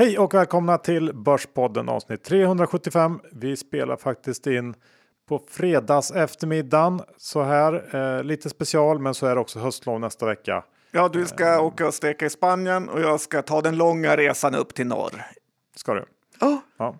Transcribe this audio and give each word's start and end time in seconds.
Hej 0.00 0.18
och 0.18 0.34
välkomna 0.34 0.78
till 0.78 1.14
Börspodden 1.14 1.88
avsnitt 1.88 2.24
375. 2.24 3.20
Vi 3.32 3.56
spelar 3.56 3.96
faktiskt 3.96 4.46
in 4.46 4.74
på 5.28 5.42
fredags 5.48 6.10
eftermiddagen 6.10 7.00
så 7.16 7.42
här. 7.42 7.96
Eh, 7.96 8.24
lite 8.24 8.50
special, 8.50 8.98
men 8.98 9.14
så 9.14 9.26
är 9.26 9.34
det 9.34 9.40
också 9.40 9.58
höstlov 9.58 10.00
nästa 10.00 10.26
vecka. 10.26 10.64
Ja, 10.90 11.08
du 11.08 11.26
ska 11.26 11.60
åka 11.60 11.86
och 11.86 11.94
steka 11.94 12.26
i 12.26 12.30
Spanien 12.30 12.88
och 12.88 13.00
jag 13.00 13.20
ska 13.20 13.42
ta 13.42 13.60
den 13.60 13.76
långa 13.76 14.16
resan 14.16 14.54
upp 14.54 14.74
till 14.74 14.86
norr. 14.86 15.26
Ska 15.76 15.94
du? 15.94 16.04
Oh. 16.40 16.58
Ja. 16.76 16.96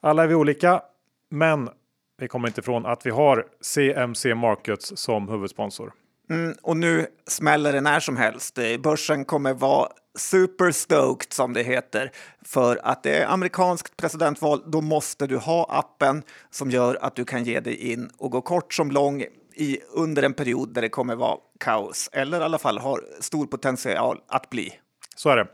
Alla 0.00 0.22
är 0.22 0.26
vi 0.26 0.34
olika, 0.34 0.82
men 1.30 1.70
vi 2.18 2.28
kommer 2.28 2.48
inte 2.48 2.60
ifrån 2.60 2.86
att 2.86 3.06
vi 3.06 3.10
har 3.10 3.46
CMC 3.60 4.34
Markets 4.34 4.92
som 4.96 5.28
huvudsponsor. 5.28 5.92
Mm, 6.30 6.54
och 6.62 6.76
nu 6.76 7.06
smäller 7.26 7.72
det 7.72 7.80
när 7.80 8.00
som 8.00 8.16
helst. 8.16 8.58
Eh, 8.58 8.80
Börsen 8.80 9.24
kommer 9.24 9.54
vara 9.54 9.88
super 10.18 10.70
stoked 10.70 11.32
som 11.32 11.52
det 11.52 11.62
heter 11.62 12.10
för 12.42 12.80
att 12.82 13.02
det 13.02 13.18
är 13.18 13.26
amerikanskt 13.26 13.96
presidentval. 13.96 14.62
Då 14.66 14.80
måste 14.80 15.26
du 15.26 15.36
ha 15.36 15.66
appen 15.70 16.22
som 16.50 16.70
gör 16.70 16.98
att 17.00 17.16
du 17.16 17.24
kan 17.24 17.44
ge 17.44 17.60
dig 17.60 17.92
in 17.92 18.10
och 18.18 18.30
gå 18.30 18.40
kort 18.40 18.74
som 18.74 18.90
lång 18.90 19.24
i 19.54 19.78
under 19.94 20.22
en 20.22 20.34
period 20.34 20.74
där 20.74 20.82
det 20.82 20.88
kommer 20.88 21.16
vara 21.16 21.38
kaos 21.60 22.10
eller 22.12 22.40
i 22.40 22.44
alla 22.44 22.58
fall 22.58 22.78
har 22.78 23.00
stor 23.20 23.46
potential 23.46 24.20
att 24.26 24.50
bli. 24.50 24.72
Så 25.16 25.30
är 25.30 25.36
det. 25.36 25.46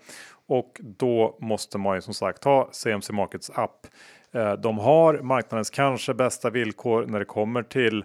Och 0.46 0.80
då 0.80 1.38
måste 1.40 1.78
man 1.78 1.96
ju 1.96 2.02
som 2.02 2.14
sagt 2.14 2.44
ha 2.44 2.68
CMC 2.72 3.12
Markets 3.12 3.50
app. 3.54 3.86
Eh, 4.32 4.52
de 4.52 4.78
har 4.78 5.20
marknadens 5.22 5.70
kanske 5.70 6.14
bästa 6.14 6.50
villkor 6.50 7.06
när 7.06 7.18
det 7.18 7.24
kommer 7.24 7.62
till 7.62 8.04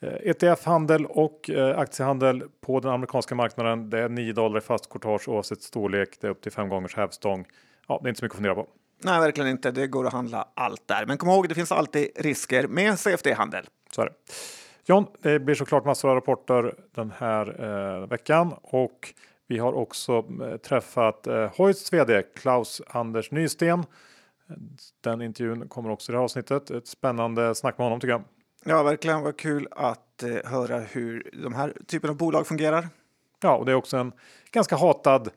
ETF-handel 0.00 1.04
eh, 1.04 1.10
e 1.10 1.12
och 1.14 1.50
eh, 1.50 1.78
aktiehandel 1.78 2.42
på 2.60 2.80
den 2.80 2.90
amerikanska 2.90 3.34
marknaden. 3.34 3.90
Det 3.90 3.98
är 3.98 4.08
9 4.08 4.32
dollar 4.32 4.58
i 4.58 4.60
fast 4.60 4.88
courtage 4.90 5.28
oavsett 5.28 5.62
storlek. 5.62 6.08
Det 6.20 6.26
är 6.26 6.30
upp 6.30 6.42
till 6.42 6.52
fem 6.52 6.68
gångers 6.68 6.96
hävstång. 6.96 7.44
Ja, 7.88 8.00
det 8.02 8.06
är 8.06 8.08
inte 8.08 8.18
så 8.18 8.24
mycket 8.24 8.34
att 8.34 8.36
fundera 8.36 8.54
på. 8.54 8.68
Nej, 9.04 9.20
verkligen 9.20 9.50
inte. 9.50 9.70
Det 9.70 9.86
går 9.86 10.06
att 10.06 10.12
handla 10.12 10.48
allt 10.54 10.88
där. 10.88 11.06
Men 11.06 11.18
kom 11.18 11.28
ihåg, 11.28 11.48
det 11.48 11.54
finns 11.54 11.72
alltid 11.72 12.08
risker 12.16 12.66
med 12.66 12.98
CFD-handel. 12.98 13.66
Så 13.90 14.02
är 14.02 14.06
det. 14.06 14.12
John, 14.84 15.06
det 15.22 15.38
blir 15.38 15.54
såklart 15.54 15.84
massor 15.84 16.08
av 16.08 16.14
rapporter 16.14 16.74
den 16.94 17.12
här 17.18 17.64
eh, 17.64 18.06
veckan 18.06 18.54
och 18.62 19.14
vi 19.46 19.58
har 19.58 19.72
också 19.72 20.24
eh, 20.42 20.56
träffat 20.56 21.26
eh, 21.26 21.50
Hoists 21.56 21.92
vd 21.92 22.22
Klaus 22.22 22.82
Anders 22.86 23.30
Nysten. 23.30 23.84
Den 25.04 25.22
intervjun 25.22 25.68
kommer 25.68 25.90
också 25.90 26.10
i 26.10 26.10
det 26.12 26.18
här 26.18 26.24
avsnittet. 26.24 26.70
Ett 26.70 26.86
spännande 26.86 27.54
snack 27.54 27.78
med 27.78 27.84
honom 27.86 28.00
tycker 28.00 28.12
jag. 28.12 28.22
Ja, 28.64 28.82
verkligen. 28.82 29.22
Vad 29.22 29.36
kul 29.36 29.68
att 29.70 30.22
eh, 30.22 30.50
höra 30.50 30.78
hur 30.78 31.30
de 31.42 31.54
här 31.54 31.76
typen 31.86 32.10
av 32.10 32.16
bolag 32.16 32.46
fungerar. 32.46 32.88
Ja, 33.42 33.56
och 33.56 33.66
det 33.66 33.72
är 33.72 33.76
också 33.76 33.96
en 33.96 34.12
ganska 34.50 34.76
hatad 34.76 35.30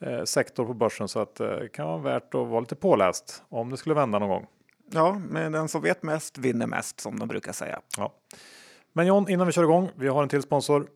eh, 0.00 0.24
sektor 0.24 0.66
på 0.66 0.74
börsen 0.74 1.08
så 1.08 1.20
att 1.20 1.34
det 1.34 1.60
eh, 1.60 1.68
kan 1.68 1.86
vara 1.86 1.98
värt 1.98 2.34
att 2.34 2.48
vara 2.48 2.60
lite 2.60 2.76
påläst 2.76 3.42
om 3.48 3.70
det 3.70 3.76
skulle 3.76 3.94
vända 3.94 4.18
någon 4.18 4.28
gång. 4.28 4.46
Ja, 4.90 5.20
men 5.28 5.52
den 5.52 5.68
som 5.68 5.82
vet 5.82 6.02
mest 6.02 6.38
vinner 6.38 6.66
mest 6.66 7.00
som 7.00 7.18
de 7.18 7.28
brukar 7.28 7.52
säga. 7.52 7.80
Ja. 7.96 8.12
Men 8.92 9.06
John, 9.06 9.28
innan 9.28 9.46
vi 9.46 9.52
kör 9.52 9.62
igång, 9.62 9.90
vi 9.94 10.08
har 10.08 10.22
en 10.22 10.28
till 10.28 10.42
sponsor. 10.42 10.88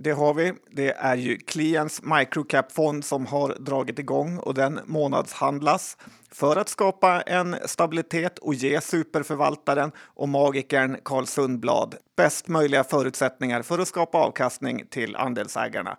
Det 0.00 0.10
har 0.10 0.34
vi. 0.34 0.52
Det 0.70 0.90
är 0.90 1.16
ju 1.16 1.36
Clients 1.36 2.02
microcap-fond 2.02 3.04
som 3.04 3.26
har 3.26 3.56
dragit 3.60 3.98
igång 3.98 4.38
och 4.38 4.54
den 4.54 4.80
månadshandlas 4.84 5.96
för 6.30 6.56
att 6.56 6.68
skapa 6.68 7.20
en 7.20 7.56
stabilitet 7.64 8.38
och 8.38 8.54
ge 8.54 8.80
superförvaltaren 8.80 9.92
och 9.98 10.28
magikern 10.28 10.96
Carl 11.04 11.26
Sundblad 11.26 11.94
bäst 12.16 12.48
möjliga 12.48 12.84
förutsättningar 12.84 13.62
för 13.62 13.78
att 13.78 13.88
skapa 13.88 14.18
avkastning 14.18 14.86
till 14.90 15.16
andelsägarna. 15.16 15.96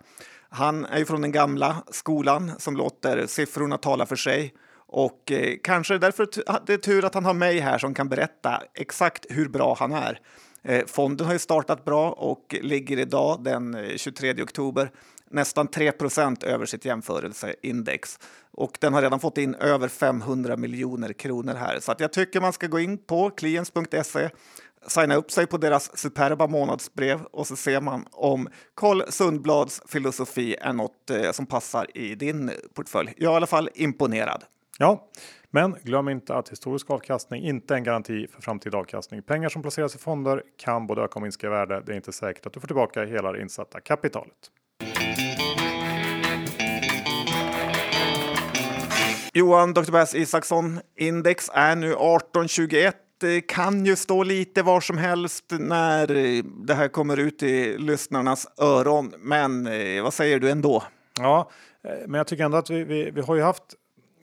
Han 0.48 0.84
är 0.84 0.98
ju 0.98 1.04
från 1.04 1.22
den 1.22 1.32
gamla 1.32 1.76
skolan 1.90 2.52
som 2.58 2.76
låter 2.76 3.26
siffrorna 3.26 3.78
tala 3.78 4.06
för 4.06 4.16
sig 4.16 4.54
och 4.86 5.32
eh, 5.32 5.54
kanske 5.62 5.98
därför 5.98 6.28
det 6.66 6.72
är 6.72 6.78
tur 6.78 7.04
att 7.04 7.14
han 7.14 7.24
har 7.24 7.34
mig 7.34 7.58
här 7.58 7.78
som 7.78 7.94
kan 7.94 8.08
berätta 8.08 8.62
exakt 8.74 9.26
hur 9.28 9.48
bra 9.48 9.76
han 9.78 9.92
är. 9.92 10.20
Eh, 10.62 10.86
fonden 10.86 11.26
har 11.26 11.32
ju 11.32 11.38
startat 11.38 11.84
bra 11.84 12.10
och 12.10 12.56
ligger 12.62 12.98
idag 12.98 13.44
den 13.44 13.74
eh, 13.74 13.96
23 13.96 14.42
oktober 14.42 14.90
nästan 15.30 15.68
3% 15.68 16.44
över 16.44 16.66
sitt 16.66 16.84
jämförelseindex. 16.84 18.18
Och 18.50 18.78
den 18.80 18.94
har 18.94 19.02
redan 19.02 19.20
fått 19.20 19.38
in 19.38 19.54
över 19.54 19.88
500 19.88 20.56
miljoner 20.56 21.12
kronor 21.12 21.54
här. 21.54 21.80
Så 21.80 21.92
att 21.92 22.00
jag 22.00 22.12
tycker 22.12 22.40
man 22.40 22.52
ska 22.52 22.66
gå 22.66 22.80
in 22.80 22.98
på 22.98 23.30
clients.se, 23.30 24.30
signa 24.86 25.14
upp 25.14 25.30
sig 25.30 25.46
på 25.46 25.56
deras 25.56 25.98
superba 25.98 26.46
månadsbrev 26.46 27.20
och 27.22 27.46
så 27.46 27.56
ser 27.56 27.80
man 27.80 28.06
om 28.10 28.48
Carl 28.76 29.02
Sundblads 29.08 29.82
filosofi 29.88 30.56
är 30.60 30.72
något 30.72 31.10
eh, 31.10 31.32
som 31.32 31.46
passar 31.46 31.96
i 31.96 32.14
din 32.14 32.50
portfölj. 32.74 33.14
Jag 33.16 33.30
är 33.30 33.34
i 33.34 33.36
alla 33.36 33.46
fall 33.46 33.68
imponerad. 33.74 34.44
Ja, 34.78 35.08
men 35.50 35.76
glöm 35.82 36.08
inte 36.08 36.34
att 36.34 36.48
historisk 36.48 36.90
avkastning 36.90 37.42
inte 37.42 37.74
är 37.74 37.78
en 37.78 37.84
garanti 37.84 38.26
för 38.26 38.42
framtida 38.42 38.78
avkastning. 38.78 39.22
Pengar 39.22 39.48
som 39.48 39.62
placeras 39.62 39.94
i 39.94 39.98
fonder 39.98 40.42
kan 40.56 40.86
både 40.86 41.02
öka 41.02 41.14
och 41.14 41.22
minska 41.22 41.46
i 41.46 41.50
värde. 41.50 41.82
Det 41.86 41.92
är 41.92 41.96
inte 41.96 42.12
säkert 42.12 42.46
att 42.46 42.52
du 42.52 42.60
får 42.60 42.66
tillbaka 42.66 43.04
hela 43.04 43.32
det 43.32 43.42
insatta 43.42 43.80
kapitalet. 43.80 44.36
Johan 49.32 49.74
Dr. 49.74 49.92
Bass 49.92 50.14
Isaksson, 50.14 50.80
index 50.96 51.50
är 51.54 51.76
nu 51.76 51.86
1821 51.86 52.96
det 53.20 53.40
kan 53.40 53.86
ju 53.86 53.96
stå 53.96 54.22
lite 54.22 54.62
var 54.62 54.80
som 54.80 54.98
helst 54.98 55.44
när 55.50 56.06
det 56.66 56.74
här 56.74 56.88
kommer 56.88 57.16
ut 57.16 57.42
i 57.42 57.78
lyssnarnas 57.78 58.46
öron. 58.58 59.14
Men 59.18 59.66
eh, 59.66 60.02
vad 60.02 60.14
säger 60.14 60.40
du 60.40 60.50
ändå? 60.50 60.82
Ja, 61.18 61.50
eh, 61.84 61.90
men 62.06 62.18
jag 62.18 62.26
tycker 62.26 62.44
ändå 62.44 62.56
att 62.56 62.70
vi, 62.70 62.84
vi, 62.84 63.10
vi 63.10 63.20
har 63.20 63.34
ju 63.34 63.42
haft 63.42 63.62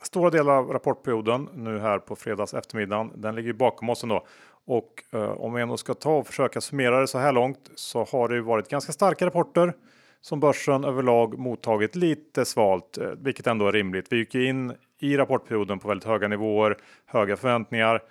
stora 0.02 0.30
delar 0.30 0.54
av 0.54 0.74
rapportperioden 0.74 1.50
nu 1.54 1.80
här 1.80 2.00
på 2.00 2.16
fredags 2.16 2.54
eftermiddagen. 2.54 3.12
Den 3.16 3.36
ligger 3.36 3.54
bakom 3.54 3.90
oss 3.90 4.04
ändå. 4.04 4.26
Och 4.66 5.04
eh, 5.12 5.32
om 5.32 5.54
vi 5.54 5.62
ändå 5.62 5.78
ska 5.78 5.94
ta 5.94 6.18
och 6.18 6.28
försöka 6.28 6.62
summera 6.62 7.00
det 7.00 7.08
så 7.08 7.18
här 7.18 7.32
långt 7.32 7.72
så 7.76 8.04
har 8.04 8.30
det 8.30 8.42
varit 8.42 8.70
ganska 8.70 8.92
starka 8.92 9.26
rapporter 9.26 9.74
som 10.22 10.40
börsen 10.40 10.84
överlag 10.84 11.40
mottagit 11.40 11.96
lite 11.96 12.46
svalt, 12.46 12.98
eh, 12.98 13.10
vilket 13.18 13.48
ändå 13.48 13.68
är 13.68 13.72
rimligt. 13.72 14.08
Vi 14.10 14.18
gick 14.18 14.36
in 14.36 14.74
i 15.00 15.18
rapportperioden 15.18 15.80
på 15.80 15.88
väldigt 15.88 16.08
höga 16.08 16.28
nivåer, 16.28 16.78
höga 17.06 17.38
förväntningar 17.38 18.04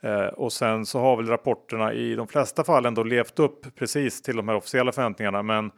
eh, 0.00 0.26
och 0.26 0.52
sen 0.52 0.86
så 0.86 1.00
har 1.00 1.16
väl 1.16 1.26
rapporterna 1.26 1.92
i 1.92 2.14
de 2.14 2.28
flesta 2.28 2.64
fall 2.64 2.86
ändå 2.86 3.02
levt 3.02 3.38
upp 3.38 3.74
precis 3.74 4.22
till 4.22 4.36
de 4.36 4.48
här 4.48 4.56
officiella 4.56 4.92
förväntningarna. 4.92 5.42
Men 5.42 5.70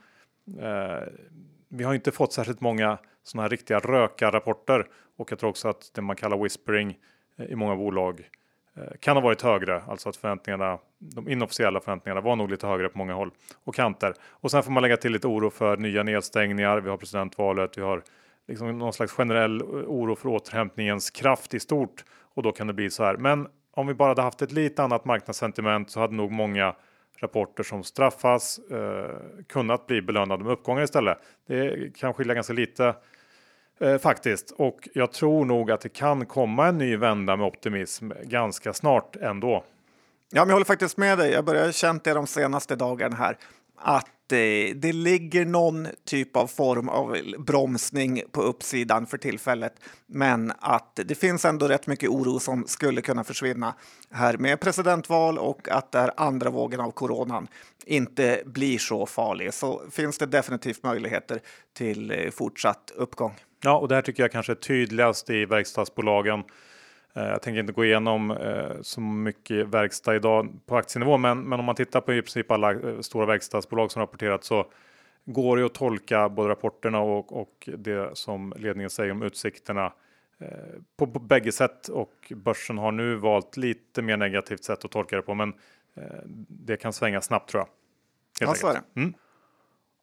eh, 0.60 1.02
vi 1.68 1.84
har 1.84 1.94
inte 1.94 2.12
fått 2.12 2.32
särskilt 2.32 2.60
många 2.60 2.98
sådana 3.24 3.42
här 3.42 3.50
riktiga 3.50 3.78
rökarrapporter 3.78 4.86
och 5.16 5.32
jag 5.32 5.38
tror 5.38 5.50
också 5.50 5.68
att 5.68 5.90
det 5.94 6.02
man 6.02 6.16
kallar 6.16 6.36
whispering 6.36 6.98
eh, 7.38 7.46
i 7.46 7.56
många 7.56 7.76
bolag 7.76 8.30
eh, 8.76 8.82
kan 9.00 9.16
ha 9.16 9.22
varit 9.22 9.42
högre, 9.42 9.82
alltså 9.82 10.08
att 10.08 10.16
förväntningarna, 10.16 10.78
de 10.98 11.28
inofficiella 11.28 11.80
förväntningarna 11.80 12.20
var 12.20 12.36
nog 12.36 12.50
lite 12.50 12.66
högre 12.66 12.88
på 12.88 12.98
många 12.98 13.14
håll 13.14 13.30
och 13.64 13.74
kanter. 13.74 14.14
Och 14.30 14.50
sen 14.50 14.62
får 14.62 14.72
man 14.72 14.82
lägga 14.82 14.96
till 14.96 15.12
lite 15.12 15.26
oro 15.26 15.50
för 15.50 15.76
nya 15.76 16.02
nedstängningar. 16.02 16.80
Vi 16.80 16.90
har 16.90 16.96
presidentvalet, 16.96 17.78
vi 17.78 17.82
har 17.82 18.02
liksom 18.48 18.78
någon 18.78 18.92
slags 18.92 19.12
generell 19.12 19.60
eh, 19.60 19.66
oro 19.66 20.16
för 20.16 20.28
återhämtningens 20.28 21.10
kraft 21.10 21.54
i 21.54 21.60
stort 21.60 22.04
och 22.34 22.42
då 22.42 22.52
kan 22.52 22.66
det 22.66 22.72
bli 22.72 22.90
så 22.90 23.04
här. 23.04 23.16
Men 23.16 23.48
om 23.70 23.86
vi 23.86 23.94
bara 23.94 24.08
hade 24.08 24.22
haft 24.22 24.42
ett 24.42 24.52
lite 24.52 24.82
annat 24.82 25.04
marknadssentiment 25.04 25.90
så 25.90 26.00
hade 26.00 26.14
nog 26.14 26.32
många 26.32 26.74
rapporter 27.20 27.62
som 27.62 27.84
straffas 27.84 28.58
eh, 28.58 29.10
kunnat 29.48 29.86
bli 29.86 30.02
belönade 30.02 30.44
med 30.44 30.52
uppgångar 30.52 30.82
istället. 30.82 31.18
Det 31.46 31.94
kan 31.96 32.14
skilja 32.14 32.34
ganska 32.34 32.52
lite 32.52 32.94
eh, 33.80 33.98
faktiskt 33.98 34.50
och 34.50 34.88
jag 34.92 35.12
tror 35.12 35.44
nog 35.44 35.70
att 35.70 35.80
det 35.80 35.88
kan 35.88 36.26
komma 36.26 36.66
en 36.66 36.78
ny 36.78 36.96
vända 36.96 37.36
med 37.36 37.46
optimism 37.46 38.10
ganska 38.24 38.72
snart 38.72 39.16
ändå. 39.16 39.64
Ja, 40.32 40.40
men 40.40 40.48
jag 40.48 40.54
håller 40.54 40.64
faktiskt 40.64 40.96
med 40.96 41.18
dig. 41.18 41.32
Jag 41.32 41.44
börjar 41.44 41.72
känt 41.72 42.04
det 42.04 42.14
de 42.14 42.26
senaste 42.26 42.76
dagarna 42.76 43.16
här 43.16 43.38
att 43.76 44.32
eh, 44.32 44.76
det 44.76 44.92
ligger 44.92 45.44
någon 45.44 45.88
typ 46.04 46.36
av 46.36 46.46
form 46.46 46.88
av 46.88 47.16
bromsning 47.38 48.22
på 48.32 48.42
uppsidan 48.42 49.06
för 49.06 49.18
tillfället. 49.18 49.74
Men 50.06 50.52
att 50.58 51.00
det 51.04 51.14
finns 51.14 51.44
ändå 51.44 51.68
rätt 51.68 51.86
mycket 51.86 52.10
oro 52.10 52.40
som 52.40 52.66
skulle 52.66 53.02
kunna 53.02 53.24
försvinna 53.24 53.74
här 54.10 54.36
med 54.36 54.60
presidentval 54.60 55.38
och 55.38 55.68
att 55.68 55.92
den 55.92 56.10
andra 56.16 56.50
vågen 56.50 56.80
av 56.80 56.90
coronan 56.90 57.48
inte 57.86 58.42
blir 58.46 58.78
så 58.78 59.06
farlig 59.06 59.54
så 59.54 59.82
finns 59.90 60.18
det 60.18 60.26
definitivt 60.26 60.82
möjligheter 60.82 61.40
till 61.76 62.10
eh, 62.10 62.30
fortsatt 62.30 62.92
uppgång. 62.96 63.34
Ja, 63.64 63.78
och 63.78 63.88
det 63.88 63.94
här 63.94 64.02
tycker 64.02 64.22
jag 64.22 64.32
kanske 64.32 64.52
är 64.52 64.56
tydligast 64.56 65.30
i 65.30 65.44
verkstadsbolagen 65.44 66.44
Eh, 67.14 67.28
jag 67.28 67.42
tänker 67.42 67.60
inte 67.60 67.72
gå 67.72 67.84
igenom 67.84 68.30
eh, 68.30 68.80
så 68.82 69.00
mycket 69.00 69.66
verkstad 69.66 70.16
idag 70.16 70.48
på 70.66 70.76
aktienivå, 70.76 71.16
men, 71.16 71.40
men 71.40 71.58
om 71.60 71.66
man 71.66 71.74
tittar 71.74 72.00
på 72.00 72.12
i 72.12 72.22
princip 72.22 72.50
alla 72.50 72.72
eh, 72.72 73.00
stora 73.00 73.26
verkstadsbolag 73.26 73.92
som 73.92 74.00
rapporterat 74.00 74.44
så 74.44 74.66
går 75.24 75.56
det 75.56 75.66
att 75.66 75.74
tolka 75.74 76.28
både 76.28 76.48
rapporterna 76.48 77.00
och, 77.00 77.40
och 77.40 77.68
det 77.78 78.16
som 78.16 78.54
ledningen 78.56 78.90
säger 78.90 79.12
om 79.12 79.22
utsikterna 79.22 79.92
på, 80.96 81.06
på 81.06 81.18
bägge 81.18 81.52
sätt 81.52 81.88
och 81.88 82.32
börsen 82.36 82.78
har 82.78 82.92
nu 82.92 83.14
valt 83.14 83.56
lite 83.56 84.02
mer 84.02 84.16
negativt 84.16 84.64
sätt 84.64 84.84
att 84.84 84.90
tolka 84.90 85.16
det 85.16 85.22
på, 85.22 85.34
men 85.34 85.52
det 86.48 86.76
kan 86.76 86.92
svänga 86.92 87.20
snabbt 87.20 87.50
tror 87.50 87.60
jag. 87.60 87.68
Ja, 88.48 88.54
så 88.54 88.66
är 88.66 88.72
det. 88.72 89.00
Mm. 89.00 89.14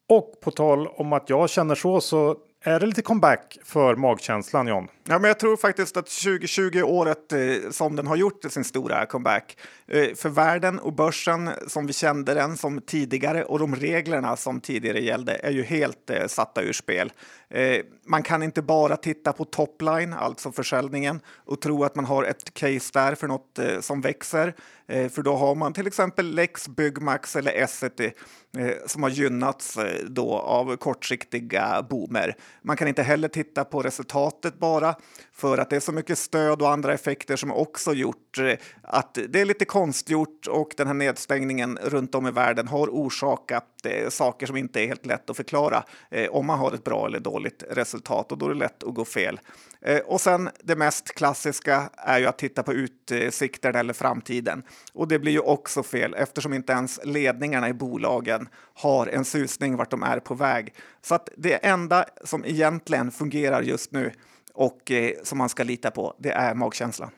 Och 0.08 0.42
på 0.42 0.52
tal 0.52 0.88
om 0.88 1.14
att 1.14 1.30
jag 1.30 1.50
känner 1.50 1.76
så 1.76 2.02
så 2.02 2.38
är 2.64 2.80
det 2.80 2.86
lite 2.86 3.02
comeback 3.02 3.58
för 3.64 3.96
magkänslan 3.96 4.68
John? 4.68 4.88
Ja, 5.04 5.20
men 5.20 5.28
jag 5.28 5.40
tror 5.40 5.58
faktiskt 5.58 5.98
att 5.98 6.06
2020-året 6.06 7.32
eh, 7.32 7.72
som 7.72 7.96
den 7.96 8.08
har 8.08 8.16
gjort 8.16 8.44
sin 8.50 8.64
stora 8.64 9.06
comeback. 9.06 9.58
Eh, 9.88 10.16
för 10.16 10.30
världen 10.30 10.80
och 10.80 10.94
börsen 10.94 11.50
som 11.68 11.88
vi 11.88 11.94
kände 11.94 12.34
den 12.34 12.58
som 12.58 12.82
tidigare 12.82 13.44
och 13.44 13.60
de 13.60 13.76
reglerna 13.76 14.36
som 14.36 14.62
tidigare 14.62 15.00
gällde 15.00 15.34
är 15.34 15.52
ju 15.52 15.64
helt 15.64 16.10
eh, 16.10 16.28
satta 16.28 16.62
ur 16.62 16.74
spel. 16.74 17.12
Eh, 17.50 17.78
man 18.06 18.24
kan 18.24 18.44
inte 18.44 18.62
bara 18.62 18.98
titta 18.98 19.34
på 19.34 19.46
topline, 19.46 20.14
alltså 20.14 20.52
försäljningen, 20.52 21.20
och 21.46 21.62
tro 21.62 21.84
att 21.84 21.96
man 21.96 22.06
har 22.06 22.24
ett 22.24 22.54
case 22.54 22.90
där 22.94 23.16
för 23.16 23.28
något 23.28 23.60
eh, 23.60 23.80
som 23.80 24.02
växer. 24.02 24.54
Eh, 24.92 25.10
för 25.10 25.24
då 25.24 25.36
har 25.36 25.56
man 25.56 25.74
till 25.74 25.88
exempel 25.88 26.36
Lex, 26.36 26.68
Byggmax 26.68 27.36
eller 27.36 27.52
Essity 27.52 28.12
eh, 28.58 28.72
som 28.86 29.04
har 29.04 29.10
gynnats 29.10 29.78
eh, 29.78 30.06
då 30.06 30.34
av 30.34 30.78
kortsiktiga 30.78 31.86
boomer. 31.90 32.36
Man 32.62 32.78
kan 32.78 32.88
inte 32.88 33.04
heller 33.04 33.28
titta 33.28 33.64
på 33.64 33.82
resultatet 33.82 34.60
bara 34.60 34.96
för 35.34 35.58
att 35.58 35.70
det 35.70 35.76
är 35.76 35.80
så 35.80 35.92
mycket 35.92 36.18
stöd 36.18 36.62
och 36.62 36.70
andra 36.70 36.94
effekter 36.94 37.36
som 37.36 37.52
också 37.52 37.94
gjort 37.94 38.38
att 38.82 39.18
det 39.30 39.42
är 39.42 39.46
lite 39.46 39.66
konstgjort 39.66 40.48
och 40.48 40.74
den 40.78 40.88
här 40.88 40.94
nedstängningen 40.94 41.80
runt 41.84 42.16
om 42.16 42.28
i 42.28 42.32
världen 42.32 42.68
har 42.68 42.88
orsakat 42.88 43.66
saker 44.10 44.48
som 44.48 44.58
inte 44.58 44.82
är 44.82 44.88
helt 44.88 45.06
lätt 45.06 45.30
att 45.30 45.38
förklara 45.38 45.84
om 46.30 46.46
man 46.46 46.60
har 46.60 46.72
ett 46.72 46.84
bra 46.84 47.08
eller 47.08 47.20
dåligt 47.20 47.42
dåligt 47.42 47.64
resultat 47.78 48.32
och 48.32 48.38
då 48.38 48.46
är 48.46 48.50
det 48.50 48.60
lätt 48.60 48.84
att 48.84 48.94
gå 48.94 49.06
fel. 49.06 49.40
Eh, 49.82 50.00
och 50.00 50.22
sen 50.22 50.50
det 50.64 50.76
mest 50.76 51.16
klassiska 51.16 51.90
är 51.94 52.20
ju 52.20 52.26
att 52.28 52.38
titta 52.38 52.64
på 52.64 52.74
utsikten 52.74 53.76
eller 53.76 53.94
framtiden. 53.94 54.64
Och 54.94 55.08
det 55.08 55.20
blir 55.20 55.32
ju 55.32 55.40
också 55.40 55.84
fel 55.84 56.14
eftersom 56.14 56.54
inte 56.54 56.74
ens 56.74 57.00
ledningarna 57.06 57.70
i 57.70 57.74
bolagen 57.74 58.50
har 58.74 59.08
en 59.08 59.26
susning 59.26 59.78
vart 59.78 59.92
de 59.92 60.04
är 60.04 60.20
på 60.20 60.36
väg. 60.36 60.74
Så 61.02 61.16
att 61.16 61.30
det 61.38 61.66
enda 61.66 62.06
som 62.24 62.46
egentligen 62.46 63.12
fungerar 63.12 63.62
just 63.62 63.92
nu 63.92 64.12
och 64.54 64.92
eh, 64.92 65.14
som 65.24 65.38
man 65.38 65.50
ska 65.50 65.64
lita 65.64 65.92
på, 65.92 66.16
det 66.20 66.32
är 66.32 66.56
magkänslan. 66.56 67.10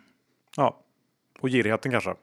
Ja, 0.58 0.80
och 1.42 1.50
girigheten 1.50 1.92
kanske? 1.92 2.16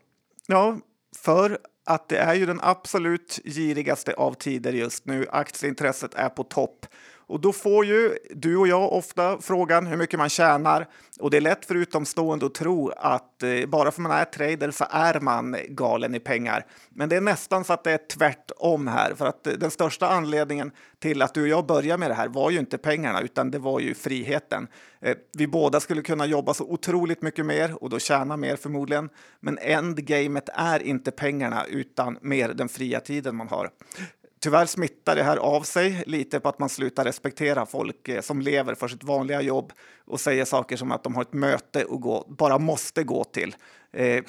Ja, 0.46 0.78
för 1.16 1.58
att 1.86 2.08
det 2.08 2.18
är 2.18 2.34
ju 2.34 2.46
den 2.46 2.60
absolut 2.62 3.40
girigaste 3.44 4.14
av 4.14 4.34
tider 4.34 4.72
just 4.72 5.06
nu. 5.06 5.26
Aktieintresset 5.30 6.14
är 6.14 6.28
på 6.28 6.44
topp 6.44 6.86
och 7.30 7.40
då 7.40 7.52
får 7.52 7.84
ju 7.84 8.18
du 8.30 8.56
och 8.56 8.68
jag 8.68 8.92
ofta 8.92 9.38
frågan 9.40 9.86
hur 9.86 9.96
mycket 9.96 10.18
man 10.18 10.28
tjänar. 10.28 10.88
Och 11.20 11.30
det 11.30 11.36
är 11.36 11.40
lätt 11.40 11.64
för 11.64 11.74
utomstående 11.74 12.46
att 12.46 12.54
tro 12.54 12.90
att 12.90 13.42
eh, 13.42 13.66
bara 13.66 13.90
för 13.90 14.02
man 14.02 14.12
är 14.12 14.24
trader 14.24 14.70
så 14.70 14.84
är 14.90 15.20
man 15.20 15.56
galen 15.68 16.14
i 16.14 16.20
pengar. 16.20 16.66
Men 16.90 17.08
det 17.08 17.16
är 17.16 17.20
nästan 17.20 17.64
så 17.64 17.72
att 17.72 17.84
det 17.84 17.92
är 17.92 18.00
tvärtom 18.10 18.86
här. 18.86 19.14
För 19.14 19.26
att 19.26 19.46
eh, 19.46 19.52
den 19.52 19.70
största 19.70 20.08
anledningen 20.08 20.70
till 20.98 21.22
att 21.22 21.34
du 21.34 21.42
och 21.42 21.48
jag 21.48 21.66
började 21.66 21.98
med 21.98 22.10
det 22.10 22.14
här 22.14 22.28
var 22.28 22.50
ju 22.50 22.58
inte 22.58 22.78
pengarna 22.78 23.20
utan 23.20 23.50
det 23.50 23.58
var 23.58 23.80
ju 23.80 23.94
friheten. 23.94 24.68
Eh, 25.00 25.16
vi 25.38 25.46
båda 25.46 25.80
skulle 25.80 26.02
kunna 26.02 26.26
jobba 26.26 26.54
så 26.54 26.64
otroligt 26.64 27.22
mycket 27.22 27.46
mer 27.46 27.82
och 27.82 27.90
då 27.90 27.98
tjäna 27.98 28.36
mer 28.36 28.56
förmodligen. 28.56 29.08
Men 29.40 29.58
endgamet 29.58 30.48
är 30.54 30.82
inte 30.82 31.10
pengarna 31.10 31.64
utan 31.64 32.18
mer 32.20 32.48
den 32.48 32.68
fria 32.68 33.00
tiden 33.00 33.36
man 33.36 33.48
har. 33.48 33.70
Tyvärr 34.42 34.66
smittar 34.66 35.16
det 35.16 35.22
här 35.22 35.36
av 35.36 35.62
sig 35.62 36.02
lite 36.06 36.40
på 36.40 36.48
att 36.48 36.58
man 36.58 36.68
slutar 36.68 37.04
respektera 37.04 37.66
folk 37.66 38.08
eh, 38.08 38.20
som 38.20 38.40
lever 38.40 38.74
för 38.74 38.88
sitt 38.88 39.04
vanliga 39.04 39.42
jobb 39.42 39.72
och 40.04 40.20
säger 40.20 40.44
saker 40.44 40.76
som 40.76 40.92
att 40.92 41.04
de 41.04 41.14
har 41.14 41.22
ett 41.22 41.32
möte 41.32 41.84
och 41.84 42.00
gå, 42.00 42.26
bara 42.28 42.58
måste 42.58 43.04
gå 43.04 43.24
till. 43.24 43.56
Eh, 43.92 44.24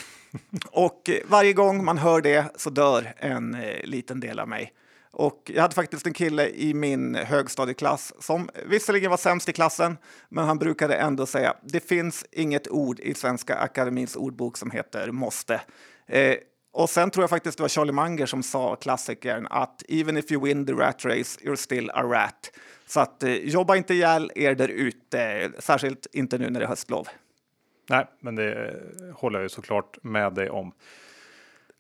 och 0.72 1.10
varje 1.26 1.54
gång 1.54 1.86
man 1.86 1.98
hör 1.98 2.22
det 2.22 2.46
så 2.56 2.70
dör 2.70 3.14
en 3.18 3.56
eh, 3.56 3.84
liten 3.84 4.20
del 4.20 4.40
av 4.40 4.48
mig. 4.48 4.74
Och 5.12 5.52
jag 5.54 5.62
hade 5.62 5.76
faktiskt 5.76 6.08
en 6.08 6.14
kille 6.14 6.50
i 6.50 6.74
min 6.74 7.16
högstadieklass 7.16 8.14
som 8.20 8.50
visserligen 8.66 9.10
var 9.10 9.18
sämst 9.18 9.50
i 9.50 9.54
klassen, 9.54 9.98
men 10.30 10.46
han 10.46 10.58
brukade 10.58 10.96
ändå 10.96 11.26
säga 11.26 11.56
det 11.64 11.80
finns 11.80 12.26
inget 12.32 12.68
ord 12.68 13.00
i 13.00 13.14
Svenska 13.14 13.56
Akademins 13.56 14.16
ordbok 14.16 14.58
som 14.58 14.72
heter 14.72 15.12
måste. 15.12 15.62
Eh, 16.08 16.36
och 16.72 16.90
sen 16.90 17.12
tror 17.12 17.24
jag 17.24 17.30
faktiskt 17.30 17.58
det 17.58 17.64
var 17.64 17.70
Charlie 17.70 17.92
Munger 17.92 18.26
som 18.26 18.44
sa, 18.44 18.76
klassikern, 18.76 19.48
att 19.50 19.84
even 19.90 20.18
if 20.18 20.32
you 20.32 20.46
win 20.46 20.66
the 20.66 20.74
rat 20.74 21.06
race, 21.06 21.40
you're 21.42 21.56
still 21.56 21.90
a 21.90 22.04
rat. 22.04 22.52
Så 22.86 23.00
att 23.00 23.24
eh, 23.24 23.34
jobba 23.34 23.76
inte 23.76 23.94
ihjäl 23.94 24.32
er 24.36 24.56
där 24.56 24.68
ute, 24.68 25.52
särskilt 25.60 26.08
inte 26.12 26.38
nu 26.38 26.50
när 26.50 26.60
det 26.60 26.66
är 26.66 26.70
höstlov. 26.70 27.08
Nej, 27.90 28.06
men 28.20 28.36
det 28.36 28.54
eh, 28.54 29.16
håller 29.16 29.40
jag 29.40 29.44
ju 29.44 29.50
såklart 29.50 30.04
med 30.04 30.34
dig 30.34 30.50
om. 30.50 30.74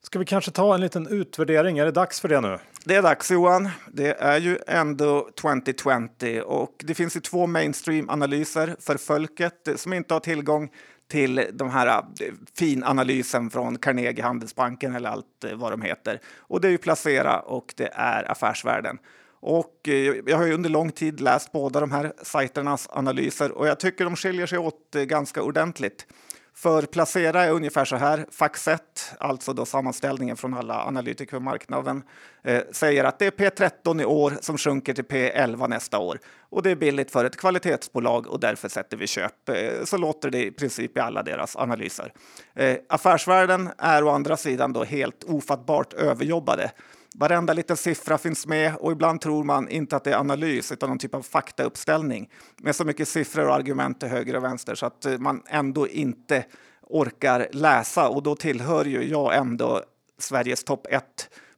Ska 0.03 0.19
vi 0.19 0.25
kanske 0.25 0.51
ta 0.51 0.75
en 0.75 0.81
liten 0.81 1.07
utvärdering? 1.07 1.77
Är 1.77 1.85
det 1.85 1.91
dags 1.91 2.21
för 2.21 2.29
det 2.29 2.41
nu? 2.41 2.57
Det 2.85 2.95
är 2.95 3.01
dags 3.01 3.31
Johan. 3.31 3.69
Det 3.91 4.21
är 4.21 4.39
ju 4.39 4.57
ändå 4.67 5.29
2020 5.41 6.41
och 6.45 6.75
det 6.77 6.93
finns 6.93 7.15
ju 7.15 7.19
två 7.19 7.47
mainstream 7.47 8.09
analyser 8.09 8.75
för 8.79 8.97
folket 8.97 9.67
som 9.75 9.93
inte 9.93 10.13
har 10.13 10.19
tillgång 10.19 10.71
till 11.11 11.47
de 11.53 11.69
här 11.69 11.87
eh, 11.87 12.33
finanalysen 12.57 13.49
från 13.49 13.77
Carnegie 13.77 14.23
Handelsbanken 14.23 14.95
eller 14.95 15.09
allt 15.09 15.43
eh, 15.43 15.53
vad 15.55 15.71
de 15.71 15.81
heter. 15.81 16.19
Och 16.37 16.61
det 16.61 16.67
är 16.67 16.71
ju 16.71 16.77
Placera 16.77 17.39
och 17.39 17.73
det 17.77 17.89
är 17.93 18.31
Affärsvärlden. 18.31 18.97
Och 19.39 19.87
eh, 19.87 20.15
jag 20.25 20.37
har 20.37 20.45
ju 20.45 20.53
under 20.53 20.69
lång 20.69 20.91
tid 20.91 21.21
läst 21.21 21.51
båda 21.51 21.79
de 21.79 21.91
här 21.91 22.13
sajternas 22.23 22.87
analyser 22.91 23.51
och 23.51 23.67
jag 23.67 23.79
tycker 23.79 24.03
de 24.03 24.15
skiljer 24.15 24.45
sig 24.45 24.59
åt 24.59 24.91
ganska 24.91 25.43
ordentligt. 25.43 26.07
För 26.55 26.81
Placera 26.81 27.43
är 27.45 27.51
ungefär 27.51 27.85
så 27.85 27.95
här. 27.95 28.25
Faxet, 28.31 29.15
alltså 29.19 29.53
då 29.53 29.65
sammanställningen 29.65 30.37
från 30.37 30.53
alla 30.53 30.85
analytiker 30.85 31.37
på 31.37 31.43
marknaden, 31.43 32.03
eh, 32.43 32.61
säger 32.71 33.03
att 33.03 33.19
det 33.19 33.25
är 33.25 33.31
P13 33.31 34.01
i 34.01 34.05
år 34.05 34.37
som 34.41 34.57
sjunker 34.57 34.93
till 34.93 35.03
P11 35.03 35.67
nästa 35.67 35.99
år. 35.99 36.19
Och 36.49 36.63
det 36.63 36.71
är 36.71 36.75
billigt 36.75 37.11
för 37.11 37.25
ett 37.25 37.37
kvalitetsbolag 37.37 38.27
och 38.27 38.39
därför 38.39 38.69
sätter 38.69 38.97
vi 38.97 39.07
köp. 39.07 39.49
Eh, 39.49 39.83
så 39.83 39.97
låter 39.97 40.29
det 40.29 40.45
i 40.45 40.51
princip 40.51 40.97
i 40.97 40.99
alla 40.99 41.23
deras 41.23 41.55
analyser. 41.55 42.13
Eh, 42.55 42.77
affärsvärlden 42.89 43.69
är 43.77 44.03
å 44.03 44.09
andra 44.09 44.37
sidan 44.37 44.73
då 44.73 44.83
helt 44.83 45.23
ofattbart 45.23 45.93
överjobbade. 45.93 46.71
Varenda 47.15 47.53
liten 47.53 47.77
siffra 47.77 48.17
finns 48.17 48.47
med 48.47 48.75
och 48.75 48.91
ibland 48.91 49.21
tror 49.21 49.43
man 49.43 49.69
inte 49.69 49.95
att 49.95 50.03
det 50.03 50.11
är 50.11 50.17
analys 50.17 50.71
utan 50.71 50.89
någon 50.89 50.99
typ 50.99 51.15
av 51.15 51.21
faktauppställning 51.21 52.29
med 52.57 52.75
så 52.75 52.85
mycket 52.85 53.07
siffror 53.07 53.47
och 53.47 53.55
argument 53.55 53.99
till 53.99 54.09
höger 54.09 54.35
och 54.35 54.43
vänster 54.43 54.75
så 54.75 54.85
att 54.85 55.05
eh, 55.05 55.17
man 55.17 55.43
ändå 55.47 55.87
inte 55.87 56.45
orkar 56.81 57.47
läsa 57.51 58.09
och 58.09 58.23
då 58.23 58.35
tillhör 58.35 58.85
ju 58.85 59.03
jag 59.03 59.35
ändå 59.35 59.81
Sveriges 60.17 60.63
topp 60.63 60.87
1 60.89 61.03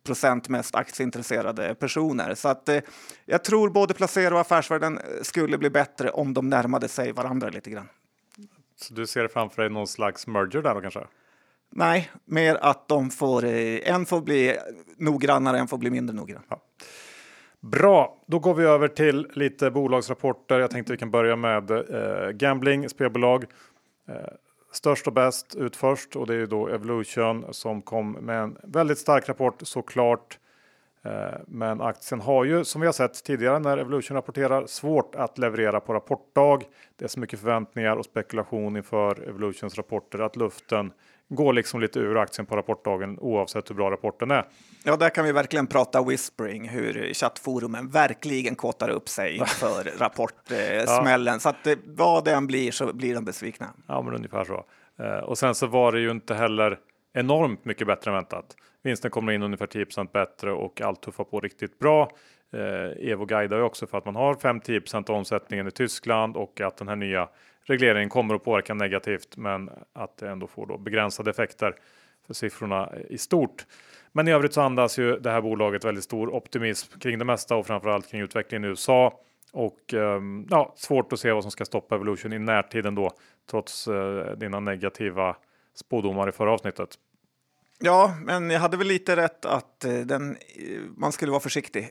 procent 0.03 0.49
mest 0.49 0.75
aktieintresserade 0.75 1.75
personer. 1.75 2.35
Så 2.35 2.47
att 2.47 2.69
eh, 2.69 2.81
jag 3.25 3.43
tror 3.43 3.69
både 3.69 3.93
Placera 3.93 4.33
och 4.33 4.41
Affärsvärlden 4.41 4.97
eh, 4.97 5.03
skulle 5.21 5.57
bli 5.57 5.69
bättre 5.69 6.09
om 6.09 6.33
de 6.33 6.49
närmade 6.49 6.87
sig 6.87 7.11
varandra 7.11 7.49
lite 7.49 7.69
grann. 7.69 7.89
Så 8.75 8.93
du 8.93 9.07
ser 9.07 9.27
framför 9.27 9.61
dig 9.61 9.71
någon 9.71 9.87
slags 9.87 10.27
merger 10.27 10.61
där 10.61 10.75
då 10.75 10.81
kanske? 10.81 11.07
Nej, 11.75 12.11
mer 12.25 12.57
att 12.61 12.87
de 12.87 13.09
får, 13.09 13.45
eh, 13.45 13.93
en 13.93 14.05
får 14.05 14.21
bli 14.21 14.57
noggrannare, 14.97 15.59
en 15.59 15.67
får 15.67 15.77
bli 15.77 15.89
mindre 15.89 16.15
noggrann. 16.15 16.43
Ja. 16.49 16.61
Bra, 17.59 18.17
då 18.27 18.39
går 18.39 18.53
vi 18.53 18.63
över 18.65 18.87
till 18.87 19.27
lite 19.33 19.71
bolagsrapporter. 19.71 20.59
Jag 20.59 20.71
tänkte 20.71 20.93
vi 20.93 20.97
kan 20.97 21.11
börja 21.11 21.35
med 21.35 21.71
eh, 21.71 22.29
gambling, 22.29 22.89
spelbolag. 22.89 23.45
Eh, 24.07 24.15
störst 24.71 25.07
och 25.07 25.13
bäst 25.13 25.55
ut 25.55 25.75
först 25.75 26.15
och 26.15 26.27
det 26.27 26.33
är 26.33 26.37
ju 26.37 26.45
då 26.45 26.67
Evolution 26.67 27.45
som 27.51 27.81
kom 27.81 28.11
med 28.11 28.43
en 28.43 28.57
väldigt 28.63 28.97
stark 28.97 29.29
rapport 29.29 29.55
såklart. 29.61 30.39
Eh, 31.03 31.39
men 31.47 31.81
aktien 31.81 32.21
har 32.21 32.43
ju 32.43 32.63
som 32.63 32.81
vi 32.81 32.87
har 32.87 32.93
sett 32.93 33.23
tidigare 33.23 33.59
när 33.59 33.77
Evolution 33.77 34.15
rapporterar 34.15 34.65
svårt 34.65 35.15
att 35.15 35.37
leverera 35.37 35.79
på 35.79 35.93
rapportdag. 35.93 36.63
Det 36.95 37.05
är 37.05 37.09
så 37.09 37.19
mycket 37.19 37.39
förväntningar 37.39 37.95
och 37.95 38.05
spekulation 38.05 38.77
inför 38.77 39.29
Evolutions 39.29 39.77
rapporter 39.77 40.19
att 40.19 40.35
luften 40.35 40.91
går 41.35 41.53
liksom 41.53 41.81
lite 41.81 41.99
ur 41.99 42.17
aktien 42.17 42.45
på 42.45 42.55
rapportdagen 42.55 43.19
oavsett 43.19 43.69
hur 43.69 43.75
bra 43.75 43.91
rapporten 43.91 44.31
är. 44.31 44.45
Ja, 44.83 44.95
där 44.95 45.09
kan 45.09 45.25
vi 45.25 45.31
verkligen 45.31 45.67
prata 45.67 46.03
whispering, 46.03 46.69
hur 46.69 47.13
chattforumen 47.13 47.89
verkligen 47.89 48.55
kåtar 48.55 48.89
upp 48.89 49.09
sig 49.09 49.35
inför 49.37 49.99
rapportsmällen. 49.99 51.33
Ja. 51.33 51.39
Så 51.39 51.49
att 51.49 51.67
vad 51.85 52.25
det 52.25 52.31
än 52.31 52.47
blir 52.47 52.71
så 52.71 52.93
blir 52.93 53.15
de 53.15 53.25
besvikna. 53.25 53.67
Ja, 53.87 54.01
men 54.01 54.13
ungefär 54.13 54.43
så. 54.43 54.65
Eh, 54.99 55.17
och 55.17 55.37
sen 55.37 55.55
så 55.55 55.67
var 55.67 55.91
det 55.91 55.99
ju 55.99 56.11
inte 56.11 56.35
heller 56.35 56.79
enormt 57.13 57.65
mycket 57.65 57.87
bättre 57.87 58.11
än 58.11 58.15
väntat. 58.15 58.55
Vinsten 58.83 59.11
kommer 59.11 59.31
in 59.31 59.43
ungefär 59.43 59.67
10% 59.67 60.11
bättre 60.11 60.51
och 60.51 60.81
allt 60.81 61.01
tuffar 61.01 61.23
på 61.23 61.39
riktigt 61.39 61.79
bra. 61.79 62.11
Eh, 62.53 63.09
Evo 63.11 63.25
guidar 63.25 63.57
ju 63.57 63.63
också 63.63 63.87
för 63.87 63.97
att 63.97 64.05
man 64.05 64.15
har 64.15 64.33
5-10 64.33 65.11
omsättningen 65.11 65.67
i 65.67 65.71
Tyskland 65.71 66.37
och 66.37 66.61
att 66.61 66.77
den 66.77 66.87
här 66.87 66.95
nya 66.95 67.29
regleringen 67.63 68.09
kommer 68.09 68.35
att 68.35 68.43
påverka 68.43 68.73
negativt, 68.73 69.37
men 69.37 69.69
att 69.93 70.17
det 70.17 70.29
ändå 70.29 70.47
får 70.47 70.65
då 70.65 70.77
begränsade 70.77 71.29
effekter 71.29 71.75
för 72.27 72.33
siffrorna 72.33 72.89
i 73.09 73.17
stort. 73.17 73.65
Men 74.11 74.27
i 74.27 74.31
övrigt 74.31 74.53
så 74.53 74.61
andas 74.61 74.99
ju 74.99 75.19
det 75.19 75.31
här 75.31 75.41
bolaget 75.41 75.85
väldigt 75.85 76.03
stor 76.03 76.29
optimism 76.29 76.99
kring 76.99 77.19
det 77.19 77.25
mesta 77.25 77.55
och 77.55 77.67
framförallt 77.67 78.07
kring 78.07 78.21
utvecklingen 78.21 78.63
i 78.63 78.67
USA. 78.67 79.19
Och 79.51 79.93
ehm, 79.93 80.47
ja, 80.49 80.73
svårt 80.77 81.13
att 81.13 81.19
se 81.19 81.31
vad 81.31 81.43
som 81.43 81.51
ska 81.51 81.65
stoppa 81.65 81.95
Evolution 81.95 82.33
i 82.33 82.39
närtid 82.39 82.85
ändå, 82.85 83.11
trots 83.49 83.87
eh, 83.87 84.31
dina 84.37 84.59
negativa 84.59 85.35
spådomar 85.75 86.29
i 86.29 86.31
förra 86.31 86.51
avsnittet. 86.51 86.89
Ja, 87.79 88.15
men 88.21 88.49
jag 88.49 88.59
hade 88.59 88.77
väl 88.77 88.87
lite 88.87 89.15
rätt 89.15 89.45
att 89.45 89.85
eh, 89.85 89.93
den, 89.93 90.31
eh, 90.31 90.81
man 90.97 91.11
skulle 91.11 91.31
vara 91.31 91.41
försiktig 91.41 91.89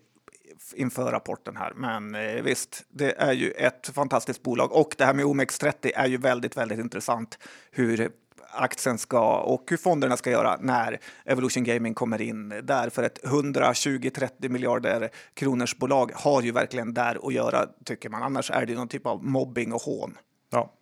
inför 0.75 1.13
rapporten 1.13 1.57
här. 1.57 1.73
Men 1.77 2.15
eh, 2.15 2.43
visst, 2.43 2.85
det 2.89 3.21
är 3.23 3.33
ju 3.33 3.51
ett 3.51 3.91
fantastiskt 3.95 4.43
bolag 4.43 4.73
och 4.73 4.95
det 4.99 5.05
här 5.05 5.15
med 5.15 5.25
OMX30 5.25 5.93
är 5.95 6.07
ju 6.07 6.17
väldigt, 6.17 6.57
väldigt 6.57 6.79
intressant 6.79 7.39
hur 7.71 8.11
aktien 8.53 8.99
ska 8.99 9.37
och 9.39 9.65
hur 9.71 9.77
fonderna 9.77 10.17
ska 10.17 10.31
göra 10.31 10.57
när 10.61 10.99
Evolution 11.25 11.65
Gaming 11.65 11.95
kommer 11.95 12.23
in 12.23 12.49
där. 12.63 12.91
För 12.91 13.03
ett 13.03 13.21
120-30 13.23 14.49
miljarder 14.49 15.11
kronors 15.35 15.77
bolag 15.77 16.13
har 16.15 16.43
ju 16.43 16.53
verkligen 16.53 16.95
där 16.95 17.27
att 17.27 17.35
göra 17.35 17.67
tycker 17.85 18.09
man. 18.09 18.23
Annars 18.23 18.51
är 18.51 18.67
det 18.67 18.75
någon 18.75 18.89
typ 18.89 19.07
av 19.07 19.25
mobbing 19.25 19.73
och 19.73 19.83
hån. 19.83 20.19
Ja, 20.51 20.73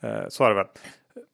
eh, 0.00 0.28
så 0.28 0.44
är 0.44 0.48
det 0.48 0.54
väl. 0.54 0.66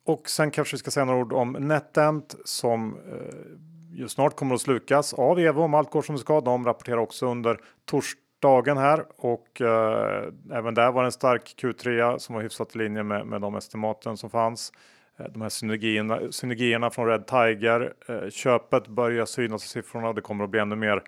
Och 0.07 0.31
sen 0.31 0.51
kanske 0.51 0.75
vi 0.75 0.79
ska 0.79 0.91
säga 0.91 1.05
några 1.05 1.21
ord 1.21 1.33
om 1.33 1.53
NetEnt 1.53 2.35
som 2.45 2.97
eh, 2.97 3.66
snart 4.09 4.37
kommer 4.37 4.55
att 4.55 4.61
slukas 4.61 5.15
av 5.15 5.39
Evo 5.39 5.63
om 5.63 5.75
allt 5.75 5.91
går 5.91 6.03
som 6.03 6.15
det 6.15 6.21
ska. 6.21 6.41
De 6.41 6.65
rapporterar 6.65 6.97
också 6.97 7.27
under 7.27 7.61
torsdagen 7.85 8.77
här 8.77 9.05
och 9.17 9.61
eh, 9.61 10.33
även 10.53 10.75
där 10.75 10.93
var 10.93 11.03
det 11.03 11.09
en 11.09 11.13
stark 11.13 11.55
Q3 11.63 12.19
som 12.19 12.35
var 12.35 12.43
hyfsat 12.43 12.75
i 12.75 12.79
linje 12.79 13.03
med, 13.03 13.27
med 13.27 13.41
de 13.41 13.55
estimaten 13.55 14.17
som 14.17 14.31
fanns. 14.31 14.73
Eh, 15.17 15.27
de 15.27 15.43
här 15.43 15.49
synergierna, 15.49 16.21
synergierna 16.31 16.91
från 16.91 17.07
Red 17.07 17.27
Tiger. 17.27 17.93
Eh, 18.09 18.31
köpet 18.31 18.89
börjar 18.89 19.27
synas 19.27 19.65
i 19.65 19.69
siffrorna. 19.69 20.13
Det 20.13 20.21
kommer 20.21 20.45
att 20.45 20.51
bli 20.51 20.61
ännu 20.61 20.77
mer 20.77 21.03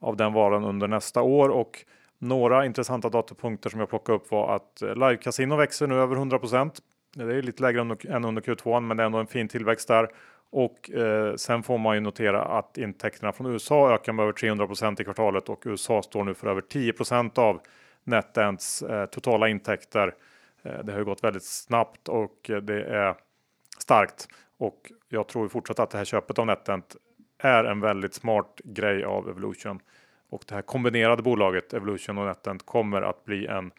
av 0.00 0.16
den 0.16 0.32
varan 0.32 0.64
under 0.64 0.88
nästa 0.88 1.22
år 1.22 1.48
och 1.48 1.84
några 2.18 2.66
intressanta 2.66 3.08
datapunkter 3.08 3.70
som 3.70 3.80
jag 3.80 3.88
plockade 3.88 4.16
upp 4.16 4.30
var 4.30 4.56
att 4.56 4.82
eh, 4.82 4.94
live 4.94 5.16
casino 5.16 5.56
växer 5.56 5.86
nu 5.86 5.94
över 5.94 6.16
100% 6.16 6.70
Det 7.14 7.22
är 7.22 7.42
lite 7.42 7.62
lägre 7.62 7.80
än 7.80 8.24
under 8.24 8.42
Q2 8.42 8.80
men 8.80 8.96
det 8.96 9.02
är 9.02 9.06
ändå 9.06 9.18
en 9.18 9.26
fin 9.26 9.48
tillväxt 9.48 9.88
där. 9.88 10.08
Och 10.56 10.90
eh, 10.90 11.34
sen 11.34 11.62
får 11.62 11.78
man 11.78 11.94
ju 11.94 12.00
notera 12.00 12.44
att 12.44 12.78
intäkterna 12.78 13.32
från 13.32 13.46
USA 13.46 13.94
ökar 13.94 14.12
med 14.12 14.22
över 14.22 14.32
300% 14.32 15.00
i 15.00 15.04
kvartalet 15.04 15.48
och 15.48 15.62
USA 15.66 16.02
står 16.02 16.24
nu 16.24 16.34
för 16.34 16.46
över 16.46 16.60
10% 16.60 17.38
av 17.38 17.60
NetEnts 18.04 18.82
eh, 18.82 19.06
totala 19.06 19.48
intäkter. 19.48 20.14
Eh, 20.62 20.78
det 20.84 20.92
har 20.92 20.98
ju 20.98 21.04
gått 21.04 21.24
väldigt 21.24 21.44
snabbt 21.44 22.08
och 22.08 22.50
det 22.62 22.84
är 22.84 23.14
starkt 23.78 24.28
och 24.56 24.92
jag 25.08 25.28
tror 25.28 25.48
fortsatt 25.48 25.78
att 25.78 25.90
det 25.90 25.98
här 25.98 26.04
köpet 26.04 26.38
av 26.38 26.46
NetEnt 26.46 26.96
är 27.38 27.64
en 27.64 27.80
väldigt 27.80 28.14
smart 28.14 28.60
grej 28.64 29.04
av 29.04 29.28
Evolution 29.28 29.80
och 30.30 30.44
det 30.48 30.54
här 30.54 30.62
kombinerade 30.62 31.22
bolaget 31.22 31.72
Evolution 31.72 32.18
och 32.18 32.26
NetEnt 32.26 32.66
kommer 32.66 33.02
att 33.02 33.24
bli 33.24 33.46
en 33.46 33.70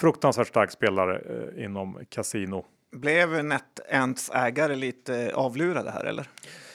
fruktansvärt 0.00 0.48
stark 0.48 0.70
spelare 0.70 1.18
eh, 1.18 1.64
inom 1.64 1.98
kasino. 2.08 2.64
Blev 2.92 3.44
NetEnts 3.44 4.30
ägare 4.34 4.74
lite 4.74 5.32
avlurade 5.34 5.90
här 5.90 6.04
eller? 6.04 6.28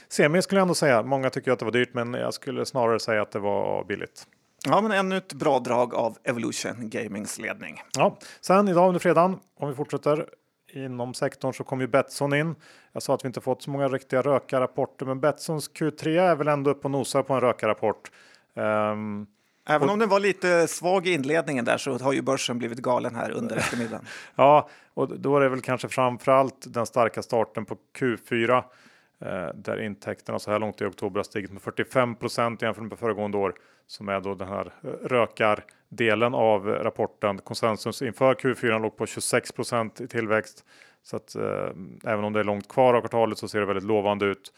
Semi 0.08 0.42
skulle 0.42 0.60
jag 0.60 0.64
ändå 0.64 0.76
säga. 0.76 1.04
Många 1.04 1.30
tycker 1.30 1.52
att 1.52 1.60
det 1.60 1.66
var 1.66 1.72
dyrt, 1.72 1.94
men 1.94 2.14
jag 2.14 2.34
skulle 2.34 2.66
snarare 2.66 3.00
säga 3.00 3.22
att 3.22 3.32
det 3.32 3.40
var 3.40 3.84
billigt. 3.84 4.28
Ja, 4.68 4.82
men 4.82 4.92
ännu 4.92 5.18
ett 5.18 5.34
bra 5.34 5.60
drag 5.60 5.96
av 5.96 6.18
Evolution 6.24 6.90
Gamings 6.90 7.40
ledning. 7.40 7.82
Ja, 7.98 8.18
sen 8.42 8.68
idag 8.68 8.88
under 8.88 9.00
fredagen, 9.00 9.40
om 9.60 9.70
vi 9.70 9.76
fortsätter 9.76 10.26
inom 10.74 11.14
sektorn 11.14 11.54
så 11.54 11.64
kom 11.64 11.82
ju 11.82 11.88
Betsson 11.88 12.34
in. 12.34 12.56
Jag 12.92 13.04
sa 13.04 13.14
att 13.14 13.24
vi 13.24 13.28
inte 13.28 13.42
fått 13.42 13.62
så 13.62 13.70
många 13.70 13.88
riktiga 13.88 14.22
rökarrapporter, 14.22 15.06
men 15.06 15.20
Betssons 15.20 15.72
Q3 15.72 16.22
är 16.22 16.36
väl 16.36 16.48
ändå 16.48 16.72
upp 16.72 16.86
och 16.86 16.92
nosar 16.92 17.24
på 17.24 17.34
en 17.34 17.42
rökarrapport. 17.42 18.12
Um, 18.54 19.28
Även 19.68 19.90
om 19.90 20.00
den 20.00 20.10
var 20.10 20.20
lite 20.20 20.68
svag 20.68 21.08
i 21.08 21.14
inledningen 21.14 21.66
där 21.66 21.78
så 21.78 21.98
har 21.98 22.14
ju 22.14 22.22
börsen 22.22 22.58
blivit 22.58 22.80
galen 22.80 23.16
här 23.16 23.32
under 23.32 23.56
eftermiddagen. 23.56 24.06
ja, 24.36 24.70
och 24.94 25.20
då 25.20 25.38
är 25.38 25.42
det 25.42 25.50
väl 25.50 25.62
kanske 25.62 25.90
framförallt 25.90 26.74
den 26.74 26.86
starka 26.86 27.22
starten 27.22 27.66
på 27.66 27.78
Q4 27.98 28.58
eh, 28.58 29.48
där 29.56 29.82
intäkterna 29.82 30.40
så 30.40 30.52
här 30.52 30.60
långt 30.60 30.82
i 30.82 30.86
oktober 30.86 31.20
har 31.20 31.24
stigit 31.24 31.52
med 31.52 31.62
45% 31.62 32.64
jämfört 32.64 32.84
med 32.84 33.00
föregående 33.00 33.38
år 33.38 33.56
som 33.88 34.10
är 34.10 34.20
då 34.20 34.36
den 34.36 34.48
här 34.48 34.74
eh, 34.84 34.90
rökardelen 34.90 36.34
av 36.34 36.68
rapporten. 36.68 37.38
Konsensus 37.38 38.02
inför 38.02 38.34
Q4 38.34 38.82
låg 38.82 38.98
på 38.98 39.06
26% 39.06 40.04
i 40.04 40.08
tillväxt. 40.08 40.66
Så 41.04 41.16
att 41.16 41.36
eh, 41.36 41.70
även 42.04 42.24
om 42.24 42.34
det 42.34 42.40
är 42.40 42.44
långt 42.44 42.68
kvar 42.68 42.94
av 42.94 43.02
kvartalet 43.02 43.38
så 43.38 43.48
ser 43.48 43.60
det 43.60 43.66
väldigt 43.66 43.86
lovande 43.86 44.26
ut. 44.26 44.54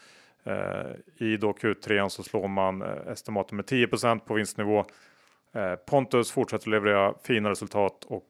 Eh, 0.48 1.26
I 1.26 1.36
då 1.36 1.52
Q3 1.52 2.08
så 2.08 2.22
slår 2.22 2.48
man 2.48 2.82
eh, 2.82 3.12
estimaten 3.12 3.56
med 3.56 3.64
10% 3.64 4.18
på 4.18 4.34
vinstnivå. 4.34 4.84
Eh, 5.54 5.74
Pontus 5.74 6.30
fortsätter 6.30 6.70
leverera 6.70 7.14
fina 7.22 7.50
resultat 7.50 8.04
och 8.04 8.26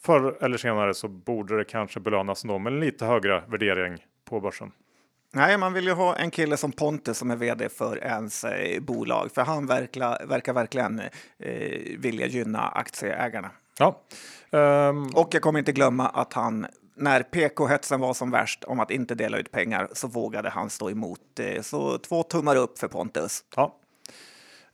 förr 0.00 0.36
eller 0.40 0.56
senare 0.56 0.94
så 0.94 1.08
borde 1.08 1.56
det 1.56 1.64
kanske 1.64 2.00
belönas 2.00 2.44
ändå 2.44 2.58
med 2.58 2.72
en 2.72 2.80
lite 2.80 3.04
högre 3.04 3.42
värdering 3.48 3.96
på 4.24 4.40
börsen. 4.40 4.72
Nej, 5.32 5.58
man 5.58 5.72
vill 5.72 5.84
ju 5.84 5.92
ha 5.92 6.16
en 6.16 6.30
kille 6.30 6.56
som 6.56 6.72
Pontus 6.72 7.18
som 7.18 7.30
är 7.30 7.36
vd 7.36 7.68
för 7.68 8.04
ens 8.04 8.44
eh, 8.44 8.80
bolag, 8.80 9.30
för 9.34 9.42
han 9.42 9.66
verkar, 9.66 10.26
verkar 10.26 10.52
verkligen 10.52 11.00
eh, 11.38 11.98
vilja 11.98 12.26
gynna 12.26 12.68
aktieägarna. 12.68 13.50
Ja. 13.78 14.00
Um... 14.50 15.10
Och 15.14 15.28
jag 15.34 15.42
kommer 15.42 15.58
inte 15.58 15.72
glömma 15.72 16.08
att 16.08 16.32
han 16.32 16.66
när 16.96 17.22
PK-hetsen 17.22 18.00
var 18.00 18.14
som 18.14 18.30
värst 18.30 18.64
om 18.64 18.80
att 18.80 18.90
inte 18.90 19.14
dela 19.14 19.38
ut 19.38 19.50
pengar 19.50 19.88
så 19.92 20.08
vågade 20.08 20.50
han 20.50 20.70
stå 20.70 20.90
emot. 20.90 21.20
Eh, 21.40 21.62
så 21.62 21.98
två 21.98 22.22
tummar 22.22 22.56
upp 22.56 22.78
för 22.78 22.88
Pontus. 22.88 23.44
Ja. 23.56 23.76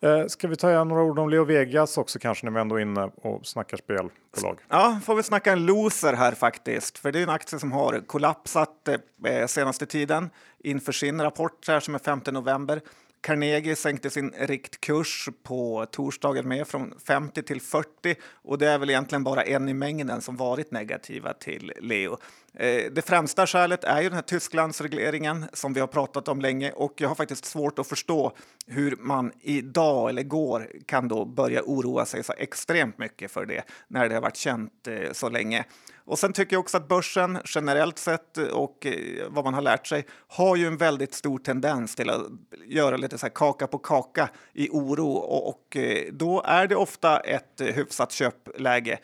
Eh, 0.01 0.27
ska 0.27 0.49
vi 0.49 0.57
ta 0.57 0.85
några 0.85 1.03
ord 1.03 1.19
om 1.19 1.31
Leo 1.31 1.45
Vegas 1.45 1.99
också 1.99 2.19
kanske 2.19 2.47
när 2.47 2.53
vi 2.53 2.61
ändå 2.61 2.77
är 2.77 2.81
inne 2.81 3.11
och 3.17 3.47
snackar 3.47 3.77
spelbolag? 3.77 4.59
Ja, 4.69 5.01
får 5.05 5.15
vi 5.15 5.23
snacka 5.23 5.53
en 5.53 5.67
loser 5.67 6.13
här 6.13 6.33
faktiskt. 6.33 6.99
För 6.99 7.13
det 7.13 7.19
är 7.19 7.23
en 7.23 7.31
aktie 7.31 7.59
som 7.59 7.73
har 7.73 8.07
kollapsat 8.07 8.89
eh, 9.25 9.47
senaste 9.47 9.87
tiden 9.87 10.31
inför 10.59 10.93
sin 10.93 11.23
rapport 11.23 11.69
här 11.69 11.81
som 11.81 11.95
är 11.95 11.99
5 11.99 12.21
november. 12.31 12.81
Carnegie 13.23 13.77
sänkte 13.77 14.11
sin 14.11 14.35
riktkurs 14.39 15.29
på 15.43 15.87
torsdagen 15.91 16.49
med 16.49 16.69
från 16.69 16.95
50 17.07 17.43
till 17.43 17.61
40 17.61 18.15
och 18.33 18.59
det 18.59 18.69
är 18.69 18.79
väl 18.79 18.91
egentligen 18.91 19.25
bara 19.25 19.43
en 19.43 19.69
i 19.69 19.75
mängden 19.75 20.21
som 20.21 20.37
varit 20.37 20.71
negativa 20.71 21.33
till 21.33 21.73
Leo. 21.81 22.19
Eh, 22.55 22.93
det 22.93 23.07
främsta 23.07 23.47
skälet 23.47 23.85
är 23.85 24.01
ju 24.01 24.09
den 24.09 24.15
här 24.15 24.23
Tysklandsregleringen 24.23 25.45
som 25.53 25.73
vi 25.73 25.81
har 25.81 25.87
pratat 25.87 26.29
om 26.29 26.41
länge 26.41 26.73
och 26.73 26.95
jag 26.97 27.09
har 27.09 27.15
faktiskt 27.15 27.45
svårt 27.45 27.79
att 27.79 27.87
förstå 27.87 28.33
hur 28.67 28.97
man 29.01 29.33
idag 29.41 30.09
eller 30.09 30.23
igår 30.23 30.69
kan 30.87 31.09
då 31.09 31.25
börja 31.25 31.63
oroa 31.63 32.07
sig 32.07 32.25
så 32.25 32.33
extremt 32.39 32.99
mycket 32.99 33.31
för 33.31 33.47
det 33.47 33.63
när 33.89 34.09
det 34.09 34.15
har 34.15 34.23
varit 34.23 34.37
känt 34.37 34.87
eh, 34.87 35.13
så 35.13 35.29
länge. 35.29 35.65
Och 36.05 36.19
sen 36.19 36.33
tycker 36.33 36.57
jag 36.57 36.61
också 36.61 36.77
att 36.77 36.89
börsen 36.89 37.39
generellt 37.45 37.99
sett 37.99 38.39
och 38.39 38.87
eh, 38.87 39.27
vad 39.29 39.45
man 39.45 39.55
har 39.55 39.63
lärt 39.63 39.87
sig 39.87 40.07
har 40.29 40.57
ju 40.57 40.67
en 40.67 40.77
väldigt 40.77 41.15
stor 41.15 41.39
tendens 41.39 41.95
till 41.95 42.11
att 42.11 42.23
göra 42.67 42.97
lite 42.97 43.19
så 43.19 43.27
här 43.27 43.33
kaka 43.35 43.67
på 43.67 43.79
kaka 43.79 44.29
i 44.53 44.69
oro 44.71 45.09
och, 45.09 45.49
och 45.49 45.77
eh, 45.77 46.13
då 46.13 46.43
är 46.43 46.67
det 46.67 46.77
ofta 46.77 47.21
ett 47.21 47.61
eh, 47.61 47.67
hyfsat 47.67 48.13
köpläge 48.13 48.99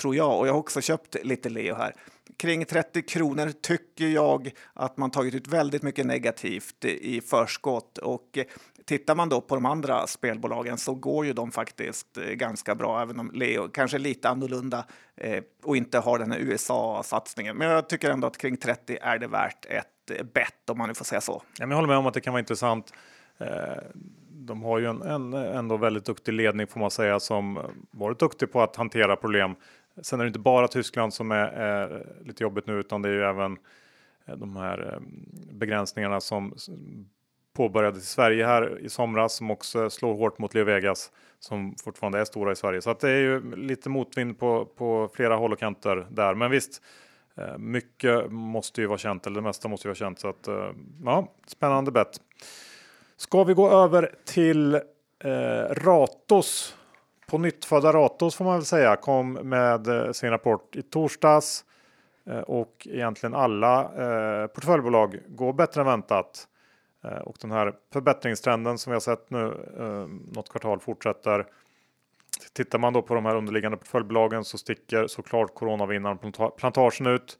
tror 0.00 0.16
jag. 0.16 0.38
Och 0.38 0.46
jag 0.48 0.52
har 0.52 0.60
också 0.60 0.80
köpt 0.80 1.16
lite 1.24 1.48
Leo 1.48 1.74
här 1.74 1.94
kring 2.38 2.64
30 2.64 3.02
kronor 3.02 3.52
tycker 3.60 4.06
jag 4.06 4.50
att 4.74 4.96
man 4.96 5.10
tagit 5.10 5.34
ut 5.34 5.48
väldigt 5.48 5.82
mycket 5.82 6.06
negativt 6.06 6.84
i 6.84 7.20
förskott. 7.20 7.98
Och 7.98 8.38
tittar 8.88 9.14
man 9.14 9.28
då 9.28 9.40
på 9.40 9.54
de 9.54 9.66
andra 9.66 10.06
spelbolagen 10.06 10.78
så 10.78 10.94
går 10.94 11.26
ju 11.26 11.32
de 11.32 11.50
faktiskt 11.50 12.18
eh, 12.18 12.24
ganska 12.24 12.74
bra, 12.74 13.02
även 13.02 13.20
om 13.20 13.30
Leo 13.34 13.68
kanske 13.68 13.96
är 13.96 13.98
lite 13.98 14.28
annorlunda 14.28 14.84
eh, 15.16 15.44
och 15.62 15.76
inte 15.76 15.98
har 15.98 16.18
den 16.18 16.32
här 16.32 16.38
USA-satsningen. 16.38 17.56
Men 17.56 17.68
jag 17.68 17.88
tycker 17.88 18.10
ändå 18.10 18.26
att 18.26 18.38
kring 18.38 18.56
30 18.56 18.98
är 19.02 19.18
det 19.18 19.26
värt 19.26 19.66
ett 19.68 20.10
eh, 20.10 20.24
bett 20.24 20.70
om 20.70 20.78
man 20.78 20.88
nu 20.88 20.94
får 20.94 21.04
säga 21.04 21.20
så. 21.20 21.42
jag 21.58 21.68
håller 21.68 21.88
med 21.88 21.96
om 21.96 22.06
att 22.06 22.14
det 22.14 22.20
kan 22.20 22.32
vara 22.32 22.40
intressant. 22.40 22.92
Eh, 23.38 23.48
de 24.30 24.62
har 24.62 24.78
ju 24.78 24.86
en, 24.86 25.02
en 25.02 25.34
ändå 25.34 25.76
väldigt 25.76 26.04
duktig 26.04 26.32
ledning 26.32 26.66
får 26.66 26.80
man 26.80 26.90
säga 26.90 27.20
som 27.20 27.58
varit 27.90 28.18
duktig 28.18 28.52
på 28.52 28.62
att 28.62 28.76
hantera 28.76 29.16
problem 29.16 29.54
Sen 30.02 30.20
är 30.20 30.24
det 30.24 30.28
inte 30.28 30.38
bara 30.38 30.68
Tyskland 30.68 31.14
som 31.14 31.30
är, 31.30 31.46
är 31.46 32.06
lite 32.24 32.42
jobbigt 32.42 32.66
nu, 32.66 32.80
utan 32.80 33.02
det 33.02 33.08
är 33.08 33.12
ju 33.12 33.22
även 33.22 33.56
de 34.36 34.56
här 34.56 34.98
begränsningarna 35.52 36.20
som 36.20 36.54
påbörjades 37.58 38.02
i 38.02 38.06
Sverige 38.06 38.46
här 38.46 38.78
i 38.80 38.88
somras 38.88 39.32
som 39.32 39.50
också 39.50 39.90
slår 39.90 40.14
hårt 40.14 40.38
mot 40.38 40.54
Leo 40.54 40.64
Vegas 40.64 41.12
som 41.38 41.74
fortfarande 41.84 42.20
är 42.20 42.24
stora 42.24 42.52
i 42.52 42.56
Sverige. 42.56 42.82
Så 42.82 42.90
att 42.90 43.00
det 43.00 43.10
är 43.10 43.20
ju 43.20 43.56
lite 43.56 43.88
motvind 43.88 44.38
på, 44.38 44.64
på 44.64 45.08
flera 45.14 45.36
håll 45.36 45.52
och 45.52 45.58
kanter 45.58 46.06
där. 46.10 46.34
Men 46.34 46.50
visst, 46.50 46.82
eh, 47.36 47.58
mycket 47.58 48.30
måste 48.32 48.80
ju 48.80 48.86
vara 48.86 48.98
känt, 48.98 49.26
eller 49.26 49.36
det 49.36 49.42
mesta 49.42 49.68
måste 49.68 49.88
ju 49.88 49.90
vara 49.90 49.96
känt. 49.96 50.20
Så 50.20 50.28
att 50.28 50.48
eh, 50.48 50.70
ja, 51.04 51.32
spännande 51.46 51.90
bett. 51.90 52.20
Ska 53.16 53.44
vi 53.44 53.54
gå 53.54 53.70
över 53.70 54.14
till 54.24 54.74
eh, 54.74 54.80
Ratos 55.70 56.76
på 57.26 57.38
nyttfödda 57.38 57.92
Ratos 57.92 58.36
får 58.36 58.44
man 58.44 58.54
väl 58.54 58.64
säga 58.64 58.96
kom 58.96 59.32
med 59.32 59.86
eh, 59.86 60.12
sin 60.12 60.30
rapport 60.30 60.76
i 60.76 60.82
torsdags 60.82 61.64
eh, 62.26 62.38
och 62.38 62.88
egentligen 62.90 63.34
alla 63.34 63.80
eh, 63.82 64.46
portföljbolag 64.46 65.18
går 65.28 65.52
bättre 65.52 65.80
än 65.80 65.86
väntat. 65.86 66.48
Eh, 67.04 67.18
och 67.18 67.36
den 67.40 67.50
här 67.50 67.74
förbättringstrenden 67.92 68.78
som 68.78 68.90
vi 68.90 68.94
har 68.94 69.00
sett 69.00 69.30
nu 69.30 69.44
eh, 69.78 70.34
något 70.36 70.48
kvartal 70.48 70.80
fortsätter. 70.80 71.46
Tittar 72.52 72.78
man 72.78 72.92
då 72.92 73.02
på 73.02 73.14
de 73.14 73.24
här 73.24 73.36
underliggande 73.36 73.76
portföljbolagen 73.76 74.44
så 74.44 74.58
sticker 74.58 75.06
såklart 75.06 75.54
coronavinnaren 75.54 76.18
plantagen 76.56 77.06
ut. 77.06 77.38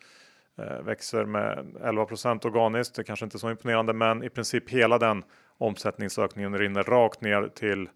Eh, 0.59 0.83
växer 0.83 1.25
med 1.25 1.77
11% 1.81 2.47
organiskt. 2.47 2.95
Det 2.95 3.05
kanske 3.05 3.25
inte 3.25 3.37
är 3.37 3.39
så 3.39 3.51
imponerande, 3.51 3.93
men 3.93 4.23
i 4.23 4.29
princip 4.29 4.71
hela 4.71 4.99
den 4.99 5.25
omsättningsökningen 5.59 6.59
rinner 6.59 6.83
rakt 6.83 7.21
ner 7.21 7.49
till 7.55 7.89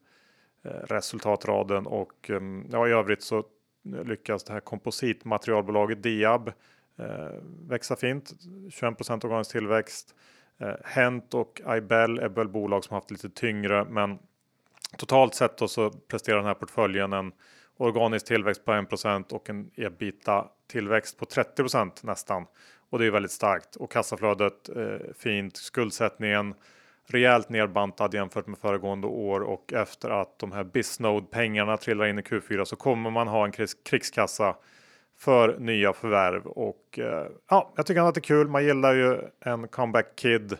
resultatraden 0.64 1.86
och 1.86 2.30
ja, 2.70 2.88
i 2.88 2.90
övrigt 2.90 3.22
så 3.22 3.44
lyckas 4.04 4.44
det 4.44 4.52
här 4.52 4.60
kompositmaterialbolaget 4.60 6.02
Diab 6.02 6.52
växa 7.68 7.96
fint. 7.96 8.32
21 8.70 9.24
organisk 9.24 9.52
tillväxt. 9.52 10.14
Eh, 10.58 10.74
Hent 10.84 11.34
och 11.34 11.60
Ibel 11.76 12.18
är 12.18 12.28
väl 12.28 12.48
bolag 12.48 12.84
som 12.84 12.94
haft 12.94 13.10
lite 13.10 13.30
tyngre, 13.30 13.84
men 13.84 14.18
totalt 14.96 15.34
sett 15.34 15.58
då 15.58 15.68
så 15.68 15.90
presterar 15.90 16.36
den 16.36 16.46
här 16.46 16.54
portföljen 16.54 17.12
en 17.12 17.32
organisk 17.76 18.26
tillväxt 18.26 18.64
på 18.64 18.72
1% 18.72 19.32
och 19.32 19.50
en 19.50 19.70
ebita 19.74 20.48
tillväxt 20.66 21.18
på 21.18 21.24
30% 21.24 21.90
nästan. 22.02 22.46
Och 22.90 22.98
det 22.98 23.06
är 23.06 23.10
väldigt 23.10 23.32
starkt 23.32 23.76
och 23.76 23.92
kassaflödet 23.92 24.68
eh, 24.76 25.14
fint. 25.18 25.56
Skuldsättningen 25.56 26.54
rejält 27.06 27.48
nerbantad 27.48 28.14
jämfört 28.14 28.46
med 28.46 28.58
föregående 28.58 29.06
år 29.06 29.40
och 29.40 29.72
efter 29.72 30.10
att 30.10 30.38
de 30.38 30.52
här 30.52 30.64
Bisnode 30.64 31.26
pengarna 31.26 31.76
trillar 31.76 32.06
in 32.06 32.18
i 32.18 32.22
Q4 32.22 32.64
så 32.64 32.76
kommer 32.76 33.10
man 33.10 33.28
ha 33.28 33.44
en 33.44 33.52
krigskassa 33.84 34.56
för 35.18 35.58
nya 35.58 35.92
förvärv 35.92 36.46
och 36.46 36.98
eh, 36.98 37.26
ja, 37.50 37.72
jag 37.76 37.86
tycker 37.86 38.00
att 38.00 38.14
det 38.14 38.18
är 38.18 38.22
kul. 38.22 38.48
Man 38.48 38.64
gillar 38.64 38.94
ju 38.94 39.18
en 39.40 39.68
comeback 39.68 40.16
kid 40.16 40.52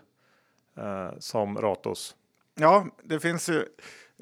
eh, 0.79 1.11
som 1.19 1.59
Ratos. 1.59 2.17
Ja, 2.55 2.87
det 3.03 3.21
finns 3.21 3.49
ju 3.49 3.65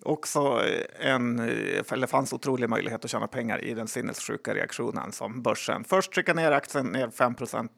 också 0.02 0.62
en, 1.00 1.38
eh, 1.38 1.92
eller 1.92 2.06
fanns 2.06 2.32
otrolig 2.32 2.68
möjlighet 2.68 3.04
att 3.04 3.10
tjäna 3.10 3.26
pengar 3.26 3.64
i 3.64 3.74
den 3.74 3.88
sinnessjuka 3.88 4.54
reaktionen 4.54 5.12
som 5.12 5.42
börsen 5.42 5.84
först 5.84 6.12
trycka 6.12 6.34
ner 6.34 6.52
aktien 6.52 6.86
ner 6.86 7.08
5% 7.08 7.68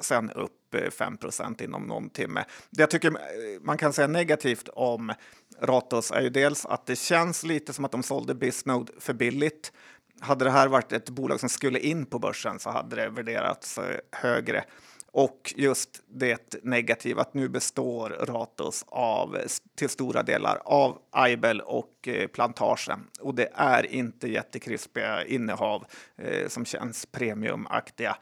sen 0.00 0.30
upp 0.30 0.74
eh, 0.74 0.80
5% 0.80 1.62
inom 1.62 1.82
någon 1.82 2.10
timme. 2.10 2.44
Det 2.70 2.82
jag 2.82 2.90
tycker 2.90 3.12
man 3.60 3.78
kan 3.78 3.92
säga 3.92 4.08
negativt 4.08 4.68
om 4.68 5.12
Ratos 5.60 6.10
är 6.10 6.20
ju 6.20 6.30
dels 6.30 6.66
att 6.66 6.86
det 6.86 6.96
känns 6.96 7.44
lite 7.44 7.72
som 7.72 7.84
att 7.84 7.92
de 7.92 8.02
sålde 8.02 8.34
Bisnode 8.34 8.92
för 8.98 9.12
billigt. 9.12 9.72
Hade 10.20 10.44
det 10.44 10.50
här 10.50 10.68
varit 10.68 10.92
ett 10.92 11.10
bolag 11.10 11.40
som 11.40 11.48
skulle 11.48 11.78
in 11.78 12.06
på 12.06 12.18
börsen 12.18 12.58
så 12.58 12.70
hade 12.70 12.96
det 12.96 13.08
värderats 13.08 13.78
eh, 13.78 13.96
högre. 14.12 14.64
Och 15.12 15.54
just 15.56 16.02
det 16.08 16.64
negativa 16.64 17.22
att 17.22 17.34
nu 17.34 17.48
består 17.48 18.10
Ratos 18.10 18.84
av 18.88 19.38
till 19.76 19.88
stora 19.88 20.22
delar 20.22 20.62
av 20.64 20.98
Aibel 21.10 21.60
och 21.60 22.08
eh, 22.08 22.26
Plantagen. 22.26 23.06
Och 23.20 23.34
det 23.34 23.48
är 23.54 23.94
inte 23.94 24.28
jättekrispiga 24.28 25.24
innehav 25.24 25.84
eh, 26.16 26.48
som 26.48 26.64
känns 26.64 27.06
premiumaktiga. 27.06 28.16